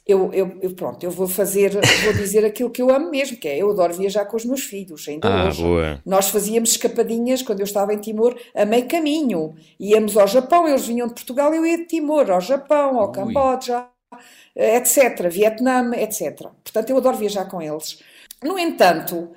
eu, 0.06 0.32
eu, 0.32 0.58
eu, 0.60 0.74
pronto, 0.74 1.04
eu 1.04 1.10
vou 1.10 1.28
fazer, 1.28 1.72
vou 2.04 2.12
dizer 2.14 2.44
aquilo 2.44 2.70
que 2.70 2.82
eu 2.82 2.90
amo 2.90 3.10
mesmo, 3.10 3.36
que 3.36 3.46
é 3.46 3.58
eu 3.58 3.70
adoro 3.70 3.94
viajar 3.94 4.24
com 4.24 4.36
os 4.36 4.44
meus 4.44 4.62
filhos, 4.62 5.06
ainda 5.08 5.28
ah, 5.28 5.48
hoje. 5.48 5.62
Boa. 5.62 6.02
Nós 6.04 6.28
fazíamos 6.28 6.70
escapadinhas 6.70 7.42
quando 7.42 7.60
eu 7.60 7.64
estava 7.64 7.94
em 7.94 7.98
Timor 7.98 8.36
a 8.54 8.64
meio 8.64 8.88
caminho. 8.88 9.54
Íamos 9.78 10.16
ao 10.16 10.26
Japão, 10.26 10.66
eles 10.66 10.86
vinham 10.86 11.06
de 11.06 11.14
Portugal, 11.14 11.54
eu 11.54 11.64
ia 11.64 11.78
de 11.78 11.86
Timor 11.86 12.30
ao 12.30 12.40
Japão, 12.40 12.98
ao 12.98 13.08
Ui. 13.08 13.14
Camboja, 13.14 13.86
etc., 14.56 15.28
Vietnã, 15.30 15.92
etc. 15.94 16.48
Portanto, 16.64 16.90
eu 16.90 16.96
adoro 16.96 17.16
viajar 17.16 17.44
com 17.44 17.62
eles. 17.62 18.00
No 18.42 18.58
entanto, 18.58 19.30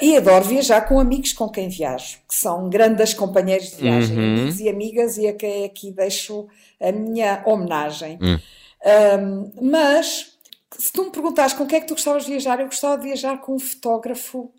e 0.00 0.16
adoro 0.16 0.44
viajar 0.44 0.82
com 0.82 1.00
amigos 1.00 1.32
com 1.32 1.48
quem 1.48 1.68
viajo, 1.68 2.18
que 2.28 2.34
são 2.34 2.68
grandes 2.68 3.14
companheiros 3.14 3.70
de 3.70 3.76
viagem, 3.76 4.16
uhum. 4.16 4.24
amigos 4.24 4.60
e 4.60 4.68
amigas, 4.68 5.18
e 5.18 5.26
a 5.26 5.32
quem 5.32 5.64
aqui 5.64 5.90
deixo 5.90 6.46
a 6.80 6.92
minha 6.92 7.42
homenagem. 7.44 8.18
Uhum. 8.22 8.38
Um, 8.84 9.52
mas, 9.70 10.36
se 10.78 10.92
tu 10.92 11.04
me 11.04 11.10
perguntares 11.10 11.52
com 11.52 11.66
quem 11.66 11.78
é 11.78 11.80
que 11.80 11.88
tu 11.88 11.94
gostavas 11.94 12.24
de 12.24 12.30
viajar, 12.30 12.60
eu 12.60 12.66
gostava 12.66 12.96
de 12.96 13.04
viajar 13.04 13.40
com 13.40 13.56
um 13.56 13.58
fotógrafo, 13.58 14.52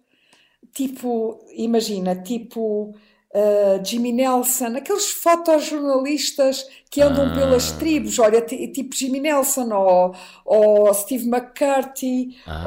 tipo, 0.74 1.40
imagina, 1.56 2.16
tipo 2.16 2.94
uh, 3.34 3.84
Jimmy 3.84 4.12
Nelson, 4.12 4.78
aqueles 4.78 5.12
fotojornalistas 5.12 6.66
que 6.90 7.02
andam 7.02 7.28
ah. 7.28 7.34
pelas 7.34 7.72
tribos, 7.72 8.20
olha, 8.20 8.42
tipo 8.42 8.96
Jimmy 8.96 9.20
Nelson, 9.20 9.74
ou, 9.74 10.16
ou 10.46 10.94
Steve 10.94 11.28
McCarthy, 11.28 12.38
ah. 12.46 12.64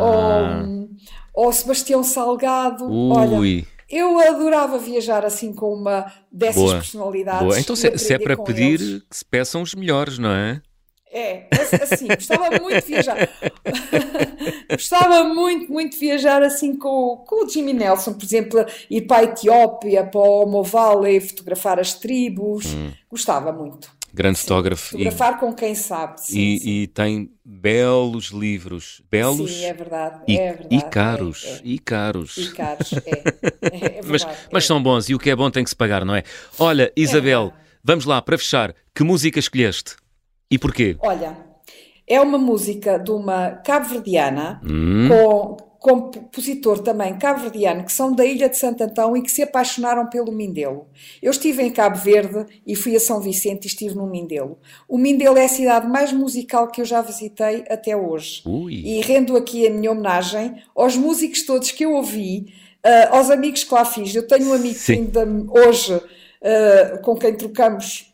ou, 1.35 1.45
ou 1.45 1.53
Sebastião 1.53 2.03
Salgado, 2.03 2.85
Ui. 2.85 3.17
olha. 3.17 3.67
Eu 3.89 4.19
adorava 4.19 4.79
viajar 4.79 5.25
assim 5.25 5.53
com 5.53 5.73
uma 5.73 6.13
dessas 6.31 6.61
Boa. 6.61 6.75
personalidades. 6.75 7.43
Boa. 7.43 7.61
Então, 7.61 7.77
se, 7.77 7.97
se 7.99 8.13
é 8.13 8.19
para 8.19 8.37
pedir, 8.37 8.81
eles. 8.81 9.03
que 9.09 9.17
se 9.17 9.25
peçam 9.25 9.63
os 9.63 9.75
melhores, 9.77 10.19
não 10.19 10.31
é? 10.31 10.61
É, 11.13 11.47
assim, 11.83 12.09
gostava 12.09 12.51
muito 12.61 12.85
de 12.85 12.93
viajar. 12.93 13.17
gostava 14.71 15.25
muito, 15.25 15.73
muito 15.73 15.93
de 15.93 15.99
viajar 15.99 16.43
assim 16.43 16.77
com, 16.77 17.25
com 17.27 17.45
o 17.45 17.49
Jimmy 17.49 17.73
Nelson, 17.73 18.13
por 18.13 18.25
exemplo, 18.25 18.67
ir 18.91 19.03
para 19.03 19.19
a 19.19 19.25
Etiópia, 19.25 20.05
para 20.05 20.21
o 20.21 20.43
Omo 20.43 20.63
Valley, 20.63 21.21
fotografar 21.21 21.79
as 21.79 21.95
tribos. 21.95 22.67
Hum. 22.75 22.93
Gostava 23.09 23.53
muito. 23.53 23.97
Grande 24.13 24.39
sim, 24.39 24.47
fotógrafo. 24.47 24.91
Fotografar 24.91 25.35
e, 25.35 25.39
com 25.39 25.53
quem 25.53 25.75
sabe. 25.75 26.21
Sim, 26.23 26.39
e, 26.39 26.59
sim. 26.59 26.71
e, 26.71 26.87
tem 26.87 27.31
belos 27.45 28.27
livros. 28.27 29.03
Belos. 29.11 29.53
Sim, 29.53 29.65
é 29.65 29.75
verdade. 29.75 30.21
E, 30.27 30.39
é 30.39 30.53
verdade, 30.55 30.75
e 30.75 30.83
caros. 30.83 31.45
É, 31.45 31.51
é. 31.51 31.61
E 31.65 31.79
caros. 31.79 32.37
E 32.37 32.53
caros, 32.53 32.93
é. 32.93 32.99
é 33.63 34.03
verdade, 34.03 34.09
mas, 34.09 34.27
mas 34.51 34.65
é. 34.65 34.67
são 34.67 34.83
bons 34.83 35.09
e 35.09 35.15
o 35.15 35.19
que 35.19 35.31
é 35.31 35.37
bom 35.37 35.51
tem 35.51 35.63
que 35.63 35.71
se 35.71 35.77
pagar, 35.77 36.05
não 36.05 36.15
é? 36.15 36.23
Olha, 36.59 36.91
Isabel, 36.97 37.53
vamos 37.85 38.07
lá, 38.07 38.23
para 38.23 38.39
fechar, 38.39 38.75
que 38.95 39.05
música 39.05 39.39
escolheste? 39.39 39.97
E 40.51 40.59
porquê? 40.59 40.97
Olha, 41.01 41.37
é 42.07 42.21
uma 42.21 42.39
música 42.39 42.99
de 42.99 43.11
uma 43.11 43.51
cabo-verdiana 43.51 44.61
hum. 44.65 45.09
com 45.09 45.57
compositor 45.79 46.81
também 46.81 47.17
cabo-verdiano 47.17 47.85
que 47.85 47.93
são 47.93 48.13
da 48.13 48.25
Ilha 48.25 48.49
de 48.49 48.57
Santo 48.57 48.83
Antão 48.83 49.17
e 49.17 49.23
que 49.23 49.31
se 49.31 49.43
apaixonaram 49.43 50.09
pelo 50.09 50.33
Mindelo. 50.33 50.89
Eu 51.23 51.31
estive 51.31 51.63
em 51.63 51.71
Cabo 51.71 51.97
Verde 51.97 52.45
e 52.67 52.75
fui 52.75 52.97
a 52.97 53.01
São 53.01 53.21
Vicente 53.21 53.65
e 53.65 53.67
estive 53.69 53.95
no 53.95 54.07
Mindelo. 54.07 54.59
O 54.89 54.99
Mindelo 54.99 55.39
é 55.39 55.45
a 55.45 55.49
cidade 55.49 55.87
mais 55.87 56.13
musical 56.13 56.69
que 56.69 56.81
eu 56.81 56.85
já 56.85 57.01
visitei 57.03 57.65
até 57.69 57.97
hoje. 57.97 58.43
Ui. 58.45 58.75
E 58.75 59.01
rendo 59.01 59.37
aqui 59.37 59.67
a 59.67 59.71
minha 59.71 59.93
homenagem 59.93 60.57
aos 60.75 60.97
músicos 60.97 61.43
todos 61.43 61.71
que 61.71 61.85
eu 61.85 61.93
ouvi, 61.93 62.53
uh, 62.85 63.15
aos 63.15 63.31
amigos 63.31 63.63
que 63.63 63.73
lá 63.73 63.85
fiz. 63.85 64.15
Eu 64.15 64.27
tenho 64.27 64.51
um 64.51 64.55
amigo 64.55 64.75
Sim. 64.75 65.07
que 65.07 65.19
ainda 65.19 65.53
hoje, 65.53 65.95
uh, 65.95 67.03
com 67.03 67.15
quem 67.15 67.35
trocamos 67.37 68.13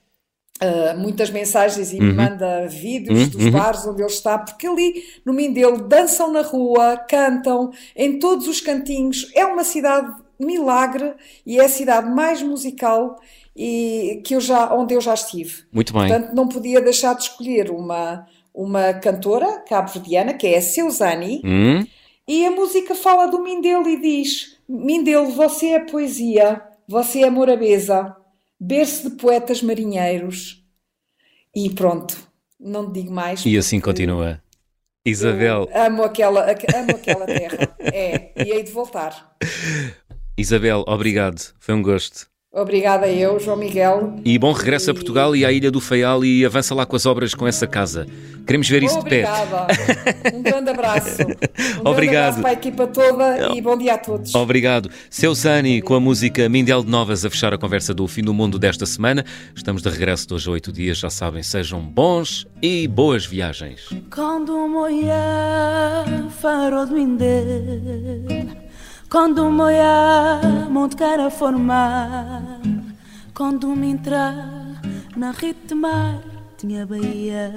Uh, 0.62 0.96
muitas 0.96 1.28
mensagens 1.28 1.92
e 1.92 1.96
uhum. 1.96 2.06
me 2.06 2.12
manda 2.12 2.68
vídeos 2.68 3.22
uhum. 3.22 3.28
dos 3.30 3.48
bares 3.48 3.84
onde 3.84 4.00
ele 4.00 4.08
está, 4.08 4.38
porque 4.38 4.64
ali 4.64 5.02
no 5.24 5.32
Mindelo 5.32 5.88
dançam 5.88 6.30
na 6.30 6.42
rua, 6.42 6.96
cantam 7.08 7.72
em 7.96 8.20
todos 8.20 8.46
os 8.46 8.60
cantinhos. 8.60 9.28
É 9.34 9.44
uma 9.44 9.64
cidade 9.64 10.14
milagre 10.38 11.14
e 11.44 11.58
é 11.58 11.64
a 11.64 11.68
cidade 11.68 12.08
mais 12.08 12.42
musical 12.42 13.16
e 13.56 14.22
que 14.24 14.34
eu 14.34 14.40
já, 14.40 14.72
onde 14.72 14.94
eu 14.94 15.00
já 15.00 15.14
estive. 15.14 15.64
Muito 15.72 15.92
bem. 15.92 16.08
Portanto, 16.08 16.34
não 16.34 16.48
podia 16.48 16.80
deixar 16.80 17.14
de 17.14 17.22
escolher 17.22 17.70
uma, 17.70 18.26
uma 18.54 18.94
cantora 18.94 19.62
cabo-verdiana, 19.68 20.34
que 20.34 20.46
é 20.46 20.58
a 20.58 20.62
Seusani, 20.62 21.42
uhum. 21.44 21.86
e 22.26 22.46
a 22.46 22.50
música 22.50 22.94
fala 22.94 23.26
do 23.26 23.42
Mindelo 23.42 23.88
e 23.88 24.00
diz: 24.00 24.58
Mindelo, 24.68 25.26
você 25.32 25.70
é 25.70 25.80
poesia, 25.80 26.62
você 26.86 27.22
é 27.22 27.30
morabeza 27.30 28.16
berço 28.62 29.10
de 29.10 29.16
poetas 29.16 29.60
marinheiros. 29.60 30.64
E 31.54 31.68
pronto, 31.68 32.16
não 32.58 32.86
te 32.86 33.00
digo 33.00 33.12
mais. 33.12 33.44
E 33.44 33.58
assim 33.58 33.80
continua. 33.80 34.40
Isabel. 35.04 35.68
Amo 35.74 36.04
aquela, 36.04 36.46
amo 36.48 36.90
aquela 36.92 37.26
terra. 37.26 37.76
é, 37.80 38.32
e 38.40 38.52
hei 38.52 38.62
de 38.62 38.70
voltar. 38.70 39.36
Isabel, 40.38 40.84
obrigado. 40.86 41.52
Foi 41.58 41.74
um 41.74 41.82
gosto. 41.82 42.31
Obrigada 42.54 43.08
eu, 43.08 43.40
João 43.40 43.56
Miguel. 43.56 44.16
E 44.26 44.38
bom 44.38 44.52
regresso 44.52 44.90
e... 44.90 44.92
a 44.92 44.94
Portugal 44.94 45.34
e 45.34 45.42
à 45.42 45.50
Ilha 45.50 45.70
do 45.70 45.80
Faial 45.80 46.22
e 46.22 46.44
avança 46.44 46.74
lá 46.74 46.84
com 46.84 46.94
as 46.94 47.06
obras 47.06 47.34
com 47.34 47.46
essa 47.48 47.66
casa. 47.66 48.06
Queremos 48.46 48.68
ver 48.68 48.82
isso 48.82 48.98
Obrigada. 48.98 49.72
de 49.72 49.80
perto. 49.80 50.36
Um 50.36 50.42
grande 50.42 50.70
abraço. 50.70 51.22
Um 51.82 51.88
Obrigado. 51.88 51.94
Grande 51.94 52.16
abraço 52.16 52.40
para 52.40 52.50
a 52.50 52.52
equipa 52.52 52.86
toda 52.86 53.54
e 53.54 53.60
bom 53.62 53.76
dia 53.78 53.94
a 53.94 53.98
todos. 53.98 54.34
Obrigado. 54.34 54.90
Seu 55.08 55.34
Sani 55.34 55.80
com 55.80 55.94
a 55.94 56.00
música 56.00 56.46
Mindel 56.48 56.84
de 56.84 56.90
Novas 56.90 57.24
a 57.24 57.30
fechar 57.30 57.54
a 57.54 57.58
conversa 57.58 57.94
do 57.94 58.06
Fim 58.06 58.22
do 58.22 58.34
Mundo 58.34 58.58
desta 58.58 58.84
semana. 58.84 59.24
Estamos 59.56 59.80
de 59.80 59.88
regresso 59.88 60.28
de 60.28 60.34
hoje 60.34 60.48
a 60.48 60.52
oito 60.52 60.70
dias, 60.70 60.98
já 60.98 61.08
sabem, 61.08 61.42
sejam 61.42 61.80
bons 61.80 62.46
e 62.60 62.86
boas 62.86 63.24
viagens. 63.24 63.88
Quando 64.10 64.52
faro 66.30 66.84
de 66.86 66.92
Mindel 66.92 68.71
quando 69.12 69.50
moia 69.50 70.40
monte 70.70 70.96
cara 70.96 71.28
formar 71.28 72.42
Quando 73.34 73.76
me 73.76 73.90
entrar 73.90 74.80
na 75.14 75.32
ritmar 75.32 76.22
tinha 76.56 76.86
Bahia 76.86 77.52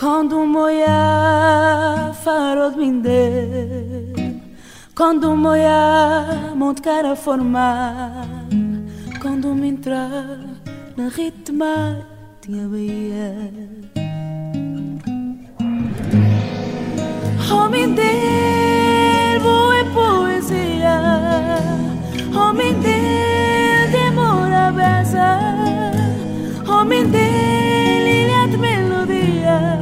Quando 0.00 0.46
moia 0.46 2.14
farou 2.24 2.70
de 2.70 2.78
minder 2.78 4.40
Quando 4.96 5.36
moia 5.36 6.54
monte 6.56 6.80
cara 6.80 7.14
formar 7.14 8.48
Quando 9.20 9.54
me 9.54 9.68
entrar 9.68 10.40
na 10.96 11.08
ritmar 11.08 11.98
tinha 12.40 12.66
Bahia 12.66 13.81
Homem 17.52 17.94
boa 19.42 19.76
é 19.76 19.84
poesia. 19.84 21.00
Homem 22.34 22.74
demora 23.92 24.72
beça 24.72 25.38
Homem 26.66 27.04
ilha 27.14 28.48
de 28.48 28.56
melodia. 28.56 29.78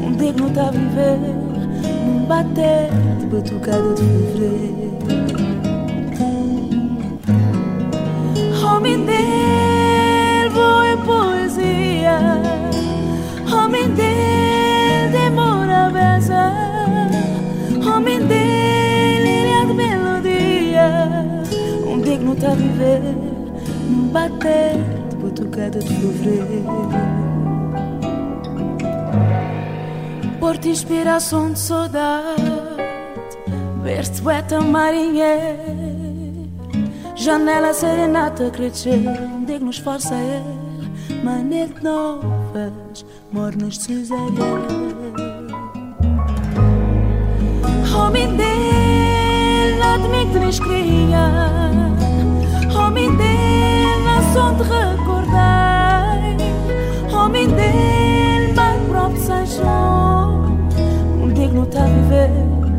Um 0.00 0.12
digno 0.12 0.50
tá 0.50 0.70
viver 0.70 1.18
Num 2.06 2.24
bater 2.26 2.90
de 3.18 3.26
batucada 3.26 3.94
de 3.94 4.02
fevereiro. 4.02 4.96
Homem 8.64 9.04
boa 10.54 10.86
é 10.86 10.96
poesia. 10.98 12.18
Homem 13.52 13.88
demora 13.90 14.45
tá 22.40 22.52
a 22.52 22.54
viver 22.54 23.00
num 23.88 24.08
bater 24.08 24.74
de 25.10 25.16
batucada 25.16 25.78
de 25.78 25.94
fevereiro. 25.94 26.66
Porto 30.38 30.68
inspiração 30.68 31.52
de 31.52 31.58
saudade, 31.58 32.42
ver-te 33.82 34.22
marinheiro, 34.62 35.56
janela 37.14 37.72
serenata 37.72 38.50
crescer, 38.50 39.00
dignos 39.46 39.78
força 39.78 40.14
é, 40.14 40.42
manete 41.24 41.82
novas, 41.82 43.04
mornas 43.32 43.78
de 43.78 43.84
cesárea. 43.84 44.76
Homem 47.96 48.36
dele, 48.36 49.80
de 49.80 50.02
que 50.02 50.08
me 50.08 50.26
cria, 50.60 51.55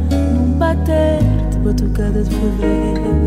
num 0.09 0.57
bater 0.57 1.19
de 1.51 1.57
batucada 1.59 2.23
de 2.23 2.29
fevereiro. 2.29 3.26